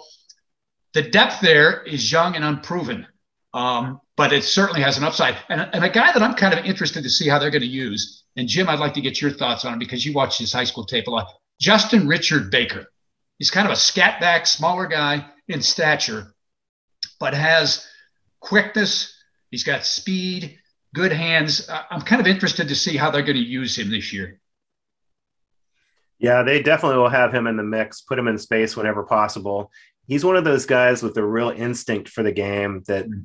the 0.94 1.02
depth 1.02 1.40
there 1.40 1.82
is 1.82 2.10
young 2.10 2.36
and 2.36 2.44
unproven, 2.44 3.06
um, 3.54 4.00
but 4.16 4.32
it 4.32 4.44
certainly 4.44 4.80
has 4.82 4.98
an 4.98 5.04
upside. 5.04 5.36
And, 5.48 5.60
and 5.72 5.84
a 5.84 5.90
guy 5.90 6.12
that 6.12 6.22
I'm 6.22 6.34
kind 6.34 6.58
of 6.58 6.64
interested 6.64 7.02
to 7.02 7.10
see 7.10 7.28
how 7.28 7.38
they're 7.38 7.50
going 7.50 7.62
to 7.62 7.68
use, 7.68 8.24
and 8.36 8.48
Jim, 8.48 8.68
I'd 8.68 8.78
like 8.78 8.94
to 8.94 9.00
get 9.00 9.20
your 9.20 9.30
thoughts 9.30 9.64
on 9.64 9.74
him 9.74 9.78
because 9.78 10.04
you 10.04 10.12
watch 10.12 10.38
his 10.38 10.52
high 10.52 10.64
school 10.64 10.84
tape 10.84 11.06
a 11.06 11.10
lot. 11.10 11.28
Justin 11.60 12.06
Richard 12.06 12.50
Baker. 12.50 12.86
He's 13.38 13.50
kind 13.50 13.66
of 13.66 13.72
a 13.72 13.76
scat 13.76 14.20
back, 14.20 14.46
smaller 14.46 14.86
guy 14.86 15.26
in 15.48 15.60
stature, 15.60 16.34
but 17.20 17.34
has 17.34 17.86
quickness. 18.40 19.14
He's 19.50 19.64
got 19.64 19.84
speed 19.84 20.58
good 20.96 21.12
hands. 21.12 21.68
I'm 21.90 22.00
kind 22.00 22.20
of 22.20 22.26
interested 22.26 22.68
to 22.68 22.74
see 22.74 22.96
how 22.96 23.10
they're 23.10 23.22
going 23.22 23.36
to 23.36 23.42
use 23.42 23.76
him 23.76 23.90
this 23.90 24.14
year. 24.14 24.40
Yeah, 26.18 26.42
they 26.42 26.62
definitely 26.62 26.96
will 26.96 27.10
have 27.10 27.34
him 27.34 27.46
in 27.46 27.58
the 27.58 27.62
mix, 27.62 28.00
put 28.00 28.18
him 28.18 28.28
in 28.28 28.38
space 28.38 28.74
whenever 28.74 29.02
possible. 29.02 29.70
He's 30.06 30.24
one 30.24 30.36
of 30.36 30.44
those 30.44 30.64
guys 30.64 31.02
with 31.02 31.14
a 31.18 31.24
real 31.24 31.50
instinct 31.50 32.08
for 32.08 32.22
the 32.22 32.32
game 32.32 32.82
that 32.86 33.04
hmm. 33.04 33.24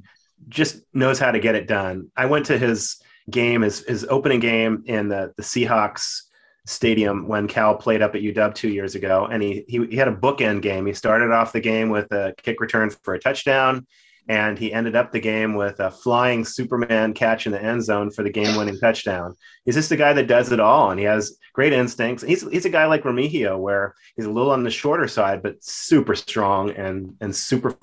just 0.50 0.82
knows 0.94 1.18
how 1.18 1.32
to 1.32 1.40
get 1.40 1.56
it 1.56 1.66
done. 1.66 2.12
I 2.18 2.26
went 2.26 2.48
to 2.48 2.58
his 2.58 3.02
game, 3.30 3.62
his, 3.62 3.86
his 3.86 4.06
opening 4.10 4.42
game 4.42 4.84
in 4.86 5.08
the, 5.08 5.34
the 5.38 5.44
Seahawks 5.44 6.24
stadium 6.66 7.28
when 7.28 7.48
Cal 7.48 7.76
played 7.76 8.02
up 8.02 8.16
at 8.16 8.22
UW 8.22 8.54
two 8.54 8.70
years 8.70 8.96
ago. 8.96 9.28
And 9.32 9.42
he, 9.42 9.66
he, 9.68 9.86
he 9.88 9.96
had 9.96 10.08
a 10.08 10.16
bookend 10.16 10.62
game. 10.62 10.86
He 10.86 10.94
started 10.94 11.32
off 11.32 11.54
the 11.54 11.60
game 11.60 11.90
with 11.90 12.12
a 12.12 12.34
kick 12.38 12.60
return 12.62 12.92
for 13.04 13.14
a 13.14 13.20
touchdown 13.20 13.86
and 14.28 14.58
he 14.58 14.72
ended 14.72 14.96
up 14.96 15.12
the 15.12 15.20
game 15.20 15.56
with 15.56 15.80
a 15.80 15.92
flying 15.92 16.46
Superman 16.46 17.14
catch 17.14 17.46
in 17.46 17.52
the 17.52 17.62
end 17.62 17.84
zone 17.84 18.12
for 18.12 18.24
the 18.24 18.30
game-winning 18.30 18.78
touchdown. 18.80 19.36
He's 19.66 19.76
just 19.76 19.92
a 19.92 19.98
guy 19.98 20.14
that 20.14 20.28
does 20.28 20.52
it 20.52 20.60
all, 20.60 20.92
and 20.92 21.00
he 21.00 21.06
has 21.06 21.38
great 21.54 21.74
instincts. 21.74 22.24
He's 22.24 22.50
he's 22.50 22.66
a 22.66 22.70
guy 22.70 22.86
like 22.86 23.04
Remigio, 23.04 23.60
where 23.60 23.96
he's 24.16 24.26
a 24.26 24.32
little 24.32 24.52
on 24.52 24.64
the 24.64 24.70
shorter 24.70 25.08
side, 25.08 25.42
but 25.42 25.64
super 25.64 26.16
strong 26.16 26.72
and 26.72 27.16
and 27.20 27.36
super 27.36 27.76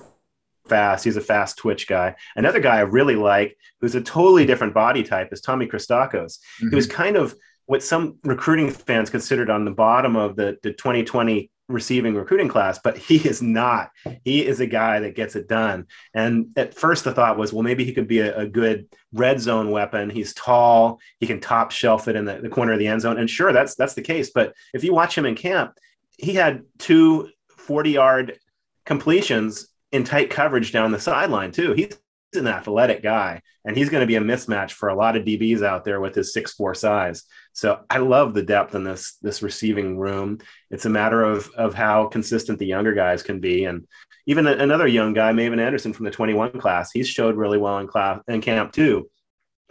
fast. 0.67 1.03
He's 1.03 1.17
a 1.17 1.21
fast 1.21 1.57
twitch 1.57 1.87
guy. 1.87 2.15
Another 2.35 2.59
guy 2.59 2.77
I 2.77 2.81
really 2.81 3.15
like, 3.15 3.57
who's 3.81 3.95
a 3.95 4.01
totally 4.01 4.45
different 4.45 4.73
body 4.73 5.03
type, 5.03 5.29
is 5.31 5.41
Tommy 5.41 5.67
Christakos. 5.67 6.39
Mm-hmm. 6.61 6.69
He 6.69 6.75
was 6.75 6.87
kind 6.87 7.15
of 7.15 7.35
what 7.69 7.83
some 7.83 8.17
recruiting 8.23 8.71
fans 8.71 9.11
considered 9.11 9.47
on 9.47 9.63
the 9.63 9.69
bottom 9.69 10.15
of 10.15 10.35
the, 10.35 10.57
the 10.63 10.71
2020 10.71 11.51
receiving 11.67 12.15
recruiting 12.15 12.47
class, 12.47 12.79
but 12.83 12.97
he 12.97 13.17
is 13.17 13.43
not. 13.43 13.91
He 14.23 14.43
is 14.43 14.59
a 14.59 14.65
guy 14.65 15.01
that 15.01 15.15
gets 15.15 15.35
it 15.35 15.47
done. 15.47 15.85
And 16.15 16.47
at 16.57 16.73
first, 16.73 17.03
the 17.03 17.13
thought 17.13 17.37
was, 17.37 17.53
well, 17.53 17.61
maybe 17.61 17.85
he 17.85 17.93
could 17.93 18.07
be 18.07 18.21
a, 18.21 18.35
a 18.39 18.47
good 18.47 18.87
red 19.13 19.39
zone 19.39 19.69
weapon. 19.69 20.09
He's 20.09 20.33
tall. 20.33 20.99
He 21.19 21.27
can 21.27 21.39
top 21.39 21.69
shelf 21.69 22.07
it 22.07 22.15
in 22.15 22.25
the, 22.25 22.39
the, 22.41 22.49
corner 22.49 22.73
of 22.73 22.79
the 22.79 22.87
end 22.87 23.01
zone. 23.01 23.19
And 23.19 23.29
sure, 23.29 23.53
that's 23.53 23.75
that's 23.75 23.93
the 23.93 24.01
case. 24.01 24.31
But 24.33 24.55
if 24.73 24.83
you 24.83 24.91
watch 24.91 25.15
him 25.15 25.27
in 25.27 25.35
camp, 25.35 25.73
he 26.17 26.33
had 26.33 26.63
two 26.79 27.29
40 27.55 27.91
yard 27.91 28.39
completions 28.87 29.67
in 29.91 30.03
tight 30.03 30.31
coverage 30.31 30.71
down 30.71 30.91
the 30.91 30.99
sideline 30.99 31.51
too. 31.51 31.73
He's 31.73 31.95
an 32.33 32.47
athletic 32.47 33.01
guy, 33.01 33.41
and 33.65 33.75
he's 33.75 33.89
going 33.89 34.01
to 34.01 34.07
be 34.07 34.15
a 34.15 34.21
mismatch 34.21 34.71
for 34.71 34.89
a 34.89 34.95
lot 34.95 35.15
of 35.15 35.25
DBs 35.25 35.63
out 35.63 35.83
there 35.83 35.99
with 35.99 36.15
his 36.15 36.33
six 36.33 36.53
four 36.53 36.75
size. 36.75 37.23
So 37.53 37.81
I 37.89 37.97
love 37.97 38.33
the 38.33 38.43
depth 38.43 38.75
in 38.75 38.83
this 38.83 39.17
this 39.21 39.41
receiving 39.41 39.97
room. 39.97 40.39
It's 40.71 40.85
a 40.85 40.89
matter 40.89 41.23
of 41.23 41.49
of 41.51 41.73
how 41.73 42.07
consistent 42.07 42.59
the 42.59 42.65
younger 42.65 42.93
guys 42.93 43.23
can 43.23 43.39
be, 43.39 43.65
and 43.65 43.87
even 44.25 44.45
another 44.45 44.87
young 44.87 45.13
guy, 45.13 45.31
Mavin 45.31 45.59
Anderson 45.59 45.91
from 45.91 46.05
the 46.05 46.11
21 46.11 46.59
class, 46.59 46.91
he's 46.91 47.07
showed 47.07 47.35
really 47.35 47.57
well 47.57 47.79
in 47.79 47.87
class 47.87 48.21
in 48.27 48.41
camp 48.41 48.71
too. 48.71 49.09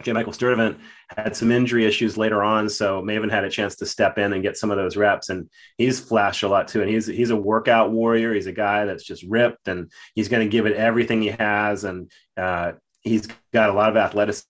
J. 0.03 0.13
Michael 0.13 0.31
Sturdivant 0.31 0.77
had 1.09 1.35
some 1.35 1.51
injury 1.51 1.85
issues 1.85 2.17
later 2.17 2.41
on, 2.43 2.69
so 2.69 3.01
Maven 3.01 3.29
had 3.29 3.43
a 3.43 3.49
chance 3.49 3.75
to 3.77 3.85
step 3.85 4.17
in 4.17 4.31
and 4.31 4.43
get 4.43 4.57
some 4.57 4.71
of 4.71 4.77
those 4.77 4.95
reps, 4.95 5.29
and 5.29 5.49
he's 5.77 5.99
flashed 5.99 6.43
a 6.43 6.47
lot 6.47 6.67
too. 6.67 6.81
And 6.81 6.89
he's 6.89 7.05
he's 7.05 7.31
a 7.31 7.35
workout 7.35 7.91
warrior. 7.91 8.33
He's 8.33 8.47
a 8.47 8.53
guy 8.53 8.85
that's 8.85 9.03
just 9.03 9.23
ripped, 9.23 9.67
and 9.67 9.91
he's 10.15 10.29
going 10.29 10.45
to 10.45 10.51
give 10.51 10.65
it 10.65 10.75
everything 10.75 11.21
he 11.21 11.29
has, 11.29 11.83
and 11.83 12.09
uh, 12.37 12.73
he's 13.01 13.27
got 13.51 13.69
a 13.69 13.73
lot 13.73 13.89
of 13.89 13.97
athleticism. 13.97 14.45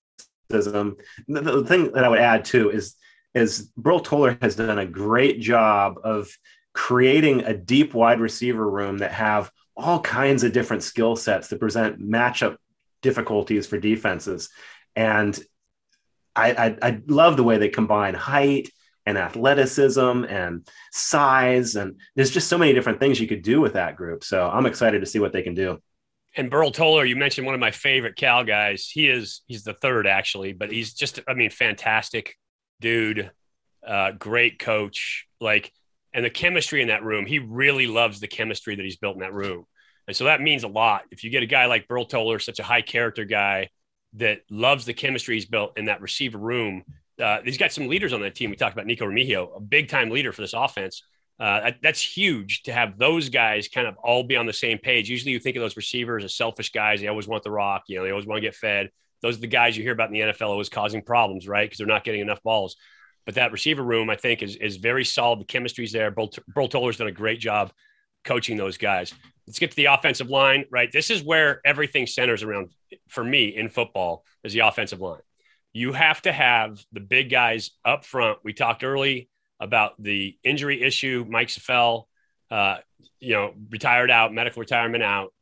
The, 0.50 1.42
the, 1.42 1.66
thing 1.66 1.92
that 1.94 2.04
I 2.04 2.10
would 2.10 2.20
add 2.20 2.46
too 2.46 2.70
is 2.70 2.96
is 3.34 3.72
Burl 3.78 4.00
Toler 4.00 4.38
has 4.42 4.56
done 4.56 4.80
a 4.80 4.86
great 4.86 5.40
job 5.40 6.00
of 6.04 6.30
creating 6.74 7.44
a 7.44 7.54
deep 7.54 7.94
wide 7.94 8.20
receiver 8.20 8.70
room 8.70 9.00
that 9.00 9.12
have 9.12 9.52
all 9.76 10.02
kinds 10.02 10.44
of 10.44 10.52
different 10.52 10.84
skill 10.84 11.16
sets 11.16 11.48
that 11.48 11.60
present 11.60 12.02
matchup 12.02 12.58
difficulties 13.02 13.66
for 13.66 13.78
defenses. 13.78 14.50
And 14.96 15.40
I, 16.36 16.52
I, 16.52 16.78
I 16.82 17.02
love 17.08 17.38
the 17.38 17.44
way 17.44 17.58
they 17.58 17.70
combine 17.70 18.14
height 18.14 18.70
and 19.06 19.18
athleticism 19.18 20.26
and 20.26 20.68
size. 20.92 21.76
And 21.76 22.00
there's 22.16 22.32
just 22.32 22.48
so 22.48 22.58
many 22.58 22.74
different 22.74 23.00
things 23.00 23.20
you 23.20 23.28
could 23.28 23.42
do 23.42 23.62
with 23.62 23.74
that 23.74 23.96
group. 23.96 24.24
So 24.24 24.48
I'm 24.48 24.66
excited 24.66 25.00
to 25.00 25.06
see 25.08 25.20
what 25.20 25.34
they 25.34 25.42
can 25.42 25.56
do. 25.56 25.80
And 26.36 26.50
Burl 26.50 26.72
Toler, 26.72 27.06
you 27.06 27.16
mentioned 27.16 27.46
one 27.46 27.56
of 27.56 27.62
my 27.62 27.72
favorite 27.72 28.16
Cal 28.16 28.44
guys. 28.44 28.88
He 28.88 29.08
is 29.08 29.42
he's 29.48 29.64
the 29.64 29.74
third 29.74 30.06
actually, 30.06 30.54
but 30.54 30.72
he's 30.72 30.94
just 30.94 31.20
I 31.28 31.34
mean 31.34 31.50
fantastic 31.50 32.36
dude, 32.82 33.32
uh, 33.86 34.12
great 34.12 34.60
coach. 34.60 35.26
Like 35.40 35.72
and 36.14 36.26
the 36.26 36.30
chemistry 36.30 36.82
in 36.82 36.88
that 36.88 37.04
room, 37.04 37.26
he 37.26 37.40
really 37.40 37.88
loves 37.88 38.20
the 38.20 38.28
chemistry 38.28 38.76
that 38.76 38.84
he's 38.84 38.98
built 38.98 39.16
in 39.16 39.22
that 39.22 39.34
room. 39.34 39.66
And 40.08 40.16
so 40.16 40.24
that 40.26 40.42
means 40.42 40.64
a 40.64 40.68
lot. 40.68 41.04
If 41.12 41.24
you 41.24 41.30
get 41.30 41.44
a 41.44 41.48
guy 41.48 41.68
like 41.68 41.88
Burl 41.88 42.06
Toler, 42.06 42.40
such 42.40 42.60
a 42.60 42.64
high 42.64 42.82
character 42.82 43.26
guy, 43.26 43.70
that 44.14 44.40
loves 44.50 44.86
the 44.86 44.94
chemistry 44.94 45.36
he's 45.36 45.46
built 45.46 45.78
in 45.78 45.86
that 45.86 46.02
receiver 46.02 46.40
room. 46.40 46.84
Uh, 47.22 47.40
he's 47.44 47.60
got 47.60 47.72
some 47.72 47.88
leaders 47.88 48.12
on 48.12 48.22
that 48.22 48.34
team. 48.34 48.50
We 48.50 48.56
talked 48.56 48.74
about 48.74 48.88
Nikko 48.88 49.06
Remigio, 49.06 49.56
a 49.56 49.60
big 49.60 49.88
time 49.88 50.10
leader 50.10 50.32
for 50.32 50.42
this 50.42 50.54
offense. 50.54 51.04
Uh, 51.40 51.62
that, 51.62 51.78
that's 51.82 52.02
huge 52.02 52.64
to 52.64 52.74
have 52.74 52.98
those 52.98 53.30
guys 53.30 53.68
kind 53.68 53.88
of 53.88 53.96
all 53.98 54.24
be 54.24 54.36
on 54.36 54.46
the 54.46 54.54
same 54.54 54.78
page. 54.78 55.10
Usually, 55.10 55.32
you 55.32 55.40
think 55.40 55.56
of 55.56 55.62
those 55.62 55.78
receivers 55.78 56.24
as 56.24 56.36
selfish 56.36 56.72
guys. 56.72 57.02
They 57.02 57.08
always 57.08 57.28
want 57.28 57.44
the 57.44 57.52
rock. 57.52 57.84
You 57.88 57.98
know, 57.98 58.04
they 58.04 58.12
always 58.12 58.26
want 58.26 58.38
to 58.38 58.42
get 58.42 58.56
fed. 58.56 58.90
Those 59.22 59.38
are 59.38 59.42
the 59.42 59.48
guys 59.48 59.76
you 59.76 59.84
hear 59.84 59.94
about 59.94 60.08
in 60.08 60.14
the 60.14 60.22
NFL 60.22 60.50
always 60.50 60.70
causing 60.70 61.02
problems, 61.02 61.48
right? 61.48 61.66
Because 61.66 61.78
they're 61.78 61.88
not 61.88 62.04
getting 62.04 62.22
enough 62.22 62.42
balls. 62.44 62.76
But 63.26 63.36
that 63.36 63.52
receiver 63.52 63.84
room, 63.84 64.10
I 64.10 64.16
think, 64.16 64.42
is 64.42 64.56
is 64.56 64.78
very 64.78 65.06
solid. 65.06 65.42
The 65.42 65.46
chemistry's 65.46 65.92
there. 65.92 66.10
Burl, 66.12 66.30
Burl 66.48 66.68
Toler's 66.68 66.98
done 66.98 67.08
a 67.08 67.12
great 67.12 67.40
job 67.40 67.72
coaching 68.24 68.58
those 68.58 68.78
guys. 68.78 69.14
Let's 69.46 69.60
get 69.60 69.72
to 69.72 69.78
the 69.78 69.86
offensive 69.86 70.30
line, 70.30 70.66
right? 70.72 70.92
This 70.92 71.10
is 71.10 71.24
where 71.24 71.62
everything 71.66 72.08
centers 72.08 72.44
around 72.44 72.72
for 73.08 73.24
me 73.24 73.56
in 73.56 73.70
football 73.70 74.24
is 74.44 74.54
the 74.54 74.60
offensive 74.60 75.00
line. 75.00 75.22
You 75.74 75.94
have 75.94 76.22
to 76.24 76.32
have 76.32 76.84
the 76.92 77.00
big 77.00 77.30
guys 77.30 77.72
up 77.86 78.06
front. 78.06 78.40
We 78.44 78.54
talked 78.54 78.84
early 78.84 79.30
about 79.60 80.02
the 80.02 80.38
injury 80.44 80.82
issue. 80.82 81.26
Mike 81.30 81.50
Saffell, 81.50 82.06
uh, 82.50 82.78
you 83.20 83.34
know, 83.34 83.54
retired 83.70 84.12
out, 84.12 84.34
medical 84.34 84.60
retirement 84.60 85.04
out. 85.04 85.34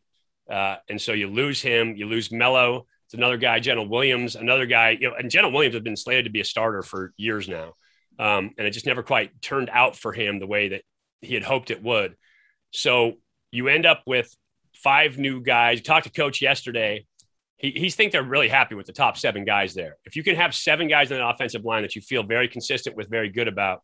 Uh, 0.50 0.78
and 0.90 1.02
so 1.02 1.14
you 1.14 1.28
lose 1.28 1.62
him, 1.62 1.96
you 1.96 2.08
lose 2.08 2.32
Mello. 2.32 2.86
It's 3.08 3.14
another 3.14 3.38
guy, 3.38 3.60
Gentle 3.60 3.88
Williams, 3.88 4.36
another 4.36 4.66
guy, 4.66 4.98
you 5.00 5.10
know, 5.10 5.16
and 5.16 5.32
Gentle 5.32 5.52
Williams 5.52 5.76
has 5.76 5.84
been 5.84 5.96
slated 5.96 6.26
to 6.26 6.32
be 6.32 6.42
a 6.42 6.46
starter 6.46 6.84
for 6.84 7.14
years 7.18 7.48
now. 7.48 7.74
Um, 8.20 8.52
and 8.58 8.68
it 8.68 8.72
just 8.72 8.86
never 8.86 9.04
quite 9.04 9.42
turned 9.42 9.70
out 9.72 9.96
for 9.96 10.12
him 10.12 10.40
the 10.40 10.48
way 10.48 10.70
that 10.70 10.82
he 11.22 11.34
had 11.34 11.44
hoped 11.44 11.72
it 11.72 11.82
would. 11.82 12.16
So 12.72 13.14
you 13.52 13.68
end 13.68 13.86
up 13.86 14.04
with 14.06 14.34
five 14.74 15.18
new 15.18 15.42
guys. 15.42 15.80
You 15.80 15.84
talked 15.84 16.06
to 16.06 16.12
coach 16.12 16.42
yesterday 16.42 17.06
he, 17.58 17.72
he's 17.72 17.96
think 17.96 18.12
they're 18.12 18.24
really 18.24 18.48
happy 18.48 18.76
with 18.76 18.86
the 18.86 18.94
top 18.94 19.18
seven 19.18 19.44
guys 19.44 19.74
there. 19.74 19.98
If 20.06 20.16
you 20.16 20.24
can 20.24 20.36
have 20.36 20.56
seven 20.56 20.88
guys 20.88 21.12
in 21.12 21.18
an 21.18 21.24
offensive 21.24 21.66
line 21.66 21.82
that 21.82 21.96
you 21.96 22.02
feel 22.02 22.24
very 22.24 22.48
consistent 22.48 22.96
with, 22.96 23.10
very 23.10 23.30
good 23.30 23.48
about, 23.48 23.84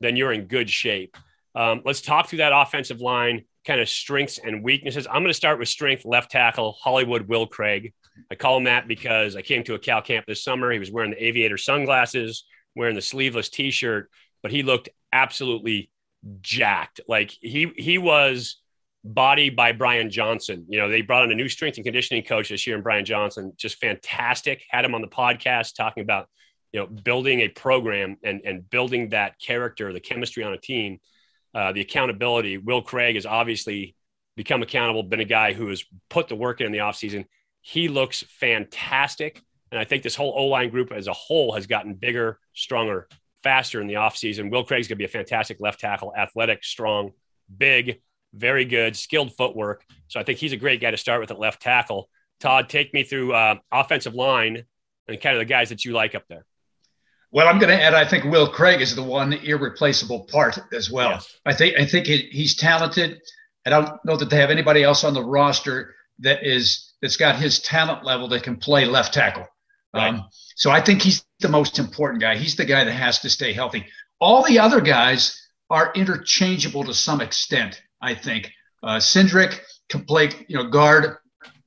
then 0.00 0.16
you're 0.16 0.32
in 0.32 0.46
good 0.46 0.70
shape. 0.70 1.16
Um, 1.54 1.82
let's 1.84 2.00
talk 2.00 2.28
through 2.28 2.38
that 2.38 2.52
offensive 2.54 3.00
line, 3.00 3.44
kind 3.66 3.80
of 3.80 3.88
strengths 3.88 4.38
and 4.38 4.62
weaknesses. 4.62 5.06
I'm 5.08 5.22
going 5.22 5.26
to 5.26 5.34
start 5.34 5.58
with 5.58 5.68
strength 5.68 6.04
left 6.04 6.30
tackle, 6.30 6.76
Hollywood 6.80 7.28
Will 7.28 7.46
Craig. 7.46 7.92
I 8.30 8.34
call 8.34 8.56
him 8.56 8.64
that 8.64 8.88
because 8.88 9.36
I 9.36 9.42
came 9.42 9.64
to 9.64 9.74
a 9.74 9.78
Cal 9.78 10.02
camp 10.02 10.26
this 10.26 10.42
summer. 10.42 10.70
He 10.70 10.78
was 10.78 10.90
wearing 10.90 11.10
the 11.10 11.24
aviator 11.24 11.56
sunglasses, 11.56 12.44
wearing 12.74 12.94
the 12.94 13.02
sleeveless 13.02 13.48
t 13.48 13.70
shirt, 13.70 14.10
but 14.42 14.50
he 14.52 14.62
looked 14.62 14.88
absolutely 15.12 15.90
jacked. 16.40 17.00
Like 17.08 17.30
he, 17.30 17.72
he 17.76 17.98
was 17.98 18.60
body 19.04 19.50
by 19.50 19.72
Brian 19.72 20.10
Johnson. 20.10 20.66
You 20.68 20.78
know, 20.78 20.88
they 20.88 21.02
brought 21.02 21.24
in 21.24 21.32
a 21.32 21.34
new 21.34 21.48
strength 21.48 21.76
and 21.76 21.84
conditioning 21.84 22.22
coach 22.22 22.48
this 22.48 22.66
year, 22.66 22.76
and 22.76 22.84
Brian 22.84 23.04
Johnson, 23.04 23.52
just 23.56 23.76
fantastic. 23.76 24.62
Had 24.68 24.84
him 24.84 24.94
on 24.94 25.00
the 25.00 25.08
podcast 25.08 25.74
talking 25.74 26.02
about, 26.02 26.28
you 26.72 26.80
know, 26.80 26.86
building 26.86 27.40
a 27.40 27.48
program 27.48 28.16
and 28.22 28.42
and 28.44 28.68
building 28.68 29.10
that 29.10 29.38
character, 29.40 29.92
the 29.92 30.00
chemistry 30.00 30.42
on 30.44 30.52
a 30.52 30.58
team, 30.58 30.98
uh, 31.54 31.72
the 31.72 31.80
accountability. 31.80 32.58
Will 32.58 32.82
Craig 32.82 33.14
has 33.14 33.26
obviously 33.26 33.94
become 34.36 34.62
accountable, 34.62 35.02
been 35.02 35.20
a 35.20 35.24
guy 35.24 35.52
who 35.52 35.68
has 35.68 35.84
put 36.08 36.28
the 36.28 36.36
work 36.36 36.60
in, 36.60 36.66
in 36.66 36.72
the 36.72 36.78
offseason. 36.78 37.24
He 37.68 37.88
looks 37.88 38.24
fantastic. 38.40 39.42
And 39.70 39.78
I 39.78 39.84
think 39.84 40.02
this 40.02 40.16
whole 40.16 40.32
O 40.34 40.46
line 40.46 40.70
group 40.70 40.90
as 40.90 41.06
a 41.06 41.12
whole 41.12 41.52
has 41.52 41.66
gotten 41.66 41.92
bigger, 41.92 42.38
stronger, 42.54 43.08
faster 43.42 43.82
in 43.82 43.86
the 43.86 43.94
offseason. 43.94 44.50
Will 44.50 44.64
Craig's 44.64 44.88
going 44.88 44.96
to 44.96 45.00
be 45.00 45.04
a 45.04 45.08
fantastic 45.08 45.58
left 45.60 45.78
tackle, 45.78 46.14
athletic, 46.16 46.64
strong, 46.64 47.10
big, 47.58 48.00
very 48.32 48.64
good, 48.64 48.96
skilled 48.96 49.36
footwork. 49.36 49.84
So 50.06 50.18
I 50.18 50.22
think 50.22 50.38
he's 50.38 50.52
a 50.52 50.56
great 50.56 50.80
guy 50.80 50.92
to 50.92 50.96
start 50.96 51.20
with 51.20 51.30
at 51.30 51.38
left 51.38 51.60
tackle. 51.60 52.08
Todd, 52.40 52.70
take 52.70 52.94
me 52.94 53.02
through 53.02 53.34
uh, 53.34 53.56
offensive 53.70 54.14
line 54.14 54.64
and 55.06 55.20
kind 55.20 55.36
of 55.36 55.40
the 55.40 55.44
guys 55.44 55.68
that 55.68 55.84
you 55.84 55.92
like 55.92 56.14
up 56.14 56.24
there. 56.26 56.46
Well, 57.32 57.48
I'm 57.48 57.58
going 57.58 57.76
to 57.76 57.82
add. 57.82 57.92
I 57.92 58.08
think 58.08 58.24
Will 58.24 58.48
Craig 58.48 58.80
is 58.80 58.96
the 58.96 59.02
one 59.02 59.34
irreplaceable 59.34 60.20
part 60.20 60.58
as 60.72 60.90
well. 60.90 61.10
Yes. 61.10 61.36
I 61.44 61.52
think 61.52 61.78
I 61.78 61.84
think 61.84 62.06
he's 62.06 62.56
talented. 62.56 63.20
I 63.66 63.70
don't 63.70 64.02
know 64.06 64.16
that 64.16 64.30
they 64.30 64.38
have 64.38 64.48
anybody 64.48 64.84
else 64.84 65.04
on 65.04 65.12
the 65.12 65.22
roster 65.22 65.94
that 66.20 66.46
is 66.46 66.87
that's 67.00 67.16
got 67.16 67.36
his 67.36 67.60
talent 67.60 68.04
level 68.04 68.28
that 68.28 68.42
can 68.42 68.56
play 68.56 68.84
left 68.84 69.14
tackle. 69.14 69.46
Right. 69.94 70.08
Um, 70.08 70.24
so 70.56 70.70
I 70.70 70.80
think 70.80 71.02
he's 71.02 71.24
the 71.40 71.48
most 71.48 71.78
important 71.78 72.20
guy. 72.20 72.36
He's 72.36 72.56
the 72.56 72.64
guy 72.64 72.84
that 72.84 72.92
has 72.92 73.20
to 73.20 73.30
stay 73.30 73.52
healthy. 73.52 73.86
All 74.20 74.42
the 74.44 74.58
other 74.58 74.80
guys 74.80 75.48
are 75.70 75.92
interchangeable 75.94 76.84
to 76.84 76.94
some 76.94 77.20
extent. 77.20 77.82
I 78.00 78.14
think. 78.14 78.52
Uh, 78.82 78.96
Cindric 78.96 79.60
can 79.88 80.04
play, 80.04 80.30
you 80.46 80.56
know, 80.56 80.68
guard 80.68 81.16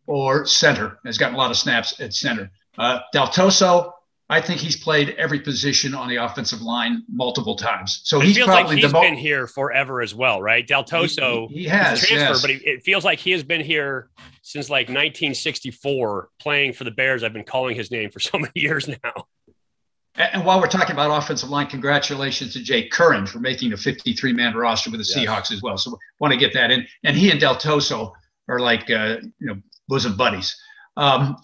or 0.08 0.46
center. 0.46 0.98
Has 1.06 1.18
gotten 1.18 1.36
a 1.36 1.38
lot 1.38 1.52
of 1.52 1.58
snaps 1.58 2.00
at 2.00 2.14
center. 2.14 2.50
Uh, 2.78 3.00
Daltoso, 3.14 3.92
I 4.32 4.40
think 4.40 4.62
he's 4.62 4.78
played 4.78 5.10
every 5.18 5.42
position 5.42 5.94
on 5.94 6.08
the 6.08 6.16
offensive 6.16 6.62
line 6.62 7.04
multiple 7.12 7.54
times. 7.54 8.00
So 8.06 8.22
it 8.22 8.28
he's 8.28 8.38
feels 8.38 8.48
probably 8.48 8.76
like 8.76 8.82
he's 8.82 8.90
the 8.90 8.98
been 8.98 9.16
here 9.16 9.46
forever 9.46 10.02
as 10.02 10.16
well, 10.16 10.42
right? 10.42 10.66
Daltoso, 10.66 11.50
he, 11.50 11.64
he 11.64 11.66
has 11.66 12.00
transfer, 12.00 12.16
yes. 12.16 12.42
but 12.42 12.50
he, 12.50 12.56
it 12.66 12.82
feels 12.82 13.04
like 13.04 13.20
he 13.20 13.32
has 13.32 13.44
been 13.44 13.60
here 13.60 14.10
since 14.42 14.70
like 14.70 14.88
1964, 14.88 16.30
playing 16.40 16.72
for 16.72 16.86
the 16.86 16.92
Bears. 16.92 17.26
I've 17.26 17.34
been 17.34 17.44
calling 17.44 17.76
his 17.76 17.92
name 17.92 18.10
for 18.10 18.20
so 18.22 18.40
many 18.40 18.54
years 18.56 18.88
now. 18.88 19.28
And 20.16 20.46
while 20.46 20.62
we're 20.62 20.68
talking 20.68 20.94
about 20.94 21.12
offensive 21.12 21.50
line, 21.50 21.68
congratulations 21.68 22.54
to 22.54 22.64
Jake 22.64 22.90
Curhan 22.90 23.28
for 23.28 23.40
making 23.40 23.74
a 23.74 23.78
53 23.78 24.32
man 24.32 24.56
roster 24.56 24.92
with 24.92 25.06
the 25.06 25.14
yes. 25.14 25.28
Seahawks 25.28 25.52
as 25.52 25.62
well. 25.62 25.78
So 25.78 25.98
want 26.20 26.32
to 26.32 26.40
get 26.40 26.54
that 26.54 26.72
in. 26.72 26.88
And 27.04 27.18
he 27.18 27.32
and 27.32 27.42
Daltoso 27.42 28.14
are 28.48 28.60
like, 28.60 28.90
uh, 28.90 29.18
you 29.40 29.48
know, 29.48 29.56
bosom 29.90 30.16
buddies. 30.16 30.56
Um, 30.96 31.36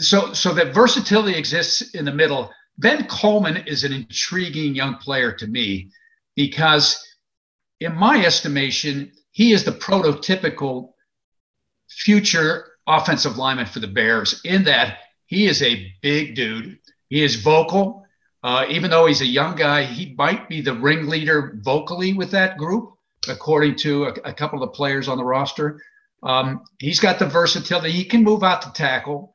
so, 0.00 0.32
so 0.32 0.54
that 0.54 0.74
versatility 0.74 1.36
exists 1.36 1.94
in 1.94 2.04
the 2.04 2.12
middle. 2.12 2.50
Ben 2.78 3.06
Coleman 3.06 3.58
is 3.66 3.84
an 3.84 3.92
intriguing 3.92 4.74
young 4.74 4.96
player 4.96 5.32
to 5.32 5.46
me 5.46 5.90
because, 6.34 6.96
in 7.80 7.94
my 7.94 8.24
estimation, 8.24 9.12
he 9.32 9.52
is 9.52 9.64
the 9.64 9.72
prototypical 9.72 10.92
future 11.88 12.72
offensive 12.86 13.36
lineman 13.36 13.66
for 13.66 13.80
the 13.80 13.88
Bears 13.88 14.40
in 14.44 14.64
that 14.64 14.98
he 15.26 15.46
is 15.46 15.62
a 15.62 15.92
big 16.02 16.34
dude. 16.34 16.78
He 17.08 17.22
is 17.22 17.36
vocal. 17.36 18.04
Uh, 18.42 18.66
even 18.68 18.90
though 18.90 19.06
he's 19.06 19.20
a 19.20 19.26
young 19.26 19.54
guy, 19.54 19.84
he 19.84 20.14
might 20.18 20.48
be 20.48 20.60
the 20.60 20.74
ringleader 20.74 21.58
vocally 21.62 22.12
with 22.12 22.30
that 22.32 22.56
group, 22.56 22.94
according 23.28 23.76
to 23.76 24.04
a, 24.04 24.12
a 24.24 24.32
couple 24.32 24.60
of 24.62 24.68
the 24.68 24.76
players 24.76 25.08
on 25.08 25.16
the 25.16 25.24
roster. 25.24 25.80
Um, 26.22 26.62
he's 26.78 27.00
got 27.00 27.18
the 27.18 27.26
versatility. 27.26 27.92
He 27.92 28.04
can 28.04 28.24
move 28.24 28.42
out 28.42 28.62
to 28.62 28.72
tackle. 28.72 29.31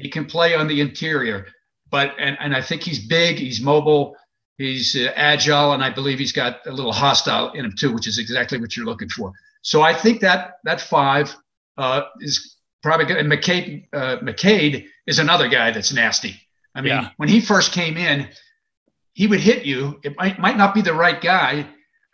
He 0.00 0.08
can 0.08 0.26
play 0.26 0.54
on 0.54 0.66
the 0.66 0.80
interior, 0.80 1.46
but 1.90 2.14
and, 2.18 2.36
and 2.40 2.54
I 2.54 2.62
think 2.62 2.82
he's 2.82 3.06
big. 3.06 3.36
He's 3.36 3.60
mobile. 3.60 4.16
He's 4.58 4.94
uh, 4.94 5.12
agile, 5.16 5.72
and 5.72 5.82
I 5.82 5.90
believe 5.90 6.18
he's 6.18 6.32
got 6.32 6.66
a 6.66 6.72
little 6.72 6.92
hostile 6.92 7.52
in 7.52 7.64
him 7.64 7.74
too, 7.78 7.92
which 7.92 8.06
is 8.06 8.18
exactly 8.18 8.58
what 8.58 8.76
you're 8.76 8.86
looking 8.86 9.08
for. 9.08 9.32
So 9.62 9.82
I 9.82 9.94
think 9.94 10.20
that 10.20 10.56
that 10.64 10.80
five 10.80 11.34
uh, 11.78 12.02
is 12.20 12.56
probably 12.82 13.06
good. 13.06 13.16
And 13.16 13.30
McKade, 13.30 13.86
uh, 13.92 14.18
McKade 14.18 14.86
is 15.06 15.18
another 15.18 15.48
guy 15.48 15.70
that's 15.70 15.92
nasty. 15.92 16.40
I 16.74 16.80
mean, 16.80 16.92
yeah. 16.92 17.10
when 17.16 17.28
he 17.28 17.40
first 17.40 17.72
came 17.72 17.96
in, 17.96 18.28
he 19.14 19.26
would 19.26 19.40
hit 19.40 19.64
you. 19.64 19.98
It 20.04 20.16
might, 20.16 20.38
might 20.38 20.56
not 20.56 20.74
be 20.74 20.82
the 20.82 20.94
right 20.94 21.20
guy 21.20 21.66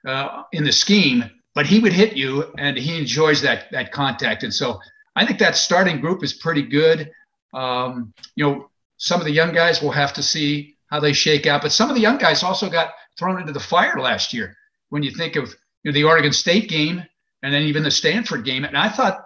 uh, 0.06 0.42
in 0.52 0.64
the 0.64 0.72
scheme, 0.72 1.30
but 1.54 1.66
he 1.66 1.78
would 1.78 1.92
hit 1.92 2.16
you, 2.16 2.52
and 2.58 2.76
he 2.76 2.98
enjoys 2.98 3.42
that 3.42 3.70
that 3.72 3.92
contact. 3.92 4.42
And 4.44 4.52
so 4.52 4.80
I 5.14 5.26
think 5.26 5.38
that 5.38 5.56
starting 5.56 6.00
group 6.00 6.22
is 6.22 6.32
pretty 6.32 6.62
good. 6.62 7.10
Um, 7.56 8.12
you 8.36 8.44
know, 8.44 8.70
some 8.98 9.20
of 9.20 9.26
the 9.26 9.32
young 9.32 9.52
guys 9.52 9.82
will 9.82 9.90
have 9.90 10.12
to 10.14 10.22
see 10.22 10.76
how 10.90 11.00
they 11.00 11.12
shake 11.12 11.46
out, 11.46 11.62
but 11.62 11.72
some 11.72 11.88
of 11.88 11.96
the 11.96 12.02
young 12.02 12.18
guys 12.18 12.42
also 12.42 12.70
got 12.70 12.90
thrown 13.18 13.40
into 13.40 13.52
the 13.52 13.60
fire 13.60 13.98
last 13.98 14.32
year. 14.32 14.54
When 14.90 15.02
you 15.02 15.10
think 15.10 15.36
of 15.36 15.48
you 15.82 15.90
know, 15.90 15.92
the 15.92 16.04
Oregon 16.04 16.32
State 16.32 16.68
game 16.68 17.02
and 17.42 17.52
then 17.52 17.62
even 17.62 17.82
the 17.82 17.90
Stanford 17.90 18.44
game, 18.44 18.64
and 18.64 18.76
I 18.76 18.88
thought 18.88 19.24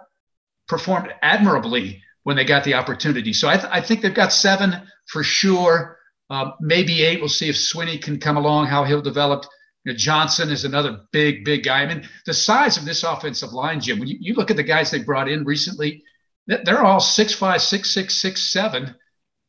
performed 0.67 1.13
admirably 1.21 2.01
when 2.23 2.35
they 2.35 2.45
got 2.45 2.63
the 2.63 2.73
opportunity. 2.73 3.33
So 3.33 3.49
I, 3.49 3.57
th- 3.57 3.71
I 3.71 3.81
think 3.81 4.01
they've 4.01 4.13
got 4.13 4.31
seven 4.31 4.81
for 5.07 5.23
sure. 5.23 5.97
Uh, 6.29 6.51
maybe 6.61 7.03
eight. 7.03 7.19
We'll 7.19 7.29
see 7.29 7.49
if 7.49 7.55
Swinney 7.55 8.01
can 8.01 8.19
come 8.19 8.37
along, 8.37 8.67
how 8.67 8.85
he'll 8.85 9.01
develop. 9.01 9.45
You 9.83 9.91
know, 9.91 9.97
Johnson 9.97 10.49
is 10.49 10.63
another 10.63 11.01
big, 11.11 11.43
big 11.43 11.63
guy. 11.63 11.81
I 11.81 11.87
mean, 11.87 12.07
the 12.25 12.33
size 12.33 12.77
of 12.77 12.85
this 12.85 13.03
offensive 13.03 13.51
line, 13.51 13.81
Jim, 13.81 13.99
when 13.99 14.07
you, 14.07 14.17
you 14.19 14.33
look 14.35 14.49
at 14.49 14.55
the 14.55 14.63
guys 14.63 14.89
they 14.89 15.03
brought 15.03 15.27
in 15.27 15.43
recently, 15.43 16.03
they're 16.47 16.83
all 16.83 16.99
six 16.99 17.33
five, 17.33 17.61
six 17.61 17.93
six, 17.93 18.21
six 18.21 18.51
seven. 18.51 18.95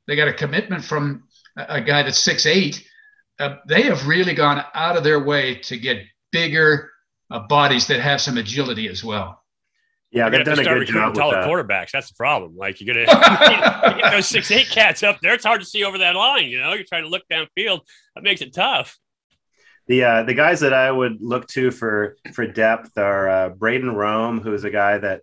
They 0.07 0.17
got 0.17 0.29
a 0.29 0.33
commitment 0.33 0.85
from 0.85 1.25
a, 1.57 1.77
a 1.77 1.81
guy 1.81 2.03
that's 2.03 2.19
six 2.19 2.47
eight. 2.47 2.87
Uh, 3.39 3.57
they 3.67 3.83
have 3.83 4.07
really 4.07 4.35
gone 4.35 4.65
out 4.75 4.97
of 4.97 5.05
their 5.05 5.23
way 5.25 5.57
to 5.57 5.77
get 5.77 6.05
bigger 6.31 6.91
uh, 7.31 7.41
bodies 7.41 7.87
that 7.87 8.01
have 8.01 8.21
some 8.21 8.37
agility 8.39 8.89
as 8.89 9.03
well. 9.03 9.43
Yeah, 10.13 10.29
they've 10.29 10.45
done 10.45 10.59
a 10.59 10.65
good 10.65 10.87
job 10.87 11.15
taller 11.15 11.39
with 11.39 11.47
quarterbacks. 11.47 11.91
That's 11.93 12.09
the 12.09 12.15
problem. 12.15 12.55
Like 12.55 12.81
you're 12.81 12.95
gonna 12.95 13.07
you 13.07 13.97
get 14.03 14.11
those 14.11 14.29
six 14.29 14.51
eight 14.51 14.69
cats 14.69 15.03
up 15.03 15.19
there. 15.23 15.33
It's 15.33 15.45
hard 15.45 15.61
to 15.63 15.67
see 15.67 15.85
over 15.85 15.99
that 15.99 16.15
line. 16.15 16.47
You 16.47 16.61
know, 16.61 16.75
you're 16.75 16.85
trying 16.85 17.05
to 17.05 17.09
look 17.09 17.23
downfield. 17.31 17.81
That 18.15 18.23
makes 18.23 18.43
it 18.43 18.53
tough. 18.53 18.99
The 19.87 20.05
uh, 20.05 20.23
the 20.25 20.35
guys 20.35 20.61
that 20.61 20.75
I 20.75 20.91
would 20.91 21.23
look 21.23 21.49
to 21.49 21.71
for 21.71 22.19
for 22.35 22.47
depth 22.47 22.99
are 22.99 23.29
uh, 23.29 23.51
Brayden 23.51 23.85
Rohme, 23.85 24.43
who 24.43 24.53
is 24.53 24.65
a 24.65 24.71
guy 24.71 24.99
that 24.99 25.23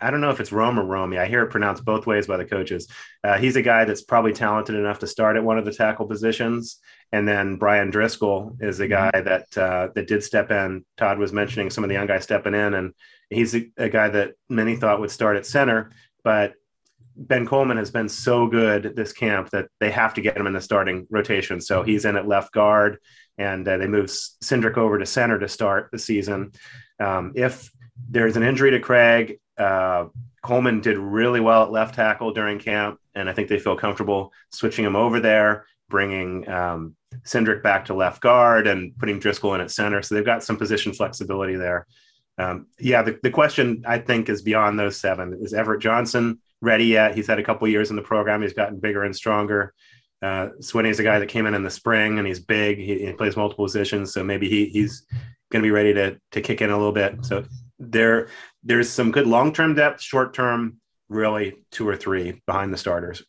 I 0.00 0.10
don't 0.10 0.20
know 0.20 0.30
if 0.30 0.40
it's 0.40 0.52
Rome 0.52 0.78
or 0.78 0.84
Romy. 0.84 1.18
I 1.18 1.26
hear 1.26 1.42
it 1.42 1.50
pronounced 1.50 1.84
both 1.84 2.06
ways 2.06 2.26
by 2.26 2.36
the 2.36 2.44
coaches. 2.44 2.88
Uh, 3.22 3.38
he's 3.38 3.56
a 3.56 3.62
guy 3.62 3.84
that's 3.84 4.02
probably 4.02 4.32
talented 4.32 4.74
enough 4.74 4.98
to 5.00 5.06
start 5.06 5.36
at 5.36 5.44
one 5.44 5.56
of 5.56 5.64
the 5.64 5.72
tackle 5.72 6.06
positions. 6.06 6.78
And 7.12 7.28
then 7.28 7.56
Brian 7.56 7.90
Driscoll 7.90 8.56
is 8.60 8.80
a 8.80 8.88
guy 8.88 9.10
mm-hmm. 9.14 9.24
that 9.24 9.58
uh, 9.58 9.88
that 9.94 10.08
did 10.08 10.24
step 10.24 10.50
in. 10.50 10.84
Todd 10.96 11.18
was 11.18 11.32
mentioning 11.32 11.70
some 11.70 11.84
of 11.84 11.88
the 11.88 11.94
young 11.94 12.08
guys 12.08 12.24
stepping 12.24 12.54
in, 12.54 12.74
and 12.74 12.92
he's 13.30 13.54
a, 13.54 13.70
a, 13.76 13.88
guy 13.88 14.08
that 14.08 14.32
many 14.48 14.76
thought 14.76 15.00
would 15.00 15.10
start 15.10 15.36
at 15.36 15.46
center, 15.46 15.92
but 16.24 16.54
Ben 17.16 17.46
Coleman 17.46 17.76
has 17.76 17.92
been 17.92 18.08
so 18.08 18.48
good 18.48 18.96
this 18.96 19.12
camp 19.12 19.50
that 19.50 19.68
they 19.78 19.92
have 19.92 20.14
to 20.14 20.20
get 20.20 20.36
him 20.36 20.48
in 20.48 20.52
the 20.52 20.60
starting 20.60 21.06
rotation. 21.08 21.60
So 21.60 21.80
mm-hmm. 21.80 21.90
he's 21.90 22.04
in 22.04 22.16
at 22.16 22.26
left 22.26 22.52
guard, 22.52 22.98
and 23.38 23.66
uh, 23.66 23.76
they 23.76 23.86
move 23.86 24.06
Cindric 24.06 24.76
over 24.76 24.98
to 24.98 25.06
center 25.06 25.38
to 25.38 25.48
start 25.48 25.90
the 25.92 25.98
season. 25.98 26.52
Um, 26.98 27.32
if 27.36 27.70
there's 28.08 28.36
an 28.36 28.42
injury 28.42 28.72
to 28.72 28.80
Craig, 28.80 29.38
uh, 29.58 30.06
Coleman 30.42 30.80
did 30.80 30.98
really 30.98 31.40
well 31.40 31.64
at 31.64 31.72
left 31.72 31.94
tackle 31.94 32.32
during 32.32 32.58
camp, 32.58 32.98
and 33.14 33.28
I 33.28 33.32
think 33.32 33.48
they 33.48 33.58
feel 33.58 33.76
comfortable 33.76 34.32
switching 34.52 34.84
him 34.84 34.96
over 34.96 35.20
there, 35.20 35.66
bringing 35.88 36.48
um, 36.48 36.96
Cindric 37.24 37.62
back 37.62 37.86
to 37.86 37.94
left 37.94 38.20
guard, 38.20 38.66
and 38.66 38.96
putting 38.98 39.18
Driscoll 39.18 39.54
in 39.54 39.60
at 39.60 39.70
center. 39.70 40.02
So 40.02 40.14
they've 40.14 40.24
got 40.24 40.42
some 40.42 40.56
position 40.56 40.92
flexibility 40.92 41.56
there. 41.56 41.86
Um, 42.36 42.66
yeah, 42.78 43.02
the, 43.02 43.18
the 43.22 43.30
question 43.30 43.84
I 43.86 43.98
think 43.98 44.28
is 44.28 44.42
beyond 44.42 44.78
those 44.78 44.98
seven. 44.98 45.38
Is 45.40 45.54
Everett 45.54 45.80
Johnson 45.80 46.40
ready 46.60 46.86
yet? 46.86 47.14
He's 47.14 47.28
had 47.28 47.38
a 47.38 47.44
couple 47.44 47.68
years 47.68 47.90
in 47.90 47.96
the 47.96 48.02
program. 48.02 48.42
He's 48.42 48.52
gotten 48.52 48.80
bigger 48.80 49.04
and 49.04 49.14
stronger. 49.14 49.72
Uh, 50.20 50.48
is 50.58 50.98
a 50.98 51.02
guy 51.02 51.18
that 51.18 51.28
came 51.28 51.46
in 51.46 51.54
in 51.54 51.62
the 51.62 51.70
spring 51.70 52.18
and 52.18 52.26
he's 52.26 52.40
big. 52.40 52.78
He, 52.78 53.06
he 53.06 53.12
plays 53.12 53.36
multiple 53.36 53.66
positions, 53.66 54.12
so 54.12 54.24
maybe 54.24 54.48
he, 54.48 54.66
he's 54.66 55.06
going 55.52 55.62
to 55.62 55.66
be 55.66 55.70
ready 55.70 55.92
to 55.92 56.18
to 56.32 56.40
kick 56.40 56.62
in 56.62 56.70
a 56.70 56.76
little 56.76 56.92
bit. 56.92 57.24
So 57.24 57.44
there 57.78 58.28
there's 58.64 58.88
some 58.88 59.10
good 59.10 59.26
long 59.26 59.52
term 59.52 59.74
depth, 59.74 60.00
short 60.00 60.34
term 60.34 60.80
really 61.08 61.54
two 61.70 61.86
or 61.86 61.96
three 61.96 62.40
behind 62.46 62.72
the 62.72 62.78
starters. 62.78 63.22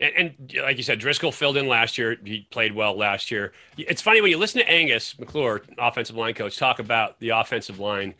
And, 0.00 0.12
and, 0.16 0.52
like 0.62 0.76
you 0.76 0.82
said, 0.82 0.98
Driscoll 0.98 1.32
filled 1.32 1.56
in 1.56 1.66
last 1.66 1.96
year. 1.98 2.16
He 2.24 2.46
played 2.50 2.74
well 2.74 2.96
last 2.96 3.30
year. 3.30 3.52
It's 3.76 4.02
funny 4.02 4.20
when 4.20 4.30
you 4.30 4.38
listen 4.38 4.60
to 4.60 4.68
Angus 4.68 5.18
McClure, 5.18 5.62
offensive 5.78 6.16
line 6.16 6.34
coach, 6.34 6.56
talk 6.56 6.78
about 6.78 7.20
the 7.20 7.30
offensive 7.30 7.78
line. 7.78 8.14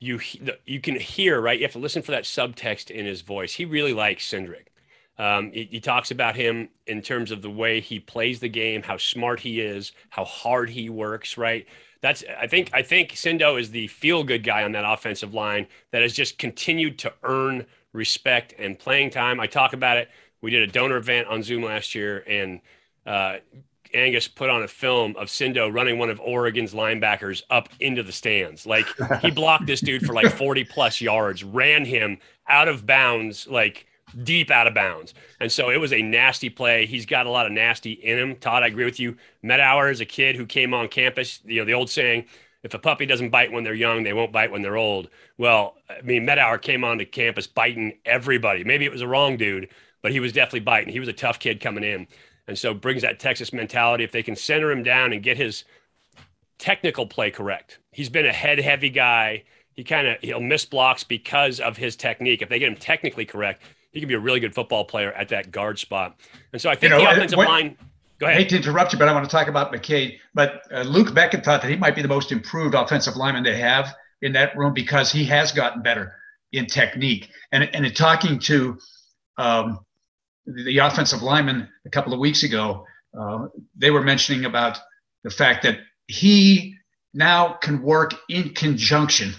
You 0.00 0.20
you 0.66 0.80
can 0.80 0.96
hear 0.98 1.40
right. 1.40 1.58
You 1.58 1.64
have 1.64 1.72
to 1.72 1.78
listen 1.78 2.02
for 2.02 2.10
that 2.10 2.24
subtext 2.24 2.90
in 2.90 3.06
his 3.06 3.22
voice. 3.22 3.54
He 3.54 3.64
really 3.64 3.94
likes 3.94 4.28
Cindric. 4.28 4.66
Um, 5.16 5.52
he, 5.52 5.68
he, 5.70 5.80
talks 5.80 6.10
about 6.10 6.34
him 6.34 6.68
in 6.88 7.00
terms 7.00 7.30
of 7.30 7.40
the 7.40 7.50
way 7.50 7.80
he 7.80 8.00
plays 8.00 8.40
the 8.40 8.48
game, 8.48 8.82
how 8.82 8.96
smart 8.96 9.38
he 9.38 9.60
is, 9.60 9.92
how 10.10 10.24
hard 10.24 10.68
he 10.70 10.90
works. 10.90 11.38
Right. 11.38 11.66
That's 12.04 12.22
I 12.38 12.46
think 12.46 12.68
I 12.74 12.82
think 12.82 13.12
Sindo 13.12 13.58
is 13.58 13.70
the 13.70 13.86
feel 13.86 14.24
good 14.24 14.44
guy 14.44 14.62
on 14.62 14.72
that 14.72 14.84
offensive 14.86 15.32
line 15.32 15.68
that 15.90 16.02
has 16.02 16.12
just 16.12 16.36
continued 16.38 16.98
to 16.98 17.14
earn 17.22 17.64
respect 17.94 18.52
and 18.58 18.78
playing 18.78 19.08
time. 19.08 19.40
I 19.40 19.46
talk 19.46 19.72
about 19.72 19.96
it 19.96 20.10
we 20.44 20.50
did 20.50 20.68
a 20.68 20.70
donor 20.70 20.98
event 20.98 21.26
on 21.28 21.42
Zoom 21.42 21.62
last 21.62 21.94
year, 21.94 22.22
and 22.28 22.60
uh, 23.06 23.36
Angus 23.94 24.28
put 24.28 24.50
on 24.50 24.62
a 24.62 24.68
film 24.68 25.16
of 25.16 25.28
Sindo 25.28 25.72
running 25.72 25.98
one 25.98 26.10
of 26.10 26.20
Oregon's 26.20 26.74
linebackers 26.74 27.42
up 27.48 27.70
into 27.80 28.02
the 28.02 28.12
stands. 28.12 28.66
Like 28.66 28.84
he 29.22 29.30
blocked 29.30 29.64
this 29.64 29.80
dude 29.80 30.04
for 30.04 30.12
like 30.12 30.30
40 30.36 30.64
plus 30.64 31.00
yards, 31.00 31.42
ran 31.42 31.86
him 31.86 32.18
out 32.46 32.68
of 32.68 32.84
bounds, 32.84 33.48
like 33.48 33.86
deep 34.22 34.50
out 34.50 34.66
of 34.66 34.74
bounds. 34.74 35.14
And 35.40 35.50
so 35.50 35.70
it 35.70 35.78
was 35.78 35.92
a 35.92 36.02
nasty 36.02 36.48
play. 36.48 36.86
He's 36.86 37.06
got 37.06 37.26
a 37.26 37.30
lot 37.30 37.46
of 37.46 37.52
nasty 37.52 37.92
in 37.92 38.18
him. 38.18 38.36
Todd, 38.36 38.62
I 38.62 38.68
agree 38.68 38.84
with 38.84 39.00
you. 39.00 39.16
Mettauer 39.42 39.90
is 39.90 40.00
a 40.00 40.06
kid 40.06 40.36
who 40.36 40.46
came 40.46 40.72
on 40.72 40.88
campus. 40.88 41.40
You 41.44 41.60
know, 41.60 41.64
the 41.64 41.74
old 41.74 41.90
saying, 41.90 42.26
if 42.62 42.72
a 42.72 42.78
puppy 42.78 43.04
doesn't 43.04 43.30
bite 43.30 43.52
when 43.52 43.62
they're 43.62 43.74
young, 43.74 44.02
they 44.02 44.14
won't 44.14 44.32
bite 44.32 44.50
when 44.50 44.62
they're 44.62 44.76
old. 44.76 45.08
Well, 45.36 45.74
I 45.90 46.00
mean, 46.02 46.26
Mettauer 46.26 46.60
came 46.60 46.82
onto 46.82 47.04
campus 47.04 47.46
biting 47.46 47.98
everybody. 48.04 48.64
Maybe 48.64 48.86
it 48.86 48.92
was 48.92 49.02
a 49.02 49.08
wrong 49.08 49.36
dude, 49.36 49.68
but 50.02 50.12
he 50.12 50.20
was 50.20 50.32
definitely 50.32 50.60
biting. 50.60 50.92
He 50.92 51.00
was 51.00 51.08
a 51.08 51.12
tough 51.12 51.38
kid 51.38 51.60
coming 51.60 51.84
in. 51.84 52.06
And 52.46 52.58
so 52.58 52.74
brings 52.74 53.02
that 53.02 53.20
Texas 53.20 53.52
mentality. 53.52 54.04
If 54.04 54.12
they 54.12 54.22
can 54.22 54.36
center 54.36 54.70
him 54.70 54.82
down 54.82 55.12
and 55.12 55.22
get 55.22 55.36
his 55.36 55.64
technical 56.58 57.06
play 57.06 57.30
correct, 57.30 57.78
he's 57.92 58.10
been 58.10 58.26
a 58.26 58.32
head 58.32 58.58
heavy 58.58 58.90
guy. 58.90 59.44
He 59.72 59.84
kind 59.84 60.06
of 60.06 60.18
he'll 60.20 60.40
miss 60.40 60.64
blocks 60.64 61.04
because 61.04 61.58
of 61.60 61.76
his 61.76 61.96
technique. 61.96 62.42
If 62.42 62.48
they 62.48 62.58
get 62.58 62.68
him 62.68 62.76
technically 62.76 63.24
correct, 63.24 63.62
he 63.94 64.00
can 64.00 64.08
be 64.08 64.14
a 64.14 64.20
really 64.20 64.40
good 64.40 64.54
football 64.54 64.84
player 64.84 65.12
at 65.12 65.28
that 65.28 65.50
guard 65.50 65.78
spot. 65.78 66.20
And 66.52 66.60
so 66.60 66.68
I 66.68 66.74
think 66.74 66.92
you 66.92 66.98
know, 66.98 67.04
the 67.04 67.10
offensive 67.10 67.38
when, 67.38 67.48
line. 67.48 67.76
Go 68.18 68.26
ahead. 68.26 68.36
I 68.36 68.40
hate 68.42 68.48
to 68.50 68.56
interrupt 68.56 68.92
you, 68.92 68.98
but 68.98 69.08
I 69.08 69.14
want 69.14 69.24
to 69.24 69.30
talk 69.30 69.48
about 69.48 69.72
McKade. 69.72 70.18
But 70.34 70.62
uh, 70.72 70.82
Luc 70.82 71.08
Bequette 71.08 71.44
thought 71.44 71.62
that 71.62 71.70
he 71.70 71.76
might 71.76 71.94
be 71.94 72.02
the 72.02 72.08
most 72.08 72.32
improved 72.32 72.74
offensive 72.74 73.16
lineman 73.16 73.42
they 73.44 73.56
have 73.58 73.94
in 74.22 74.32
that 74.32 74.56
room 74.56 74.74
because 74.74 75.10
he 75.10 75.24
has 75.26 75.52
gotten 75.52 75.82
better 75.82 76.14
in 76.52 76.66
technique. 76.66 77.30
And 77.52 77.64
and 77.72 77.86
in 77.86 77.94
talking 77.94 78.38
to 78.40 78.78
um, 79.38 79.78
the 80.46 80.78
offensive 80.78 81.22
lineman 81.22 81.68
a 81.86 81.90
couple 81.90 82.12
of 82.12 82.18
weeks 82.18 82.42
ago, 82.42 82.84
uh, 83.18 83.46
they 83.76 83.90
were 83.90 84.02
mentioning 84.02 84.44
about 84.44 84.78
the 85.22 85.30
fact 85.30 85.62
that 85.62 85.78
he 86.08 86.74
now 87.14 87.52
can 87.54 87.80
work 87.80 88.14
in 88.28 88.50
conjunction 88.50 89.32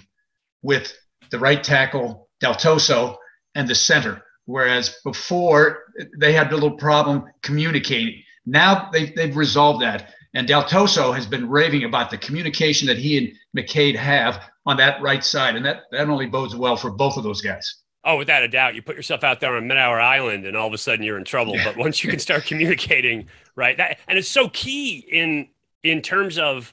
with 0.61 0.93
the 1.29 1.39
right 1.39 1.63
tackle 1.63 2.29
Daltoso 2.41 3.17
and 3.55 3.67
the 3.67 3.75
center, 3.75 4.21
whereas 4.45 4.99
before 5.03 5.85
they 6.17 6.33
had 6.33 6.51
a 6.51 6.53
little 6.53 6.71
problem 6.71 7.25
communicating. 7.41 8.21
Now 8.45 8.89
they've, 8.91 9.15
they've 9.15 9.35
resolved 9.35 9.81
that. 9.81 10.11
And 10.33 10.47
Daltoso 10.47 11.15
has 11.15 11.25
been 11.25 11.49
raving 11.49 11.85
about 11.85 12.09
the 12.09 12.17
communication 12.17 12.87
that 12.87 12.97
he 12.97 13.17
and 13.17 13.29
McKade 13.57 13.95
have 13.95 14.41
on 14.65 14.77
that 14.77 15.01
right 15.01 15.23
side. 15.23 15.55
And 15.55 15.65
that, 15.65 15.83
that 15.91 16.09
only 16.09 16.25
bodes 16.25 16.55
well 16.55 16.75
for 16.75 16.91
both 16.91 17.17
of 17.17 17.23
those 17.23 17.41
guys. 17.41 17.83
Oh, 18.03 18.17
without 18.17 18.43
a 18.43 18.47
doubt, 18.47 18.75
you 18.75 18.83
put 18.83 18.95
yourself 18.95 19.23
out 19.23 19.39
there 19.39 19.55
on 19.55 19.63
Mettauer 19.63 19.99
Island, 19.99 20.45
and 20.45 20.55
all 20.55 20.67
of 20.67 20.73
a 20.73 20.77
sudden 20.77 21.03
you're 21.03 21.17
in 21.17 21.23
trouble. 21.23 21.55
But 21.63 21.75
once 21.75 22.03
you 22.03 22.09
can 22.09 22.19
start 22.19 22.45
communicating, 22.45 23.27
right? 23.55 23.75
That 23.77 23.97
and 24.07 24.19
it's 24.19 24.29
so 24.29 24.47
key 24.49 24.99
in 25.11 25.47
in 25.81 26.03
terms 26.03 26.37
of 26.37 26.71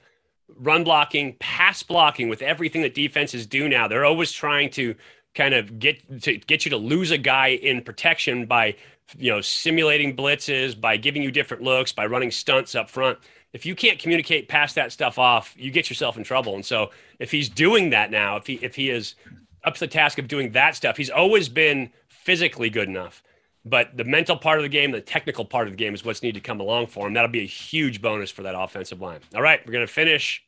run 0.59 0.85
blocking, 0.85 1.35
pass 1.41 1.83
blocking, 1.83 2.29
with 2.29 2.43
everything 2.43 2.83
that 2.83 2.95
defenses 2.95 3.47
do 3.47 3.67
now. 3.67 3.89
They're 3.89 4.05
always 4.05 4.31
trying 4.31 4.69
to 4.73 4.95
kind 5.35 5.55
of 5.55 5.79
get 5.79 6.23
to 6.23 6.37
get 6.37 6.65
you 6.65 6.71
to 6.71 6.77
lose 6.77 7.11
a 7.11 7.19
guy 7.19 7.49
in 7.49 7.83
protection 7.83 8.47
by 8.47 8.77
you 9.17 9.31
know 9.31 9.41
simulating 9.41 10.17
blitzes, 10.17 10.79
by 10.79 10.97
giving 10.97 11.23
you 11.23 11.31
different 11.31 11.63
looks, 11.63 11.93
by 11.93 12.07
running 12.07 12.31
stunts 12.31 12.75
up 12.75 12.91
front. 12.91 13.19
If 13.53 13.67
you 13.67 13.75
can't 13.75 13.99
communicate 13.99 14.49
pass 14.49 14.73
that 14.75 14.93
stuff 14.93 15.19
off, 15.19 15.55
you 15.59 15.71
get 15.71 15.91
yourself 15.91 16.17
in 16.17 16.25
trouble. 16.25 16.55
And 16.55 16.65
so 16.65 16.91
if 17.19 17.31
he's 17.31 17.49
doing 17.49 17.91
that 17.91 18.11
now, 18.11 18.37
if 18.37 18.47
he 18.47 18.55
if 18.55 18.77
he 18.77 18.91
is 18.91 19.15
up 19.65 19.75
to 19.75 19.81
the 19.81 19.89
task 19.89 20.19
of 20.19 20.29
doing 20.29 20.53
that 20.53 20.75
stuff. 20.75 20.97
He's 20.97 21.11
always 21.11 21.49
been 21.49 21.91
physically 22.09 22.71
good 22.71 22.89
enough, 22.89 23.23
but 23.65 23.97
the 23.97 24.05
mental 24.05 24.37
part 24.37 24.59
of 24.59 24.63
the 24.63 24.69
game, 24.69 24.91
the 24.91 25.01
technical 25.01 25.45
part 25.45 25.67
of 25.67 25.73
the 25.73 25.77
game 25.77 25.95
is 25.95 26.05
what's 26.05 26.23
needed 26.23 26.43
to 26.43 26.47
come 26.47 26.61
along 26.61 26.89
for 26.89 27.07
him. 27.07 27.15
That'll 27.15 27.31
be 27.31 27.43
a 27.43 27.47
huge 27.47 28.03
bonus 28.03 28.31
for 28.31 28.43
that 28.43 28.59
offensive 28.59 29.01
line. 29.01 29.21
All 29.35 29.43
right, 29.43 29.65
we're 29.65 29.73
going 29.73 29.87
to 29.87 29.93
finish 29.93 30.43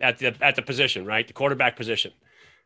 at 0.00 0.18
the 0.18 0.34
at 0.40 0.56
the 0.56 0.62
position, 0.62 1.04
right? 1.04 1.26
The 1.26 1.32
quarterback 1.32 1.76
position. 1.76 2.12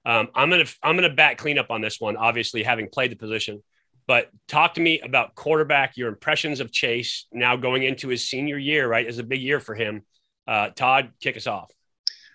Um, 0.05 0.29
I'm 0.35 0.51
gonna 0.51 0.65
I'm 0.83 0.97
gonna 0.97 1.15
back 1.15 1.39
clean 1.39 1.59
up 1.59 1.71
on 1.71 1.81
this 1.81 2.01
one. 2.01 2.17
Obviously, 2.17 2.63
having 2.63 2.89
played 2.89 3.13
the 3.13 3.17
position, 3.17 3.63
but 4.07 4.31
talk 4.49 4.75
to 4.75 4.81
me 4.81 5.01
about 5.01 5.35
quarterback. 5.35 5.97
Your 5.97 6.09
impressions 6.09 6.61
of 6.61 6.73
Chase 6.73 7.27
now 7.33 7.57
going 7.57 7.85
into 7.85 8.09
his 8.09 8.29
senior 8.29 8.59
year, 8.59 8.89
right? 8.89 9.07
Is 9.07 9.19
a 9.19 9.23
big 9.23 9.41
year 9.41 9.61
for 9.61 9.75
him. 9.75 10.03
Uh, 10.47 10.71
Todd, 10.71 11.13
kick 11.21 11.37
us 11.37 11.47
off. 11.47 11.71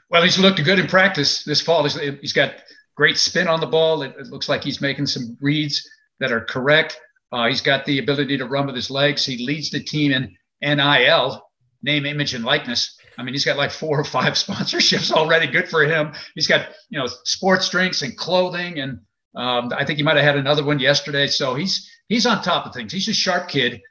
Well, 0.09 0.23
he's 0.23 0.39
looked 0.39 0.63
good 0.63 0.79
in 0.79 0.87
practice 0.87 1.43
this 1.43 1.61
fall. 1.61 1.83
he's, 1.83 1.99
he's 2.21 2.33
got 2.33 2.53
great 2.95 3.17
spin 3.17 3.47
on 3.47 3.59
the 3.59 3.67
ball. 3.67 4.01
It, 4.03 4.15
it, 4.17 4.27
looks 4.27 4.47
like 4.47 4.63
he's 4.63 4.81
making 4.81 5.07
some 5.07 5.37
reads 5.41 5.87
that 6.19 6.31
are 6.31 6.41
correct. 6.41 6.99
Uh, 7.31 7.47
he's 7.47 7.61
got 7.61 7.85
the 7.85 7.99
ability 7.99 8.37
to 8.37 8.45
run 8.45 8.65
with 8.65 8.75
his 8.75 8.89
legs. 8.89 9.25
He 9.25 9.45
leads 9.45 9.69
the 9.69 9.83
team 9.83 10.13
in 10.13 10.35
NIL, 10.61 11.45
name, 11.83 12.05
image, 12.05 12.33
and 12.33 12.45
likeness. 12.45 12.96
I 13.17 13.23
mean, 13.23 13.33
he's 13.33 13.45
got 13.45 13.57
like 13.57 13.71
four 13.71 13.99
or 13.99 14.03
five 14.03 14.33
sponsorships 14.45 15.11
already. 15.11 15.47
Good 15.47 15.69
for 15.69 15.83
him. 15.83 16.13
He's 16.35 16.47
got 16.47 16.69
you 16.89 16.99
know 16.99 17.07
sports 17.23 17.69
drinks 17.69 18.01
and 18.01 18.15
clothing, 18.17 18.79
and 18.79 18.99
um, 19.35 19.71
I 19.75 19.85
think 19.85 19.97
he 19.97 20.03
might 20.03 20.17
have 20.17 20.25
had 20.25 20.37
another 20.37 20.63
one 20.63 20.79
yesterday. 20.79 21.27
So 21.27 21.55
he's 21.55 21.89
he's 22.07 22.25
on 22.25 22.41
top 22.41 22.65
of 22.65 22.73
things. 22.73 22.91
He's 22.91 23.07
a 23.07 23.13
sharp 23.13 23.49
kid, 23.49 23.81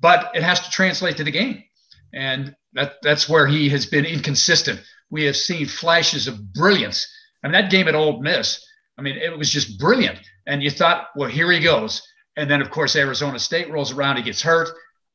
but 0.00 0.30
it 0.34 0.42
has 0.42 0.60
to 0.60 0.70
translate 0.70 1.16
to 1.18 1.24
the 1.24 1.30
game, 1.30 1.62
and 2.14 2.54
that 2.72 2.94
that's 3.02 3.28
where 3.28 3.46
he 3.46 3.68
has 3.70 3.86
been 3.86 4.04
inconsistent. 4.04 4.80
We 5.10 5.24
have 5.24 5.36
seen 5.36 5.66
flashes 5.66 6.26
of 6.26 6.52
brilliance 6.54 7.06
I 7.42 7.48
mean, 7.48 7.52
that 7.52 7.70
game 7.70 7.88
at 7.88 7.94
Ole 7.94 8.20
Miss, 8.20 8.64
I 8.98 9.02
mean, 9.02 9.16
it 9.16 9.36
was 9.36 9.50
just 9.50 9.78
brilliant. 9.78 10.18
And 10.46 10.62
you 10.62 10.70
thought, 10.70 11.08
well, 11.16 11.28
here 11.28 11.50
he 11.50 11.60
goes. 11.60 12.02
And 12.36 12.50
then, 12.50 12.62
of 12.62 12.70
course, 12.70 12.96
Arizona 12.96 13.38
State 13.38 13.70
rolls 13.70 13.92
around, 13.92 14.16
he 14.16 14.22
gets 14.22 14.42
hurt, 14.42 14.68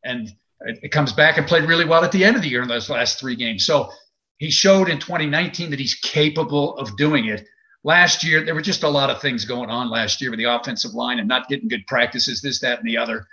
and 0.03 0.29
it 0.61 0.91
comes 0.91 1.13
back 1.13 1.37
and 1.37 1.47
played 1.47 1.65
really 1.65 1.85
well 1.85 2.03
at 2.03 2.11
the 2.11 2.23
end 2.23 2.35
of 2.35 2.41
the 2.41 2.49
year 2.49 2.61
in 2.61 2.67
those 2.67 2.89
last 2.89 3.19
three 3.19 3.35
games. 3.35 3.65
So 3.65 3.89
he 4.37 4.49
showed 4.49 4.89
in 4.89 4.99
2019 4.99 5.69
that 5.69 5.79
he's 5.79 5.95
capable 5.95 6.77
of 6.77 6.95
doing 6.97 7.25
it. 7.25 7.45
Last 7.83 8.23
year, 8.23 8.43
there 8.43 8.55
were 8.55 8.61
just 8.61 8.83
a 8.83 8.89
lot 8.89 9.09
of 9.09 9.21
things 9.21 9.45
going 9.45 9.69
on 9.69 9.89
last 9.89 10.21
year 10.21 10.29
with 10.29 10.39
the 10.39 10.45
offensive 10.45 10.93
line 10.93 11.19
and 11.19 11.27
not 11.27 11.47
getting 11.47 11.67
good 11.67 11.85
practices, 11.87 12.41
this, 12.41 12.59
that, 12.61 12.79
and 12.79 12.87
the 12.87 12.97
other. 12.97 13.25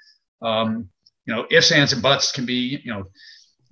Um, 0.43 0.89
you 1.27 1.35
know, 1.35 1.47
ifs, 1.51 1.73
ands, 1.73 1.93
and 1.93 2.03
buts 2.03 2.31
can 2.31 2.45
be, 2.45 2.81
you 2.85 2.93
know, 2.93 3.05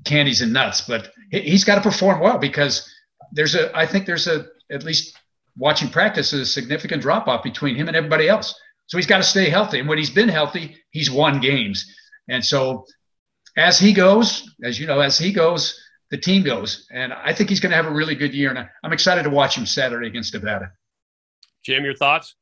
candies 0.04 0.40
and 0.40 0.52
nuts, 0.52 0.80
but 0.80 1.12
he's 1.30 1.64
got 1.64 1.76
to 1.76 1.80
perform 1.80 2.20
well 2.20 2.38
because 2.38 2.90
there's 3.32 3.54
a, 3.54 3.76
I 3.76 3.86
think 3.86 4.06
there's 4.06 4.26
a, 4.26 4.46
at 4.70 4.82
least 4.82 5.16
watching 5.56 5.88
practice, 5.88 6.32
a 6.32 6.44
significant 6.44 7.02
drop 7.02 7.28
off 7.28 7.42
between 7.42 7.76
him 7.76 7.88
and 7.88 7.96
everybody 7.96 8.28
else. 8.28 8.58
So 8.86 8.98
he's 8.98 9.06
got 9.06 9.18
to 9.18 9.22
stay 9.22 9.48
healthy. 9.48 9.78
And 9.78 9.88
when 9.88 9.98
he's 9.98 10.10
been 10.10 10.28
healthy, 10.28 10.76
he's 10.90 11.10
won 11.10 11.40
games. 11.40 11.86
And 12.28 12.44
so 12.44 12.84
as 13.56 13.78
he 13.78 13.92
goes, 13.92 14.54
as 14.62 14.78
you 14.78 14.86
know, 14.86 15.00
as 15.00 15.18
he 15.18 15.32
goes, 15.32 15.78
the 16.10 16.16
team 16.16 16.42
goes. 16.42 16.86
And 16.92 17.12
I 17.12 17.32
think 17.32 17.48
he's 17.48 17.60
going 17.60 17.70
to 17.70 17.76
have 17.76 17.86
a 17.86 17.92
really 17.92 18.14
good 18.14 18.34
year. 18.34 18.50
And 18.50 18.68
I'm 18.84 18.92
excited 18.92 19.22
to 19.24 19.30
watch 19.30 19.56
him 19.56 19.66
Saturday 19.66 20.06
against 20.06 20.34
Nevada. 20.34 20.72
Jim, 21.64 21.84
your 21.84 21.94
thoughts? 21.94 22.34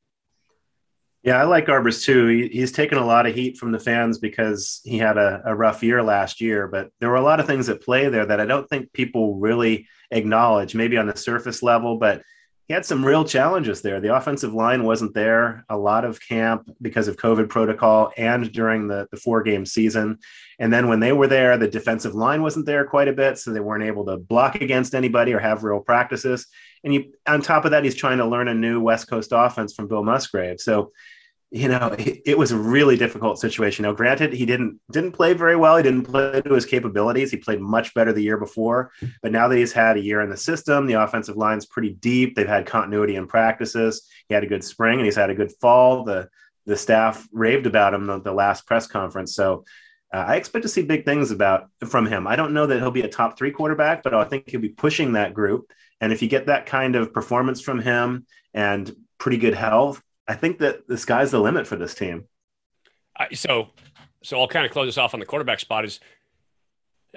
Yeah, 1.23 1.37
I 1.37 1.45
like 1.45 1.67
Garbers 1.67 2.03
too. 2.03 2.29
He, 2.29 2.49
he's 2.49 2.73
taken 2.73 2.97
a 2.97 3.05
lot 3.05 3.27
of 3.27 3.35
heat 3.35 3.59
from 3.59 3.73
the 3.73 3.79
fans 3.79 4.19
because 4.19 4.81
he 4.85 4.97
had 4.97 5.19
a, 5.19 5.43
a, 5.45 5.55
rough 5.55 5.83
year 5.83 6.03
last 6.03 6.41
year, 6.41 6.67
but 6.67 6.91
there 6.99 7.11
were 7.11 7.17
a 7.17 7.23
lot 7.23 7.41
of 7.41 7.47
things 7.47 7.69
at 7.69 7.83
play 7.83 8.09
there 8.09 8.25
that 8.25 8.41
I 8.41 8.47
don't 8.47 8.67
think 8.69 8.91
people 8.95 9.37
really 9.37 9.87
acknowledge, 10.11 10.75
maybe 10.75 10.97
on 10.97 11.07
the 11.07 11.17
surface 11.17 11.63
level, 11.63 11.99
but 11.99 12.23
he 12.71 12.75
had 12.75 12.87
some 12.87 13.05
real 13.05 13.25
challenges 13.25 13.83
there. 13.83 13.99
The 13.99 14.15
offensive 14.15 14.55
line 14.55 14.85
wasn't 14.85 15.13
there 15.13 15.65
a 15.69 15.77
lot 15.77 16.05
of 16.05 16.21
camp 16.21 16.71
because 16.81 17.09
of 17.09 17.17
COVID 17.17 17.49
protocol 17.49 18.13
and 18.17 18.53
during 18.53 18.87
the, 18.87 19.09
the 19.11 19.17
four 19.17 19.43
game 19.43 19.67
season. 19.67 20.21
And 20.61 20.73
then 20.73 20.87
when 20.87 21.01
they 21.01 21.13
were 21.13 21.27
there, 21.27 21.59
the 21.59 21.67
defensive 21.67 22.15
line 22.15 22.43
wasn't 22.43 22.67
there 22.67 22.87
quite 22.87 23.09
a 23.09 23.13
bit. 23.13 23.39
So 23.39 23.53
they 23.53 23.59
weren't 23.59 23.83
able 23.83 24.07
to 24.07 24.19
block 24.19 24.55
against 24.55 24.95
anybody 24.95 25.33
or 25.33 25.41
have 25.41 25.65
real 25.65 25.81
practices. 25.81 26.47
And 26.85 26.95
you, 26.95 27.13
on 27.27 27.43
top 27.43 27.65
of 27.65 27.73
that, 27.73 27.83
he's 27.83 27.97
trying 27.97 28.19
to 28.19 28.25
learn 28.25 28.47
a 28.47 28.55
new 28.55 28.81
West 28.81 29.09
Coast 29.09 29.33
offense 29.35 29.75
from 29.75 29.89
Bill 29.89 30.05
Musgrave. 30.05 30.61
So 30.61 30.93
you 31.51 31.69
know, 31.69 31.89
it, 31.99 32.23
it, 32.25 32.39
was 32.39 32.53
a 32.53 32.57
really 32.57 32.97
difficult 32.97 33.41
situation. 33.41 33.83
Now, 33.83 33.93
granted, 33.93 34.33
he 34.33 34.47
didn't 34.47 34.81
didn't 34.93 35.13
play 35.13 35.33
very 35.33 35.57
well. 35.57 35.77
He 35.77 35.83
didn't 35.83 36.05
play 36.05 36.41
to 36.41 36.55
his 36.55 36.65
capabilities. 36.65 37.31
He 37.31 37.37
played 37.37 37.61
much 37.61 37.93
better 37.93 38.13
the 38.13 38.23
year 38.23 38.37
before. 38.37 38.93
But 39.23 39.33
now 39.33 39.49
that 39.49 39.57
he's 39.57 39.73
had 39.73 39.97
a 39.97 40.03
year 40.03 40.21
in 40.21 40.31
the 40.31 40.37
system, 40.37 40.87
the 40.87 41.03
offensive 41.03 41.37
line's 41.37 41.67
pretty 41.67 41.95
deep. 41.95 42.37
They've 42.37 42.47
had 42.47 42.67
continuity 42.67 43.17
in 43.17 43.27
practices. 43.27 44.09
He 44.29 44.35
had 44.35 44.45
a 44.45 44.49
good 44.49 44.63
spring 44.63 44.99
and 44.99 45.05
he's 45.05 45.17
had 45.17 45.31
a 45.31 45.35
good 45.35 45.53
fall. 45.61 46.05
The 46.05 46.29
the 46.67 46.77
staff 46.77 47.27
raved 47.33 47.67
about 47.67 47.95
him 47.95 48.07
the, 48.07 48.21
the 48.21 48.33
last 48.33 48.67
press 48.67 48.87
conference. 48.87 49.35
So 49.35 49.65
uh, 50.13 50.25
I 50.29 50.37
expect 50.37 50.63
to 50.63 50.69
see 50.69 50.83
big 50.83 51.05
things 51.05 51.33
about 51.33 51.69
from 51.89 52.07
him. 52.07 52.27
I 52.27 52.37
don't 52.37 52.53
know 52.53 52.67
that 52.67 52.79
he'll 52.79 52.91
be 52.91 53.03
a 53.03 53.09
top 53.09 53.37
three 53.37 53.51
quarterback, 53.51 54.05
but 54.05 54.15
I 54.15 54.25
think 54.25 54.49
he'll 54.49 54.61
be 54.61 54.69
pushing 54.69 55.13
that 55.13 55.35
group. 55.35 55.73
And 56.01 56.13
if 56.13 56.23
you 56.23 56.29
get 56.29 56.47
that 56.47 56.67
kind 56.67 56.97
of 56.97 57.13
performance 57.13 57.61
from 57.61 57.81
him 57.81 58.27
and 58.55 58.95
pretty 59.19 59.39
good 59.39 59.55
health, 59.55 60.03
I 60.31 60.35
think 60.35 60.59
that 60.59 60.87
the 60.87 60.97
sky's 60.97 61.33
the 61.33 61.41
limit 61.41 61.67
for 61.67 61.75
this 61.75 61.93
team. 61.93 62.29
So, 63.35 63.71
so 64.23 64.41
I'll 64.41 64.47
kind 64.47 64.65
of 64.65 64.71
close 64.71 64.87
this 64.87 64.97
off 64.97 65.13
on 65.13 65.19
the 65.19 65.27
quarterback 65.27 65.59
spot. 65.59 65.85
Is 65.85 65.99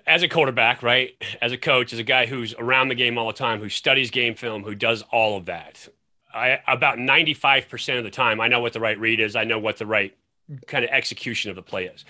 as 0.08 0.24
a 0.24 0.28
quarterback, 0.28 0.82
right? 0.82 1.12
As 1.40 1.52
a 1.52 1.58
coach, 1.58 1.94
as 1.94 2.00
a 2.00 2.04
guy 2.04 2.26
who's 2.26 2.56
around 2.56 2.88
the 2.88 2.96
game 2.96 3.20
all 3.20 3.28
the 3.28 3.34
time, 3.34 3.60
who 3.60 3.70
studies 3.70 4.10
game 4.10 4.34
film, 4.34 4.64
who 4.64 4.74
does 4.74 5.04
all 5.12 5.38
of 5.38 5.46
that. 5.46 5.88
I 6.34 6.60
about 6.68 6.98
95% 6.98 8.00
of 8.00 8.04
the 8.04 8.10
time, 8.10 8.42
I 8.42 8.48
know 8.48 8.62
what 8.62 8.74
the 8.74 8.80
right 8.80 9.00
read 9.00 9.20
is. 9.20 9.36
I 9.36 9.44
know 9.44 9.60
what 9.60 9.78
the 9.78 9.86
right 9.86 10.18
kind 10.66 10.84
of 10.84 10.90
execution 10.90 11.52
of 11.52 11.56
the 11.56 11.62
play 11.62 11.86
is. 11.86 12.06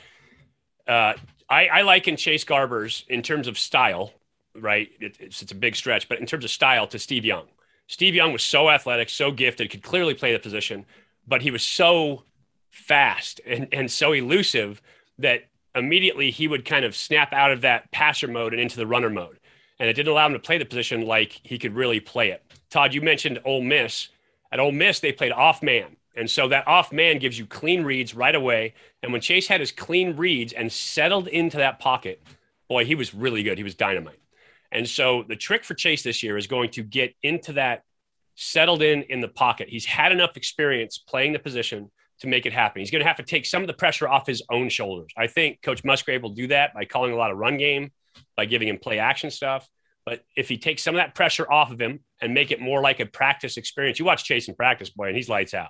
Uh, 0.88 1.16
I, 1.50 1.68
I 1.68 1.82
liken 1.82 2.16
Chase 2.16 2.46
Garbers 2.46 3.06
in 3.10 3.22
terms 3.24 3.50
of 3.50 3.60
style, 3.60 4.14
right? 4.56 4.90
It, 5.02 5.18
it's, 5.20 5.42
it's 5.42 5.52
a 5.52 5.56
big 5.56 5.76
stretch, 5.76 6.08
but 6.08 6.20
in 6.20 6.26
terms 6.26 6.46
of 6.46 6.52
style 6.52 6.88
to 6.88 6.98
Steve 6.98 7.26
Young. 7.26 7.48
Steve 7.88 8.16
Young 8.16 8.32
was 8.32 8.44
so 8.44 8.70
athletic, 8.70 9.10
so 9.10 9.32
gifted, 9.32 9.70
could 9.70 9.84
clearly 9.84 10.14
play 10.14 10.34
the 10.34 10.40
position, 10.40 10.86
but 11.28 11.42
he 11.42 11.52
was 11.52 11.64
so 11.64 12.24
fast 12.72 13.40
and, 13.46 13.68
and 13.72 13.92
so 13.92 14.14
elusive 14.14 14.82
that 15.18 15.44
immediately 15.76 16.32
he 16.32 16.48
would 16.48 16.66
kind 16.66 16.86
of 16.86 16.96
snap 16.96 17.34
out 17.34 17.52
of 17.52 17.62
that 17.62 17.92
passer 17.92 18.28
mode 18.28 18.54
and 18.54 18.62
into 18.62 18.78
the 18.78 18.88
runner 18.88 19.10
mode. 19.10 19.40
And 19.80 19.90
it 19.90 19.94
didn't 19.94 20.12
allow 20.12 20.28
him 20.28 20.34
to 20.34 20.40
play 20.40 20.58
the 20.58 20.66
position 20.66 21.06
like 21.06 21.40
he 21.44 21.58
could 21.58 21.76
really 21.76 22.00
play 22.00 22.30
it. 22.30 22.44
Todd, 22.70 22.94
you 22.94 23.02
mentioned 23.02 23.40
Ole 23.44 23.62
Miss. 23.62 24.10
At 24.52 24.60
Ole 24.60 24.72
Miss, 24.72 25.00
they 25.00 25.12
played 25.12 25.32
off 25.32 25.62
man. 25.64 25.98
And 26.16 26.30
so 26.30 26.48
that 26.48 26.68
off 26.68 26.92
man 26.92 27.18
gives 27.18 27.40
you 27.40 27.46
clean 27.46 27.84
reads 27.84 28.14
right 28.14 28.36
away. 28.36 28.76
And 29.02 29.12
when 29.12 29.22
Chase 29.22 29.48
had 29.48 29.60
his 29.60 29.72
clean 29.72 30.16
reads 30.16 30.54
and 30.54 30.72
settled 30.72 31.28
into 31.28 31.58
that 31.58 31.80
pocket, 31.80 32.22
boy, 32.68 32.86
he 32.86 32.96
was 32.96 33.14
really 33.14 33.44
good. 33.44 33.58
He 33.58 33.64
was 33.64 33.76
dynamite. 33.76 34.20
And 34.74 34.90
so 34.90 35.24
the 35.28 35.36
trick 35.36 35.64
for 35.64 35.76
Chase 35.76 36.04
this 36.04 36.24
year 36.24 36.38
is 36.38 36.48
going 36.48 36.72
to 36.72 36.84
get 36.84 37.14
into 37.22 37.54
that 37.54 37.84
settled 38.36 38.82
in 38.82 39.04
in 39.04 39.22
the 39.22 39.28
pocket. 39.28 39.70
He's 39.70 39.86
had 39.86 40.12
enough 40.12 40.36
experience 40.36 40.98
playing 40.98 41.34
the 41.34 41.40
position 41.40 41.92
to 42.20 42.28
make 42.28 42.46
it 42.46 42.54
happen. 42.54 42.80
He's 42.80 42.92
going 42.92 43.02
to 43.02 43.08
have 43.08 43.18
to 43.18 43.24
take 43.24 43.46
some 43.46 43.62
of 43.62 43.68
the 43.68 43.74
pressure 43.74 44.10
off 44.10 44.26
his 44.26 44.42
own 44.50 44.70
shoulders. 44.70 45.12
I 45.16 45.28
think 45.28 45.62
Coach 45.62 45.84
Musgrave 45.84 46.24
will 46.24 46.34
do 46.34 46.48
that 46.48 46.74
by 46.74 46.86
calling 46.86 47.14
a 47.14 47.16
lot 47.16 47.32
of 47.32 47.38
run 47.38 47.58
game, 47.58 47.92
by 48.36 48.46
giving 48.46 48.68
him 48.68 48.80
play 48.80 48.98
action 48.98 49.30
stuff. 49.30 49.68
But 50.06 50.24
if 50.36 50.50
he 50.50 50.58
takes 50.58 50.84
some 50.84 50.96
of 50.96 51.00
that 51.00 51.16
pressure 51.16 51.50
off 51.50 51.72
of 51.72 51.80
him 51.80 52.00
and 52.20 52.34
make 52.34 52.52
it 52.52 52.60
more 52.60 52.82
like 52.82 53.00
a 53.00 53.06
practice 53.06 53.58
experience, 53.58 54.00
you 54.00 54.06
watch 54.06 54.24
Chase 54.24 54.48
in 54.48 54.56
practice, 54.56 54.90
boy, 54.90 55.08
and 55.08 55.16
he's 55.16 55.30
lights 55.30 55.54
out. 55.54 55.70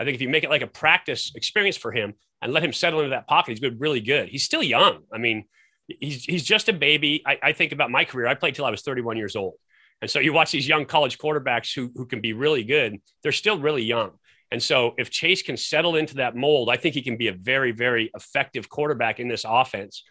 I 0.00 0.04
think 0.04 0.14
if 0.14 0.22
you 0.22 0.28
make 0.28 0.42
it 0.42 0.50
like 0.50 0.62
a 0.62 0.66
practice 0.66 1.32
experience 1.34 1.76
for 1.76 1.92
him 1.92 2.14
and 2.40 2.52
let 2.52 2.64
him 2.64 2.72
settle 2.72 3.00
into 3.00 3.10
that 3.10 3.28
pocket, 3.28 3.52
he's 3.52 3.60
been 3.60 3.78
really 3.78 4.00
good. 4.00 4.30
He's 4.30 4.44
still 4.44 4.62
young. 4.62 5.02
I 5.12 5.18
mean, 5.18 5.44
he's 5.88 6.24
he's 6.24 6.44
just 6.44 6.68
a 6.68 6.72
baby. 6.72 7.22
I, 7.26 7.38
I 7.42 7.52
think 7.52 7.72
about 7.72 7.90
my 7.90 8.04
career. 8.04 8.26
I 8.26 8.34
played 8.34 8.54
till 8.54 8.64
I 8.64 8.70
was 8.70 8.82
31 8.82 9.16
years 9.16 9.36
old. 9.36 9.54
And 10.00 10.10
so 10.10 10.18
you 10.18 10.32
watch 10.32 10.50
these 10.50 10.66
young 10.66 10.84
college 10.84 11.16
quarterbacks 11.16 11.74
who, 11.74 11.92
who 11.94 12.06
can 12.06 12.20
be 12.20 12.32
really 12.32 12.64
good. 12.64 13.00
They're 13.22 13.30
still 13.30 13.58
really 13.58 13.84
young. 13.84 14.10
And 14.50 14.62
so 14.62 14.94
if 14.98 15.10
Chase 15.10 15.42
can 15.42 15.56
settle 15.56 15.96
into 15.96 16.16
that 16.16 16.36
mold, 16.36 16.68
I 16.68 16.76
think 16.76 16.94
he 16.94 17.02
can 17.02 17.16
be 17.16 17.28
a 17.28 17.32
very, 17.32 17.70
very 17.70 18.10
effective 18.14 18.68
quarterback 18.68 19.20
in 19.20 19.28
this 19.28 19.46
offense. 19.48 20.02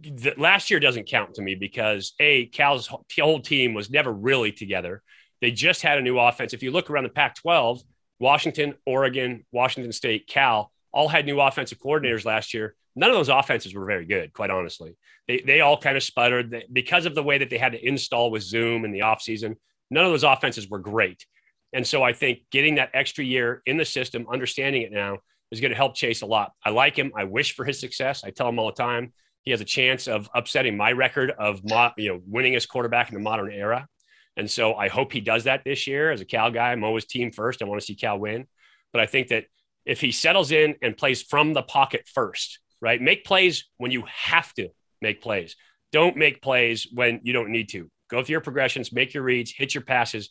The, 0.00 0.34
last 0.36 0.70
year 0.70 0.80
doesn't 0.80 1.08
count 1.08 1.34
to 1.34 1.42
me 1.42 1.54
because 1.54 2.12
a 2.20 2.46
Cal's 2.46 2.90
whole 3.18 3.40
team 3.40 3.72
was 3.72 3.88
never 3.88 4.12
really 4.12 4.52
together. 4.52 5.02
They 5.40 5.52
just 5.52 5.80
had 5.80 5.98
a 5.98 6.02
new 6.02 6.18
offense. 6.18 6.52
If 6.52 6.62
you 6.62 6.72
look 6.72 6.90
around 6.90 7.04
the 7.04 7.10
Pac-12, 7.10 7.82
Washington, 8.18 8.74
Oregon, 8.84 9.46
Washington 9.52 9.92
State, 9.92 10.26
Cal 10.26 10.70
all 10.92 11.08
had 11.08 11.24
new 11.24 11.40
offensive 11.40 11.78
coordinators 11.78 12.24
last 12.24 12.52
year. 12.52 12.74
None 12.96 13.10
of 13.10 13.16
those 13.16 13.28
offenses 13.28 13.74
were 13.74 13.84
very 13.84 14.04
good, 14.04 14.32
quite 14.32 14.50
honestly. 14.50 14.96
They, 15.28 15.42
they 15.44 15.60
all 15.60 15.78
kind 15.78 15.96
of 15.96 16.02
sputtered 16.02 16.64
because 16.72 17.06
of 17.06 17.14
the 17.14 17.22
way 17.22 17.38
that 17.38 17.50
they 17.50 17.58
had 17.58 17.72
to 17.72 17.86
install 17.86 18.30
with 18.30 18.42
Zoom 18.42 18.84
in 18.84 18.92
the 18.92 19.00
offseason. 19.00 19.56
None 19.90 20.04
of 20.04 20.10
those 20.10 20.24
offenses 20.24 20.68
were 20.68 20.78
great. 20.78 21.24
And 21.72 21.86
so 21.86 22.02
I 22.02 22.12
think 22.12 22.40
getting 22.50 22.76
that 22.76 22.90
extra 22.94 23.24
year 23.24 23.62
in 23.66 23.76
the 23.76 23.84
system, 23.84 24.26
understanding 24.30 24.82
it 24.82 24.92
now, 24.92 25.18
is 25.50 25.60
going 25.60 25.70
to 25.70 25.76
help 25.76 25.94
Chase 25.94 26.22
a 26.22 26.26
lot. 26.26 26.52
I 26.64 26.70
like 26.70 26.96
him. 26.96 27.12
I 27.16 27.24
wish 27.24 27.54
for 27.54 27.64
his 27.64 27.78
success. 27.78 28.24
I 28.24 28.30
tell 28.30 28.48
him 28.48 28.58
all 28.58 28.66
the 28.66 28.72
time 28.72 29.12
he 29.42 29.50
has 29.50 29.60
a 29.60 29.64
chance 29.64 30.06
of 30.06 30.28
upsetting 30.34 30.76
my 30.76 30.92
record 30.92 31.30
of 31.30 31.60
you 31.96 32.08
know 32.12 32.20
winningest 32.30 32.68
quarterback 32.68 33.08
in 33.08 33.14
the 33.14 33.20
modern 33.20 33.50
era. 33.50 33.86
And 34.36 34.50
so 34.50 34.74
I 34.74 34.88
hope 34.88 35.12
he 35.12 35.20
does 35.20 35.44
that 35.44 35.64
this 35.64 35.86
year. 35.86 36.12
As 36.12 36.20
a 36.20 36.24
Cal 36.24 36.50
guy, 36.50 36.72
I'm 36.72 36.84
always 36.84 37.04
team 37.04 37.32
first. 37.32 37.62
I 37.62 37.64
want 37.64 37.80
to 37.80 37.84
see 37.84 37.94
Cal 37.94 38.18
win. 38.18 38.46
But 38.92 39.00
I 39.02 39.06
think 39.06 39.28
that 39.28 39.44
if 39.84 40.00
he 40.00 40.12
settles 40.12 40.52
in 40.52 40.76
and 40.82 40.96
plays 40.96 41.22
from 41.22 41.52
the 41.52 41.62
pocket 41.62 42.06
first, 42.06 42.60
right? 42.80 43.00
Make 43.00 43.24
plays 43.24 43.64
when 43.76 43.90
you 43.90 44.04
have 44.06 44.52
to 44.54 44.68
make 45.00 45.22
plays. 45.22 45.56
Don't 45.92 46.16
make 46.16 46.42
plays 46.42 46.86
when 46.92 47.20
you 47.22 47.32
don't 47.32 47.50
need 47.50 47.68
to. 47.70 47.90
Go 48.08 48.22
through 48.22 48.32
your 48.34 48.40
progressions, 48.40 48.92
make 48.92 49.14
your 49.14 49.22
reads, 49.22 49.52
hit 49.52 49.74
your 49.74 49.82
passes, 49.82 50.30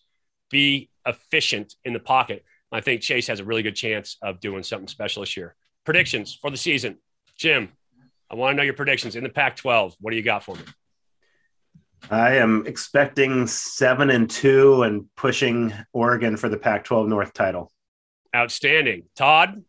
be 0.49 0.89
efficient 1.05 1.75
in 1.83 1.93
the 1.93 1.99
pocket. 1.99 2.43
I 2.71 2.81
think 2.81 3.01
Chase 3.01 3.27
has 3.27 3.39
a 3.39 3.43
really 3.43 3.63
good 3.63 3.75
chance 3.75 4.17
of 4.21 4.39
doing 4.39 4.63
something 4.63 4.87
special 4.87 5.21
this 5.21 5.35
year. 5.35 5.55
Predictions 5.85 6.37
for 6.39 6.51
the 6.51 6.57
season. 6.57 6.97
Jim, 7.35 7.69
I 8.29 8.35
want 8.35 8.53
to 8.53 8.57
know 8.57 8.63
your 8.63 8.73
predictions 8.73 9.15
in 9.15 9.23
the 9.23 9.29
Pac 9.29 9.55
12. 9.55 9.95
What 9.99 10.11
do 10.11 10.17
you 10.17 10.23
got 10.23 10.43
for 10.43 10.55
me? 10.55 10.61
I 12.11 12.35
am 12.35 12.65
expecting 12.65 13.47
seven 13.47 14.09
and 14.09 14.29
two 14.29 14.83
and 14.83 15.05
pushing 15.15 15.73
Oregon 15.93 16.37
for 16.37 16.47
the 16.47 16.57
Pac 16.57 16.85
12 16.85 17.07
North 17.07 17.33
title. 17.33 17.71
Outstanding. 18.35 19.03
Todd? 19.15 19.63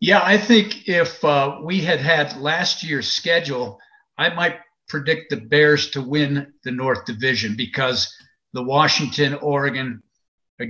Yeah, 0.00 0.20
I 0.22 0.36
think 0.36 0.88
if 0.88 1.24
uh, 1.24 1.58
we 1.62 1.80
had 1.80 2.00
had 2.00 2.36
last 2.36 2.82
year's 2.82 3.10
schedule, 3.10 3.78
I 4.18 4.28
might 4.30 4.56
predict 4.88 5.30
the 5.30 5.38
Bears 5.38 5.90
to 5.90 6.02
win 6.02 6.52
the 6.64 6.70
North 6.70 7.06
Division 7.06 7.56
because 7.56 8.14
the 8.52 8.62
Washington, 8.62 9.34
Oregon 9.34 10.02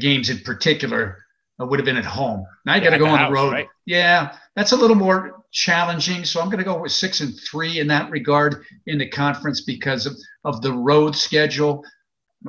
games 0.00 0.30
in 0.30 0.38
particular 0.38 1.24
uh, 1.60 1.66
would 1.66 1.78
have 1.78 1.84
been 1.84 1.96
at 1.96 2.04
home. 2.04 2.44
Now 2.64 2.74
I 2.74 2.80
got 2.80 2.90
to 2.90 2.98
go 2.98 3.06
on 3.06 3.24
the 3.24 3.34
road. 3.34 3.52
Right? 3.52 3.68
Yeah, 3.84 4.36
that's 4.54 4.72
a 4.72 4.76
little 4.76 4.96
more 4.96 5.44
challenging. 5.52 6.24
So 6.24 6.40
I'm 6.40 6.46
going 6.46 6.58
to 6.58 6.64
go 6.64 6.80
with 6.80 6.92
six 6.92 7.20
and 7.20 7.32
three 7.48 7.80
in 7.80 7.86
that 7.88 8.10
regard 8.10 8.64
in 8.86 8.98
the 8.98 9.08
conference 9.08 9.62
because 9.62 10.06
of, 10.06 10.14
of 10.44 10.62
the 10.62 10.72
road 10.72 11.14
schedule. 11.14 11.84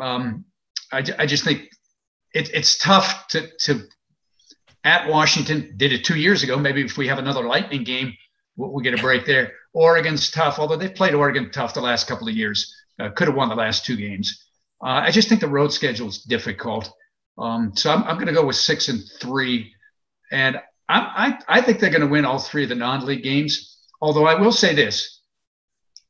Um, 0.01 0.45
I, 0.91 1.03
I 1.19 1.25
just 1.25 1.43
think 1.43 1.69
it, 2.33 2.49
it's 2.53 2.77
tough 2.77 3.27
to, 3.29 3.47
to 3.61 3.87
at 4.83 5.07
Washington. 5.07 5.73
Did 5.77 5.93
it 5.93 6.05
two 6.05 6.17
years 6.17 6.43
ago. 6.43 6.57
Maybe 6.57 6.83
if 6.83 6.97
we 6.97 7.07
have 7.07 7.19
another 7.19 7.43
Lightning 7.43 7.83
game, 7.83 8.13
we'll, 8.55 8.71
we'll 8.71 8.83
get 8.83 8.93
a 8.93 9.01
break 9.01 9.25
there. 9.25 9.53
Oregon's 9.73 10.31
tough, 10.31 10.59
although 10.59 10.77
they've 10.77 10.93
played 10.93 11.13
Oregon 11.13 11.51
tough 11.51 11.73
the 11.73 11.81
last 11.81 12.07
couple 12.07 12.27
of 12.27 12.35
years. 12.35 12.75
Uh, 12.99 13.09
could 13.09 13.27
have 13.27 13.37
won 13.37 13.49
the 13.49 13.55
last 13.55 13.85
two 13.85 13.95
games. 13.95 14.45
Uh, 14.83 15.01
I 15.05 15.11
just 15.11 15.29
think 15.29 15.41
the 15.41 15.47
road 15.47 15.71
schedule 15.71 16.07
is 16.07 16.23
difficult. 16.23 16.91
Um, 17.37 17.73
so 17.75 17.91
I'm, 17.91 18.03
I'm 18.03 18.15
going 18.15 18.27
to 18.27 18.33
go 18.33 18.45
with 18.45 18.55
six 18.55 18.89
and 18.89 19.03
three. 19.19 19.71
And 20.31 20.57
I, 20.89 21.37
I, 21.47 21.59
I 21.59 21.61
think 21.61 21.79
they're 21.79 21.91
going 21.91 22.01
to 22.01 22.07
win 22.07 22.25
all 22.25 22.39
three 22.39 22.63
of 22.63 22.69
the 22.69 22.75
non 22.75 23.05
league 23.05 23.23
games. 23.23 23.77
Although 24.01 24.25
I 24.25 24.35
will 24.35 24.51
say 24.51 24.73
this 24.73 25.21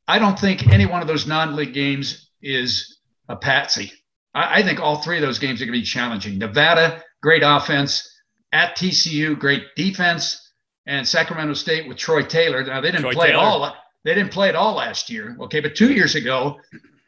I 0.08 0.20
don't 0.20 0.40
think 0.40 0.68
any 0.68 0.86
one 0.86 1.02
of 1.02 1.08
those 1.08 1.28
non 1.28 1.56
league 1.56 1.74
games 1.74 2.30
is 2.42 3.00
a 3.28 3.36
patsy. 3.36 3.92
I, 4.34 4.60
I 4.60 4.64
think 4.64 4.80
all 4.80 5.02
three 5.02 5.18
of 5.18 5.22
those 5.22 5.40
games 5.40 5.62
are 5.62 5.66
going 5.66 5.74
to 5.74 5.82
be 5.82 5.86
challenging. 5.86 6.38
Nevada, 6.38 7.04
great 7.22 7.44
offense. 7.46 8.10
At 8.52 8.78
TCU, 8.78 9.38
great 9.38 9.64
defense. 9.76 10.52
And 10.86 11.06
Sacramento 11.06 11.54
State 11.54 11.88
with 11.88 11.98
Troy 11.98 12.24
Taylor. 12.24 12.64
Now, 12.64 12.80
they 12.80 12.92
didn't 12.92 13.02
Troy 13.02 13.14
play 13.14 13.28
Taylor. 13.32 13.44
all. 13.44 13.76
They 14.06 14.16
didn't 14.16 14.32
play 14.32 14.48
it 14.48 14.56
all 14.56 14.76
last 14.76 15.10
year. 15.10 15.36
Okay, 15.42 15.60
but 15.60 15.76
two 15.76 15.92
years 15.92 16.16
ago, 16.16 16.58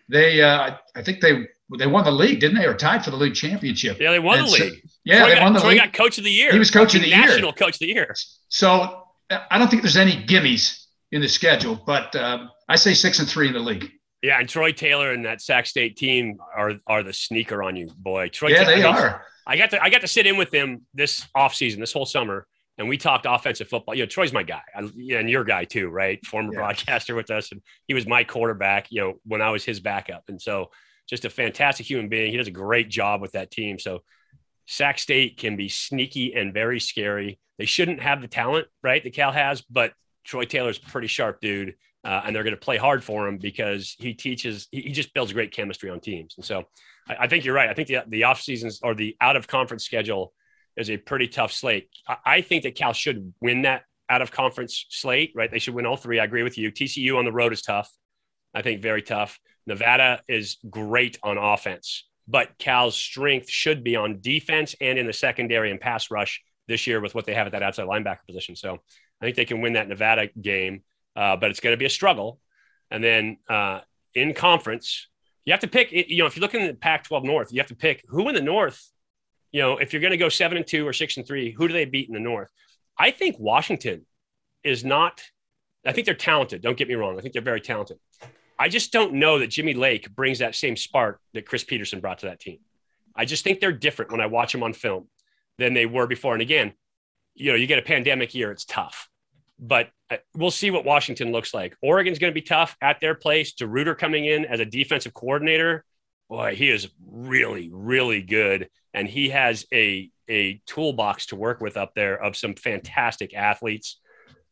they 0.09 0.41
uh, 0.41 0.75
I 0.95 1.01
think 1.01 1.21
they 1.21 1.47
they 1.77 1.87
won 1.87 2.03
the 2.03 2.11
league, 2.11 2.41
didn't 2.41 2.57
they, 2.57 2.65
or 2.65 2.73
tied 2.73 3.05
for 3.05 3.11
the 3.11 3.15
league 3.15 3.35
championship? 3.35 3.97
Yeah, 3.99 4.11
they 4.11 4.19
won 4.19 4.39
and 4.39 4.47
the 4.47 4.51
league. 4.51 4.81
Yeah, 5.05 5.19
Troy 5.19 5.29
they 5.29 5.35
got, 5.35 5.43
won 5.43 5.53
the 5.53 5.59
Troy 5.59 5.69
league. 5.69 5.79
got 5.79 5.93
coach 5.93 6.17
of 6.17 6.25
the 6.25 6.31
year. 6.31 6.51
He 6.51 6.59
was 6.59 6.71
coach 6.71 6.93
of 6.95 7.01
the 7.01 7.09
national 7.09 7.25
year, 7.25 7.35
national 7.35 7.53
coach 7.53 7.75
of 7.75 7.79
the 7.79 7.87
year. 7.87 8.13
So 8.49 9.03
I 9.29 9.57
don't 9.57 9.69
think 9.69 9.83
there's 9.83 9.97
any 9.97 10.23
gimmies 10.25 10.87
in 11.11 11.21
the 11.21 11.29
schedule, 11.29 11.81
but 11.85 12.15
uh, 12.15 12.47
I 12.67 12.75
say 12.75 12.93
six 12.93 13.19
and 13.19 13.29
three 13.29 13.47
in 13.47 13.53
the 13.53 13.59
league. 13.59 13.91
Yeah, 14.21 14.39
and 14.39 14.49
Troy 14.49 14.71
Taylor 14.71 15.11
and 15.11 15.25
that 15.25 15.41
Sac 15.41 15.65
State 15.65 15.95
team 15.95 16.37
are 16.55 16.73
are 16.87 17.03
the 17.03 17.13
sneaker 17.13 17.63
on 17.63 17.75
you, 17.75 17.89
boy. 17.97 18.29
Troy 18.29 18.49
yeah, 18.49 18.63
Taylor, 18.65 18.75
they 18.75 18.83
are. 18.83 19.25
I 19.47 19.57
got 19.57 19.71
to 19.71 19.83
I 19.83 19.89
got 19.89 20.01
to 20.01 20.07
sit 20.07 20.27
in 20.27 20.37
with 20.37 20.51
them 20.51 20.81
this 20.93 21.27
off 21.33 21.55
season, 21.55 21.79
this 21.79 21.93
whole 21.93 22.05
summer, 22.05 22.45
and 22.77 22.89
we 22.89 22.97
talked 22.97 23.25
offensive 23.27 23.69
football. 23.69 23.95
You 23.95 24.03
know, 24.03 24.07
Troy's 24.07 24.33
my 24.33 24.43
guy, 24.43 24.61
I, 24.75 24.81
and 24.81 25.29
your 25.29 25.43
guy 25.43 25.63
too, 25.63 25.87
right? 25.89 26.23
Former 26.25 26.53
yeah. 26.53 26.59
broadcaster 26.59 27.15
with 27.15 27.31
us, 27.31 27.51
and 27.51 27.61
he 27.87 27.93
was 27.93 28.05
my 28.05 28.23
quarterback. 28.25 28.87
You 28.91 29.01
know, 29.01 29.13
when 29.25 29.41
I 29.41 29.51
was 29.51 29.63
his 29.63 29.79
backup, 29.79 30.23
and 30.27 30.41
so 30.41 30.69
just 31.09 31.25
a 31.25 31.29
fantastic 31.29 31.89
human 31.89 32.07
being. 32.07 32.31
He 32.31 32.37
does 32.37 32.47
a 32.47 32.51
great 32.51 32.87
job 32.89 33.21
with 33.21 33.31
that 33.31 33.49
team. 33.49 33.79
So 33.79 34.01
Sac 34.67 34.99
State 34.99 35.37
can 35.37 35.55
be 35.55 35.67
sneaky 35.67 36.35
and 36.35 36.53
very 36.53 36.79
scary. 36.79 37.39
They 37.57 37.65
shouldn't 37.65 38.01
have 38.01 38.21
the 38.21 38.27
talent, 38.27 38.67
right? 38.83 39.03
That 39.03 39.13
Cal 39.13 39.31
has, 39.31 39.61
but 39.61 39.93
Troy 40.23 40.45
Taylor's 40.45 40.77
a 40.77 40.81
pretty 40.81 41.07
sharp 41.07 41.41
dude. 41.41 41.75
Uh, 42.03 42.21
and 42.25 42.35
they're 42.35 42.43
going 42.43 42.55
to 42.55 42.59
play 42.59 42.77
hard 42.77 43.03
for 43.03 43.27
him 43.27 43.37
because 43.37 43.95
he 43.99 44.13
teaches, 44.13 44.67
he, 44.71 44.81
he 44.81 44.91
just 44.91 45.13
builds 45.13 45.33
great 45.33 45.51
chemistry 45.51 45.89
on 45.89 45.99
teams. 45.99 46.35
And 46.37 46.45
so 46.45 46.63
I, 47.07 47.15
I 47.21 47.27
think 47.27 47.43
you're 47.43 47.55
right. 47.55 47.69
I 47.69 47.73
think 47.73 47.89
the, 47.89 48.03
the 48.07 48.23
off 48.23 48.41
seasons 48.41 48.79
or 48.81 48.95
the 48.95 49.17
out 49.19 49.35
of 49.35 49.47
conference 49.47 49.83
schedule 49.83 50.33
is 50.77 50.89
a 50.89 50.97
pretty 50.97 51.27
tough 51.27 51.51
slate. 51.51 51.89
I, 52.07 52.17
I 52.25 52.41
think 52.41 52.63
that 52.63 52.75
Cal 52.75 52.93
should 52.93 53.33
win 53.41 53.63
that 53.63 53.83
out 54.09 54.21
of 54.21 54.31
conference 54.31 54.85
slate, 54.89 55.33
right? 55.35 55.51
They 55.51 55.59
should 55.59 55.75
win 55.75 55.85
all 55.85 55.97
three. 55.97 56.19
I 56.19 56.23
agree 56.23 56.43
with 56.43 56.57
you. 56.57 56.71
TCU 56.71 57.17
on 57.17 57.25
the 57.25 57.31
road 57.31 57.53
is 57.53 57.61
tough. 57.61 57.91
I 58.53 58.61
think 58.61 58.81
very 58.81 59.01
tough. 59.01 59.39
Nevada 59.67 60.21
is 60.27 60.57
great 60.69 61.19
on 61.21 61.37
offense, 61.37 62.07
but 62.27 62.57
Cal's 62.57 62.95
strength 62.95 63.49
should 63.49 63.83
be 63.83 63.95
on 63.95 64.21
defense 64.21 64.75
and 64.81 64.97
in 64.97 65.05
the 65.05 65.13
secondary 65.13 65.69
and 65.69 65.79
pass 65.79 66.09
rush 66.09 66.41
this 66.67 66.87
year 66.87 67.01
with 67.01 67.13
what 67.13 67.25
they 67.25 67.35
have 67.35 67.45
at 67.45 67.51
that 67.51 67.63
outside 67.63 67.87
linebacker 67.87 68.25
position. 68.25 68.55
So 68.55 68.79
I 69.21 69.25
think 69.25 69.35
they 69.35 69.45
can 69.45 69.61
win 69.61 69.73
that 69.73 69.87
Nevada 69.87 70.29
game, 70.41 70.81
uh, 71.19 71.35
but 71.35 71.51
it's 71.51 71.59
going 71.59 71.73
to 71.73 71.77
be 71.77 71.85
a 71.85 71.89
struggle. 71.89 72.39
And 72.89 73.03
then 73.03 73.37
uh, 73.49 73.81
in 74.15 74.33
conference, 74.33 75.07
you 75.43 75.51
have 75.51 75.59
to 75.59 75.67
pick. 75.67 75.91
You 75.91 76.19
know, 76.19 76.25
if 76.25 76.37
you're 76.37 76.41
looking 76.41 76.61
at 76.61 76.71
the 76.71 76.77
Pac-12 76.77 77.25
North, 77.25 77.51
you 77.51 77.59
have 77.59 77.67
to 77.67 77.75
pick 77.75 78.05
who 78.07 78.29
in 78.29 78.35
the 78.35 78.41
North. 78.41 78.89
You 79.51 79.61
know, 79.61 79.77
if 79.77 79.91
you're 79.91 80.01
going 80.01 80.11
to 80.11 80.17
go 80.17 80.29
seven 80.29 80.57
and 80.57 80.65
two 80.65 80.87
or 80.87 80.93
six 80.93 81.17
and 81.17 81.27
three, 81.27 81.51
who 81.51 81.67
do 81.67 81.73
they 81.73 81.83
beat 81.83 82.07
in 82.07 82.13
the 82.13 82.21
North? 82.21 82.49
I 82.97 83.11
think 83.11 83.37
Washington 83.37 84.05
is 84.63 84.85
not. 84.85 85.21
I 85.85 85.91
think 85.91 86.05
they're 86.05 86.15
talented. 86.15 86.61
Don't 86.61 86.77
get 86.77 86.87
me 86.87 86.95
wrong. 86.95 87.17
I 87.17 87.21
think 87.21 87.33
they're 87.33 87.41
very 87.41 87.61
talented. 87.61 87.97
I 88.57 88.69
just 88.69 88.93
don't 88.93 89.13
know 89.13 89.39
that 89.39 89.47
Jimmy 89.47 89.73
Lake 89.73 90.13
brings 90.15 90.39
that 90.39 90.55
same 90.55 90.77
spark 90.77 91.19
that 91.33 91.45
Chris 91.45 91.63
Petersen 91.65 91.99
brought 91.99 92.19
to 92.19 92.27
that 92.27 92.39
team. 92.39 92.59
I 93.15 93.25
just 93.25 93.43
think 93.43 93.59
they're 93.59 93.73
different 93.73 94.11
when 94.11 94.21
I 94.21 94.27
watch 94.27 94.53
them 94.53 94.63
on 94.63 94.73
film 94.73 95.07
than 95.57 95.73
they 95.73 95.85
were 95.85 96.07
before. 96.07 96.33
And 96.33 96.41
again, 96.41 96.73
you 97.35 97.51
know, 97.51 97.57
you 97.57 97.67
get 97.67 97.79
a 97.79 97.83
pandemic 97.83 98.33
year, 98.33 98.51
it's 98.51 98.65
tough. 98.65 99.08
But 99.59 99.89
uh, 100.09 100.17
we'll 100.35 100.51
see 100.51 100.71
what 100.71 100.85
Washington 100.85 101.31
looks 101.31 101.53
like. 101.53 101.75
Oregon's 101.81 102.19
going 102.19 102.31
to 102.31 102.35
be 102.35 102.41
tough 102.41 102.75
at 102.81 102.99
their 103.01 103.15
place. 103.15 103.53
DeRuyter 103.55 103.97
coming 103.97 104.25
in 104.25 104.45
as 104.45 104.59
a 104.59 104.65
defensive 104.65 105.13
coordinator, 105.13 105.83
boy, 106.29 106.55
he 106.55 106.69
is 106.69 106.89
really, 107.05 107.69
really 107.71 108.21
good, 108.21 108.69
and 108.93 109.07
he 109.07 109.29
has 109.29 109.65
a 109.73 110.09
a 110.29 110.61
toolbox 110.67 111.27
to 111.27 111.35
work 111.35 111.59
with 111.59 111.75
up 111.75 111.93
there 111.95 112.21
of 112.21 112.37
some 112.37 112.53
fantastic 112.53 113.33
athletes. 113.33 113.99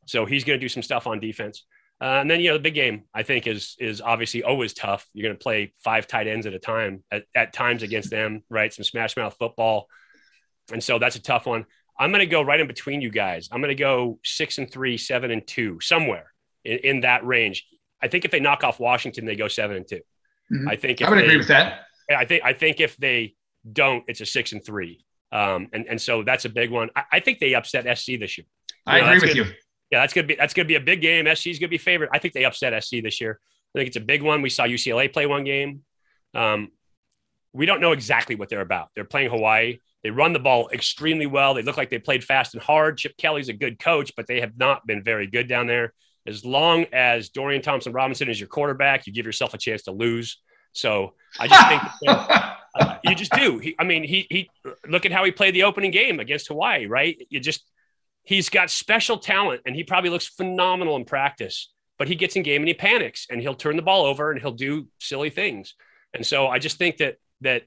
So 0.08 0.26
he's 0.26 0.44
going 0.44 0.60
to 0.60 0.64
do 0.64 0.70
some 0.70 0.82
stuff 0.82 1.06
on 1.06 1.20
defense. 1.20 1.66
Uh, 2.00 2.20
and 2.22 2.30
then 2.30 2.40
you 2.40 2.50
know 2.50 2.54
the 2.54 2.64
big 2.64 2.76
game 2.76 3.04
I 3.14 3.24
think 3.24 3.48
is 3.48 3.76
is 3.80 4.02
obviously 4.02 4.44
always 4.44 4.74
tough. 4.74 5.08
You're 5.14 5.28
going 5.28 5.38
to 5.38 5.44
play 5.44 5.74
five 5.84 6.06
tight 6.06 6.28
ends 6.28 6.46
at 6.46 6.54
a 6.54 6.60
time 6.60 7.04
at, 7.12 7.24
at 7.34 7.54
times 7.54 7.82
against 7.82 8.12
them, 8.12 8.44
right? 8.50 8.72
Some 8.72 8.84
smash 8.84 9.18
mouth 9.18 9.36
football, 9.40 9.88
and 10.72 10.84
so 10.84 11.00
that's 11.00 11.16
a 11.16 11.22
tough 11.22 11.48
one. 11.48 11.66
I'm 12.00 12.12
going 12.12 12.20
to 12.20 12.26
go 12.26 12.42
right 12.42 12.60
in 12.60 12.68
between 12.68 13.02
you 13.02 13.10
guys. 13.10 13.50
I'm 13.52 13.62
going 13.62 13.76
to 13.76 13.76
go 13.76 14.20
six 14.24 14.58
and 14.58 14.72
three, 14.72 14.98
seven 14.98 15.32
and 15.32 15.46
two, 15.46 15.80
somewhere 15.80 16.32
in, 16.64 16.78
in 16.80 17.00
that 17.02 17.26
range. 17.26 17.66
I 18.02 18.08
think 18.08 18.26
if 18.26 18.32
they 18.32 18.40
knock 18.40 18.64
off 18.64 18.80
Washington, 18.80 19.26
they 19.26 19.36
go 19.36 19.48
seven 19.48 19.78
and 19.78 19.88
2 19.88 19.96
mm-hmm. 19.96 20.70
I 20.70 20.76
think 20.76 21.02
I 21.02 21.10
would 21.10 21.20
they, 21.20 21.24
agree 21.24 21.38
with 21.38 21.48
that. 21.48 21.86
I 22.16 22.26
think 22.26 22.44
I 22.46 22.54
think 22.54 22.80
if 22.80 22.96
they 22.98 23.36
don't, 23.72 24.04
it's 24.08 24.22
a 24.22 24.26
six 24.26 24.52
and 24.52 24.64
three. 24.64 25.04
Um, 25.32 25.68
and 25.74 25.86
and 25.88 26.00
so 26.00 26.24
that's 26.24 26.46
a 26.46 26.50
big 26.50 26.72
one. 26.72 26.90
I, 26.96 27.04
I 27.14 27.20
think 27.20 27.40
they 27.40 27.54
upset 27.54 27.98
SC 27.98 28.20
this 28.20 28.38
year. 28.38 28.46
You 28.86 28.94
I 28.94 29.02
know, 29.02 29.06
agree 29.08 29.28
with 29.28 29.38
gonna, 29.38 29.50
you. 29.50 29.56
Yeah, 29.92 30.02
that's 30.02 30.14
gonna 30.14 30.28
be 30.28 30.36
that's 30.36 30.54
gonna 30.54 30.68
be 30.68 30.76
a 30.76 30.80
big 30.80 31.02
game. 31.02 31.28
SC's 31.34 31.60
gonna 31.60 31.70
be 31.70 31.78
favored. 31.78 32.10
I 32.14 32.20
think 32.20 32.34
they 32.34 32.46
upset 32.46 32.82
SC 32.82 32.98
this 33.04 33.20
year. 33.20 33.40
I 33.76 33.80
think 33.80 33.88
it's 33.88 33.98
a 33.98 34.02
big 34.02 34.22
one. 34.22 34.42
We 34.42 34.50
saw 34.50 34.64
UCLA 34.64 35.12
play 35.12 35.26
one 35.26 35.44
game. 35.44 35.82
Um, 36.34 36.70
we 37.52 37.66
don't 37.66 37.82
know 37.82 37.92
exactly 37.92 38.36
what 38.36 38.50
they're 38.50 38.62
about. 38.62 38.90
They're 38.96 39.04
playing 39.04 39.32
Hawaii. 39.32 39.80
They 40.04 40.10
run 40.12 40.34
the 40.34 40.40
ball 40.40 40.70
extremely 40.72 41.26
well. 41.26 41.54
They 41.54 41.64
look 41.64 41.78
like 41.78 41.90
they 41.90 42.00
played 42.00 42.24
fast 42.24 42.54
and 42.54 42.64
hard. 42.64 42.98
Chip 42.98 43.18
Kelly's 43.18 43.50
a 43.50 43.54
good 43.54 43.80
coach, 43.80 44.14
but 44.16 44.28
they 44.28 44.42
have 44.42 44.58
not 44.58 44.86
been 44.86 45.04
very 45.04 45.28
good 45.28 45.48
down 45.48 45.68
there. 45.68 45.94
As 46.26 46.46
long 46.46 46.86
as 46.94 47.30
Dorian 47.30 47.62
Thompson 47.62 47.94
Robinson 47.94 48.30
is 48.30 48.40
your 48.40 48.50
quarterback, 48.50 49.08
you 49.08 49.14
give 49.14 49.26
yourself 49.26 49.54
a 49.54 49.58
chance 49.58 49.84
to 49.84 49.92
lose. 49.92 50.38
So 50.74 51.14
I 51.40 51.48
just 51.48 51.68
think 51.68 51.82
uh, 52.08 52.98
you 53.04 53.16
just 53.16 53.32
do. 53.32 53.58
He, 53.58 53.76
I 53.80 53.84
mean, 53.84 54.04
he 54.04 54.28
he 54.30 54.50
look 54.88 55.06
at 55.06 55.12
how 55.12 55.24
he 55.24 55.32
played 55.32 55.56
the 55.56 55.64
opening 55.64 55.92
game 55.92 56.20
against 56.20 56.48
Hawaii, 56.50 56.86
right? 56.86 57.18
You 57.30 57.40
just 57.40 57.64
he's 58.24 58.50
got 58.50 58.70
special 58.70 59.18
talent, 59.18 59.62
and 59.66 59.76
he 59.76 59.84
probably 59.84 60.10
looks 60.10 60.28
phenomenal 60.28 60.96
in 60.98 61.06
practice. 61.06 61.72
But 61.98 62.08
he 62.08 62.16
gets 62.16 62.36
in 62.36 62.44
game 62.44 62.62
and 62.62 62.68
he 62.68 62.76
panics, 62.76 63.26
and 63.30 63.42
he'll 63.42 63.56
turn 63.56 63.76
the 63.76 63.82
ball 63.82 64.06
over 64.06 64.30
and 64.32 64.40
he'll 64.40 64.52
do 64.52 64.88
silly 65.00 65.32
things. 65.32 65.74
And 66.14 66.24
so 66.24 66.48
I 66.48 66.60
just 66.60 66.78
think 66.78 66.98
that 66.98 67.16
that 67.42 67.64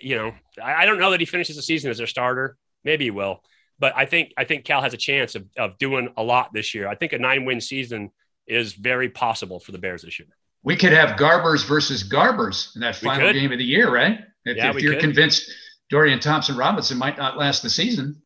you 0.00 0.16
know 0.16 0.34
I, 0.62 0.82
I 0.82 0.86
don't 0.86 0.98
know 0.98 1.10
that 1.10 1.20
he 1.20 1.26
finishes 1.26 1.56
the 1.56 1.62
season 1.62 1.90
as 1.90 1.98
their 1.98 2.06
starter. 2.06 2.56
Maybe 2.84 3.04
he 3.04 3.10
will, 3.10 3.42
but 3.78 3.92
I 3.96 4.06
think 4.06 4.32
I 4.36 4.44
think 4.44 4.64
Cal 4.64 4.82
has 4.82 4.94
a 4.94 4.98
chance 4.98 5.34
of 5.34 5.46
of 5.56 5.78
doing 5.78 6.08
a 6.16 6.22
lot 6.22 6.52
this 6.52 6.74
year. 6.74 6.88
I 6.88 6.94
think 6.94 7.12
a 7.12 7.18
nine 7.18 7.44
win 7.44 7.60
season 7.60 8.10
is 8.46 8.72
very 8.72 9.08
possible 9.08 9.60
for 9.60 9.72
the 9.72 9.78
Bears 9.78 10.02
this 10.02 10.18
year 10.18 10.28
we 10.62 10.76
could 10.76 10.92
have 10.92 11.18
Garbers 11.18 11.66
versus 11.66 12.08
Garbers 12.08 12.74
in 12.74 12.80
that 12.80 12.96
final 12.96 13.32
game 13.32 13.52
of 13.52 13.58
the 13.58 13.64
year, 13.64 13.92
right? 13.92 14.20
If, 14.44 14.56
yeah, 14.56 14.70
if 14.70 14.82
you're 14.82 14.94
could. 14.94 15.00
convinced 15.00 15.50
Dorian 15.90 16.20
Thompson 16.20 16.56
Robinson 16.56 16.98
might 16.98 17.16
not 17.16 17.36
last 17.36 17.62
the 17.62 17.70
season. 17.70 18.20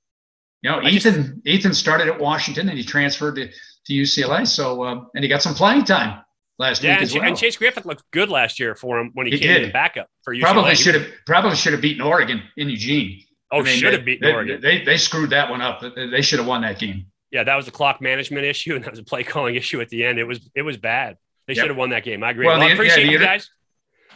You 0.62 0.70
know, 0.70 0.78
I 0.78 0.88
Ethan 0.88 1.42
just, 1.44 1.46
Ethan 1.46 1.74
started 1.74 2.08
at 2.08 2.18
Washington 2.18 2.68
and 2.68 2.78
he 2.78 2.84
transferred 2.84 3.36
to, 3.36 3.48
to 3.48 3.92
UCLA. 3.92 4.46
So 4.46 4.84
um, 4.84 5.08
and 5.14 5.24
he 5.24 5.28
got 5.28 5.42
some 5.42 5.54
playing 5.54 5.84
time 5.84 6.22
last 6.62 6.82
yeah, 6.82 6.94
week 6.94 7.02
as 7.02 7.14
well. 7.14 7.24
And 7.24 7.36
Chase 7.36 7.56
Griffin 7.56 7.82
looked 7.84 8.04
good 8.10 8.30
last 8.30 8.58
year 8.58 8.74
for 8.74 8.98
him 8.98 9.10
when 9.14 9.26
he, 9.26 9.32
he 9.32 9.38
came 9.38 9.48
did. 9.48 9.62
in 9.64 9.72
backup 9.72 10.08
for 10.22 10.34
UCLA. 10.34 10.40
Probably 10.40 10.74
should 10.74 10.94
have 10.94 11.06
probably 11.26 11.56
should 11.56 11.72
have 11.72 11.82
beaten 11.82 12.02
Oregon 12.02 12.42
in 12.56 12.70
Eugene. 12.70 13.22
Oh, 13.50 13.60
I 13.60 13.62
mean, 13.62 13.76
should 13.76 13.92
have 13.92 14.04
beaten 14.04 14.26
they, 14.26 14.34
Oregon. 14.34 14.60
They, 14.60 14.78
they, 14.78 14.84
they 14.84 14.96
screwed 14.96 15.30
that 15.30 15.50
one 15.50 15.60
up. 15.60 15.82
They 15.82 16.22
should 16.22 16.38
have 16.38 16.48
won 16.48 16.62
that 16.62 16.78
game. 16.78 17.06
Yeah, 17.30 17.44
that 17.44 17.56
was 17.56 17.68
a 17.68 17.70
clock 17.70 18.00
management 18.00 18.44
issue 18.46 18.74
and 18.74 18.84
that 18.84 18.90
was 18.90 18.98
a 18.98 19.04
play 19.04 19.24
calling 19.24 19.56
issue 19.56 19.80
at 19.80 19.90
the 19.90 20.04
end. 20.04 20.18
It 20.18 20.24
was 20.24 20.48
it 20.54 20.62
was 20.62 20.78
bad. 20.78 21.16
They 21.46 21.54
yep. 21.54 21.62
should 21.62 21.70
have 21.70 21.76
won 21.76 21.90
that 21.90 22.04
game. 22.04 22.22
I 22.24 22.30
agree. 22.30 22.46
Well, 22.46 22.58
well 22.58 22.66
the, 22.66 22.72
I 22.72 22.74
appreciate 22.74 23.06
yeah, 23.06 23.12
you 23.12 23.18
guys. 23.18 23.50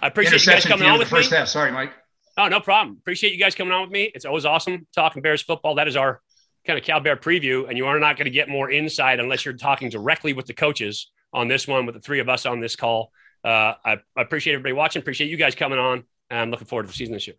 I 0.01 0.07
appreciate 0.09 0.44
you 0.44 0.53
guys 0.53 0.64
coming 0.64 0.88
on 0.88 0.99
with 0.99 1.09
first 1.09 1.30
me. 1.30 1.36
Half. 1.36 1.49
Sorry, 1.49 1.72
Mike. 1.72 1.92
Oh, 2.38 2.49
no 2.49 2.61
problem. 2.61 2.99
Appreciate 2.99 3.32
you 3.32 3.38
guys 3.38 3.55
coming 3.55 3.72
on 3.72 3.82
with 3.82 3.90
me. 3.90 4.11
It's 4.14 4.26
always 4.26 4.44
awesome 4.44 4.86
talking 4.94 5.22
Bears 5.22 5.40
football. 5.40 5.76
That 5.76 5.88
is 5.88 5.97
our 5.97 6.20
kind 6.66 6.78
of 6.78 6.84
Cal 6.84 7.01
Bear 7.01 7.16
preview, 7.16 7.66
and 7.68 7.78
you 7.78 7.86
are 7.86 7.99
not 7.99 8.16
going 8.16 8.26
to 8.26 8.30
get 8.30 8.49
more 8.49 8.70
insight 8.70 9.20
unless 9.20 9.44
you're 9.44 9.55
talking 9.55 9.88
directly 9.88 10.34
with 10.34 10.47
the 10.47 10.53
coaches 10.53 11.11
on 11.37 11.49
this 11.49 11.68
one, 11.68 11.87
with 11.87 11.95
the 11.95 12.01
three 12.01 12.18
of 12.18 12.28
us 12.28 12.47
on 12.47 12.61
this 12.61 12.74
call. 12.74 13.12
Uh, 13.45 13.74
I, 13.84 13.97
I, 14.16 14.22
appreciate 14.22 14.55
everybody 14.55 14.72
watching. 14.72 15.01
Appreciate 15.01 15.30
you 15.30 15.37
guys 15.37 15.55
coming 15.55 15.78
on. 15.78 16.03
And 16.30 16.41
I'm 16.41 16.51
looking 16.51 16.66
forward 16.66 16.84
to 16.84 16.89
the 16.89 16.95
season 16.95 17.14
this 17.14 17.28
year. 17.28 17.37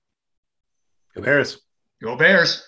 Go 1.16 1.22
Bears. 1.22 1.60
Go 2.02 2.16
Bears. 2.16 2.64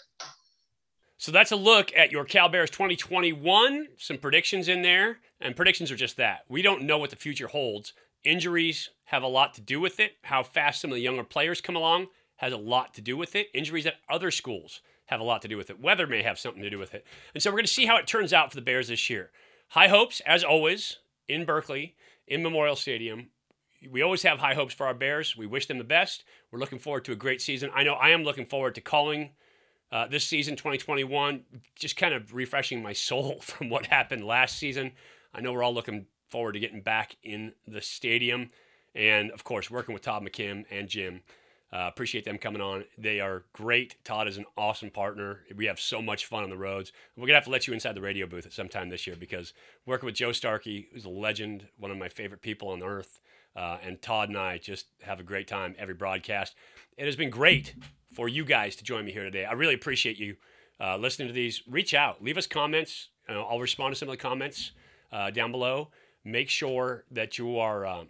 So 1.18 1.32
that's 1.32 1.52
a 1.52 1.56
look 1.56 1.96
at 1.96 2.12
your 2.12 2.26
Cal 2.26 2.50
Bears 2.50 2.70
2021. 2.70 3.88
Some 3.98 4.18
predictions 4.18 4.68
in 4.68 4.82
there. 4.82 5.20
And 5.40 5.56
predictions 5.56 5.92
are 5.92 5.96
just 5.96 6.18
that. 6.18 6.40
We 6.50 6.62
don't 6.62 6.84
know 6.84 6.98
what 6.98 7.12
the 7.12 7.16
future 7.16 7.48
holds. 7.48 7.94
Injuries 8.26 8.90
have 9.06 9.24
a 9.24 9.28
lot 9.28 9.54
to 9.54 9.62
do 9.62 9.80
with 9.80 10.00
it. 10.00 10.14
How 10.24 10.44
fast 10.44 10.82
some 10.82 10.92
of 10.92 10.96
the 10.96 11.02
younger 11.02 11.24
players 11.24 11.62
come 11.62 11.76
along 11.76 12.08
has 12.38 12.52
a 12.52 12.58
lot 12.58 12.94
to 12.96 13.02
do 13.02 13.16
with 13.16 13.36
it. 13.36 13.48
Injuries 13.54 13.86
at 13.86 13.96
other 14.10 14.32
schools 14.32 14.82
have 15.06 15.20
a 15.20 15.24
lot 15.24 15.42
to 15.44 15.48
do 15.48 15.58
with 15.58 15.70
it. 15.70 15.80
Weather 15.80 16.08
may 16.08 16.24
have 16.24 16.40
something 16.40 16.62
to 16.64 16.70
do 16.70 16.80
with 16.80 16.94
it. 16.94 17.06
And 17.34 17.44
so 17.44 17.50
we're 17.50 17.58
going 17.58 17.66
to 17.66 17.72
see 17.72 17.86
how 17.86 17.98
it 17.98 18.08
turns 18.08 18.34
out 18.34 18.50
for 18.50 18.56
the 18.56 18.62
Bears 18.62 18.88
this 18.88 19.10
year. 19.10 19.32
High 19.70 19.88
hopes, 19.88 20.22
as 20.26 20.44
always, 20.44 20.98
in 21.30 21.46
Berkeley, 21.46 21.96
in 22.28 22.44
Memorial 22.44 22.76
Stadium. 22.76 23.30
We 23.90 24.02
always 24.02 24.24
have 24.24 24.40
high 24.40 24.56
hopes 24.56 24.74
for 24.74 24.88
our 24.88 24.94
Bears. 24.94 25.38
We 25.38 25.48
wish 25.48 25.68
them 25.68 25.78
the 25.78 25.86
best. 25.86 26.26
We're 26.52 26.60
looking 26.60 26.80
forward 26.80 27.06
to 27.06 27.14
a 27.14 27.16
great 27.16 27.42
season. 27.42 27.70
I 27.74 27.84
know 27.84 27.94
I 27.94 28.10
am 28.10 28.24
looking 28.24 28.46
forward 28.46 28.76
to 28.76 28.82
calling 28.82 29.30
uh, 29.92 30.08
this 30.08 30.26
season, 30.26 30.56
2021, 30.56 31.44
just 31.76 31.96
kind 31.96 32.14
of 32.14 32.34
refreshing 32.34 32.84
my 32.84 32.94
soul 32.94 33.40
from 33.40 33.70
what 33.70 33.86
happened 33.86 34.26
last 34.26 34.58
season. 34.58 34.92
I 35.34 35.42
know 35.42 35.54
we're 35.54 35.64
all 35.64 35.74
looking 35.74 36.08
forward 36.28 36.54
to 36.54 36.60
getting 36.60 36.82
back 36.82 37.16
in 37.24 37.54
the 37.68 37.82
stadium. 37.82 38.50
And 38.96 39.32
of 39.32 39.44
course, 39.44 39.70
working 39.70 39.94
with 39.94 40.04
Todd 40.04 40.24
McKim 40.24 40.66
and 40.70 40.90
Jim. 40.90 41.22
Uh, 41.72 41.88
appreciate 41.88 42.26
them 42.26 42.40
coming 42.40 42.62
on. 42.62 42.84
They 42.98 43.20
are 43.20 43.44
great. 43.54 44.04
Todd 44.04 44.28
is 44.28 44.38
an 44.38 44.46
awesome 44.58 44.90
partner. 44.90 45.42
We 45.56 45.66
have 45.66 45.80
so 45.80 46.02
much 46.02 46.26
fun 46.26 46.44
on 46.44 46.50
the 46.50 46.58
roads. 46.58 46.92
We're 47.16 47.28
to 47.28 47.34
have 47.34 47.44
to 47.44 47.52
let 47.52 47.68
you 47.68 47.74
inside 47.74 47.96
the 47.96 48.02
radio 48.02 48.26
booth 48.26 48.48
at 48.48 48.54
some 48.54 48.70
time 48.70 48.90
this 48.90 49.06
year 49.06 49.16
because 49.16 49.54
working 49.86 50.08
with 50.08 50.16
Joe 50.16 50.32
Starkey, 50.32 50.88
who's 50.92 51.06
a 51.06 51.10
legend, 51.10 51.68
one 51.78 51.92
of 51.92 51.98
my 51.98 52.10
favorite 52.10 52.42
people 52.42 52.70
on 52.70 52.82
earth, 52.82 53.22
uh, 53.56 53.78
and 53.84 54.02
Todd 54.02 54.30
and 54.30 54.38
I 54.38 54.58
just 54.58 54.88
have 55.04 55.20
a 55.20 55.24
great 55.24 55.48
time 55.48 55.76
every 55.78 55.94
broadcast. 55.94 56.56
It 56.98 57.06
has 57.06 57.16
been 57.16 57.30
great 57.30 57.76
for 58.14 58.28
you 58.28 58.46
guys 58.46 58.76
to 58.78 58.84
join 58.84 59.06
me 59.06 59.12
here 59.12 59.24
today. 59.24 59.46
I 59.46 59.54
really 59.54 59.76
appreciate 59.76 60.18
you 60.18 60.38
uh, 60.80 60.98
listening 60.98 61.28
to 61.28 61.34
these. 61.34 61.62
Reach 61.68 61.94
out, 61.94 62.24
leave 62.24 62.38
us 62.38 62.48
comments. 62.48 63.10
I'll 63.28 63.60
respond 63.60 63.94
to 63.94 64.00
some 64.00 64.10
of 64.10 64.14
the 64.14 64.22
comments 64.22 64.72
uh, 65.12 65.30
down 65.30 65.52
below. 65.52 65.90
Make 66.24 66.50
sure 66.50 67.06
that 67.12 67.38
you 67.38 67.60
are 67.60 67.86
um, 67.86 68.08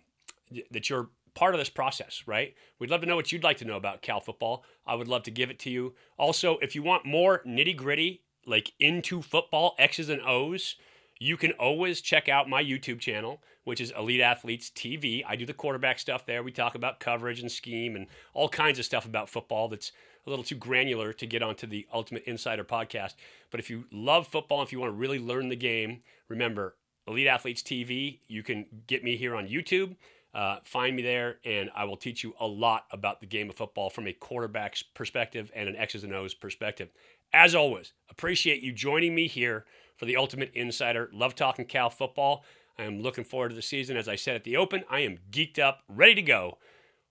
that 0.72 0.90
you're 0.90 1.10
part 1.40 1.56
of 1.56 1.60
this 1.60 1.70
process, 1.70 2.24
right? 2.26 2.54
We'd 2.80 2.90
love 2.90 3.00
to 3.00 3.08
know 3.08 3.16
what 3.16 3.32
you'd 3.32 3.46
like 3.46 3.56
to 3.60 3.66
know 3.66 3.78
about 3.78 4.02
Cal 4.02 4.20
football. 4.20 4.66
I 4.86 4.96
would 4.96 5.08
love 5.08 5.24
to 5.24 5.32
give 5.32 5.50
it 5.50 5.58
to 5.60 5.70
you. 5.70 5.96
Also, 6.18 6.58
if 6.58 6.76
you 6.76 6.84
want 6.84 7.06
more 7.06 7.42
nitty 7.48 7.78
gritty, 7.78 8.24
like 8.46 8.74
into 8.78 9.22
football, 9.22 9.74
X's 9.80 10.10
and 10.10 10.22
O's, 10.22 10.76
you 11.18 11.38
can 11.38 11.54
always 11.54 12.02
check 12.02 12.28
out 12.28 12.50
my 12.50 12.62
YouTube 12.62 13.00
channel, 13.00 13.42
which 13.64 13.80
is 13.80 13.94
Elite 13.98 14.20
Athletes 14.20 14.70
TV. 14.70 15.24
I 15.26 15.38
do 15.38 15.46
the 15.46 15.54
quarterback 15.54 15.98
stuff 16.00 16.26
there. 16.26 16.44
We 16.44 16.52
talk 16.52 16.76
about 16.76 17.00
coverage 17.00 17.40
and 17.40 17.50
scheme 17.50 17.96
and 17.96 18.08
all 18.34 18.50
kinds 18.50 18.78
of 18.78 18.84
stuff 18.84 19.06
about 19.06 19.30
football 19.30 19.70
that's 19.70 19.94
a 20.28 20.30
little 20.30 20.44
too 20.44 20.56
granular 20.56 21.14
to 21.14 21.26
get 21.26 21.42
onto 21.42 21.68
the 21.68 21.88
Ultimate 21.94 22.24
Insider 22.26 22.66
podcast. 22.66 23.14
But 23.50 23.62
if 23.62 23.70
you 23.70 23.86
love 23.94 24.28
football, 24.28 24.62
if 24.62 24.74
you 24.74 24.82
want 24.82 24.92
to 24.92 24.98
really 24.98 25.20
learn 25.20 25.48
the 25.48 25.56
game, 25.56 26.02
remember 26.28 26.76
Elite 27.08 27.28
Athletes 27.28 27.64
TV. 27.64 28.20
You 28.28 28.44
can 28.44 28.66
get 28.88 29.06
me 29.06 29.16
here 29.16 29.36
on 29.36 29.48
YouTube. 29.48 29.96
Uh, 30.34 30.58
find 30.64 30.96
me 30.96 31.02
there, 31.02 31.38
and 31.44 31.72
I 31.76 31.86
will 31.86 31.98
teach 31.98 32.24
you 32.24 32.36
a 32.40 32.46
lot 32.46 32.86
about 32.92 33.20
the 33.20 33.26
game 33.26 33.50
of 33.50 33.56
football 33.56 33.90
from 33.90 34.08
a 34.08 34.14
quarterback's 34.14 34.84
perspective 34.84 35.52
and 35.56 35.68
an 35.68 35.76
X's 35.76 36.04
and 36.04 36.14
O's 36.14 36.34
perspective. 36.36 36.90
As 37.34 37.56
always, 37.56 37.94
appreciate 38.10 38.62
you 38.62 38.72
joining 38.72 39.16
me 39.16 39.28
here 39.28 39.66
for 39.98 40.06
the 40.06 40.16
Ultimate 40.16 40.52
Insider. 40.54 41.10
Love 41.12 41.36
talking 41.36 41.66
Cal 41.66 41.90
football. 41.90 42.44
I 42.78 42.84
am 42.84 43.02
looking 43.02 43.24
forward 43.24 43.50
to 43.50 43.56
the 43.56 43.62
season. 43.62 43.98
As 43.98 44.08
I 44.08 44.16
said 44.16 44.36
at 44.36 44.44
the 44.44 44.56
open, 44.56 44.84
I 44.90 45.00
am 45.02 45.18
geeked 45.32 45.60
up, 45.60 45.84
ready 45.88 46.16
to 46.16 46.22
go 46.22 46.60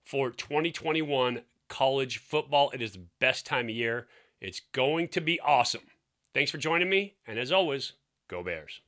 for 0.03 0.31
2021 0.31 1.41
college 1.67 2.17
football. 2.17 2.71
It 2.71 2.81
is 2.81 2.93
the 2.93 3.05
best 3.19 3.45
time 3.45 3.65
of 3.65 3.75
year. 3.75 4.07
It's 4.41 4.61
going 4.71 5.09
to 5.09 5.21
be 5.21 5.39
awesome. 5.41 5.83
Thanks 6.33 6.51
for 6.51 6.57
joining 6.57 6.89
me, 6.89 7.15
and 7.27 7.37
as 7.37 7.51
always, 7.51 7.93
go 8.27 8.43
Bears. 8.43 8.81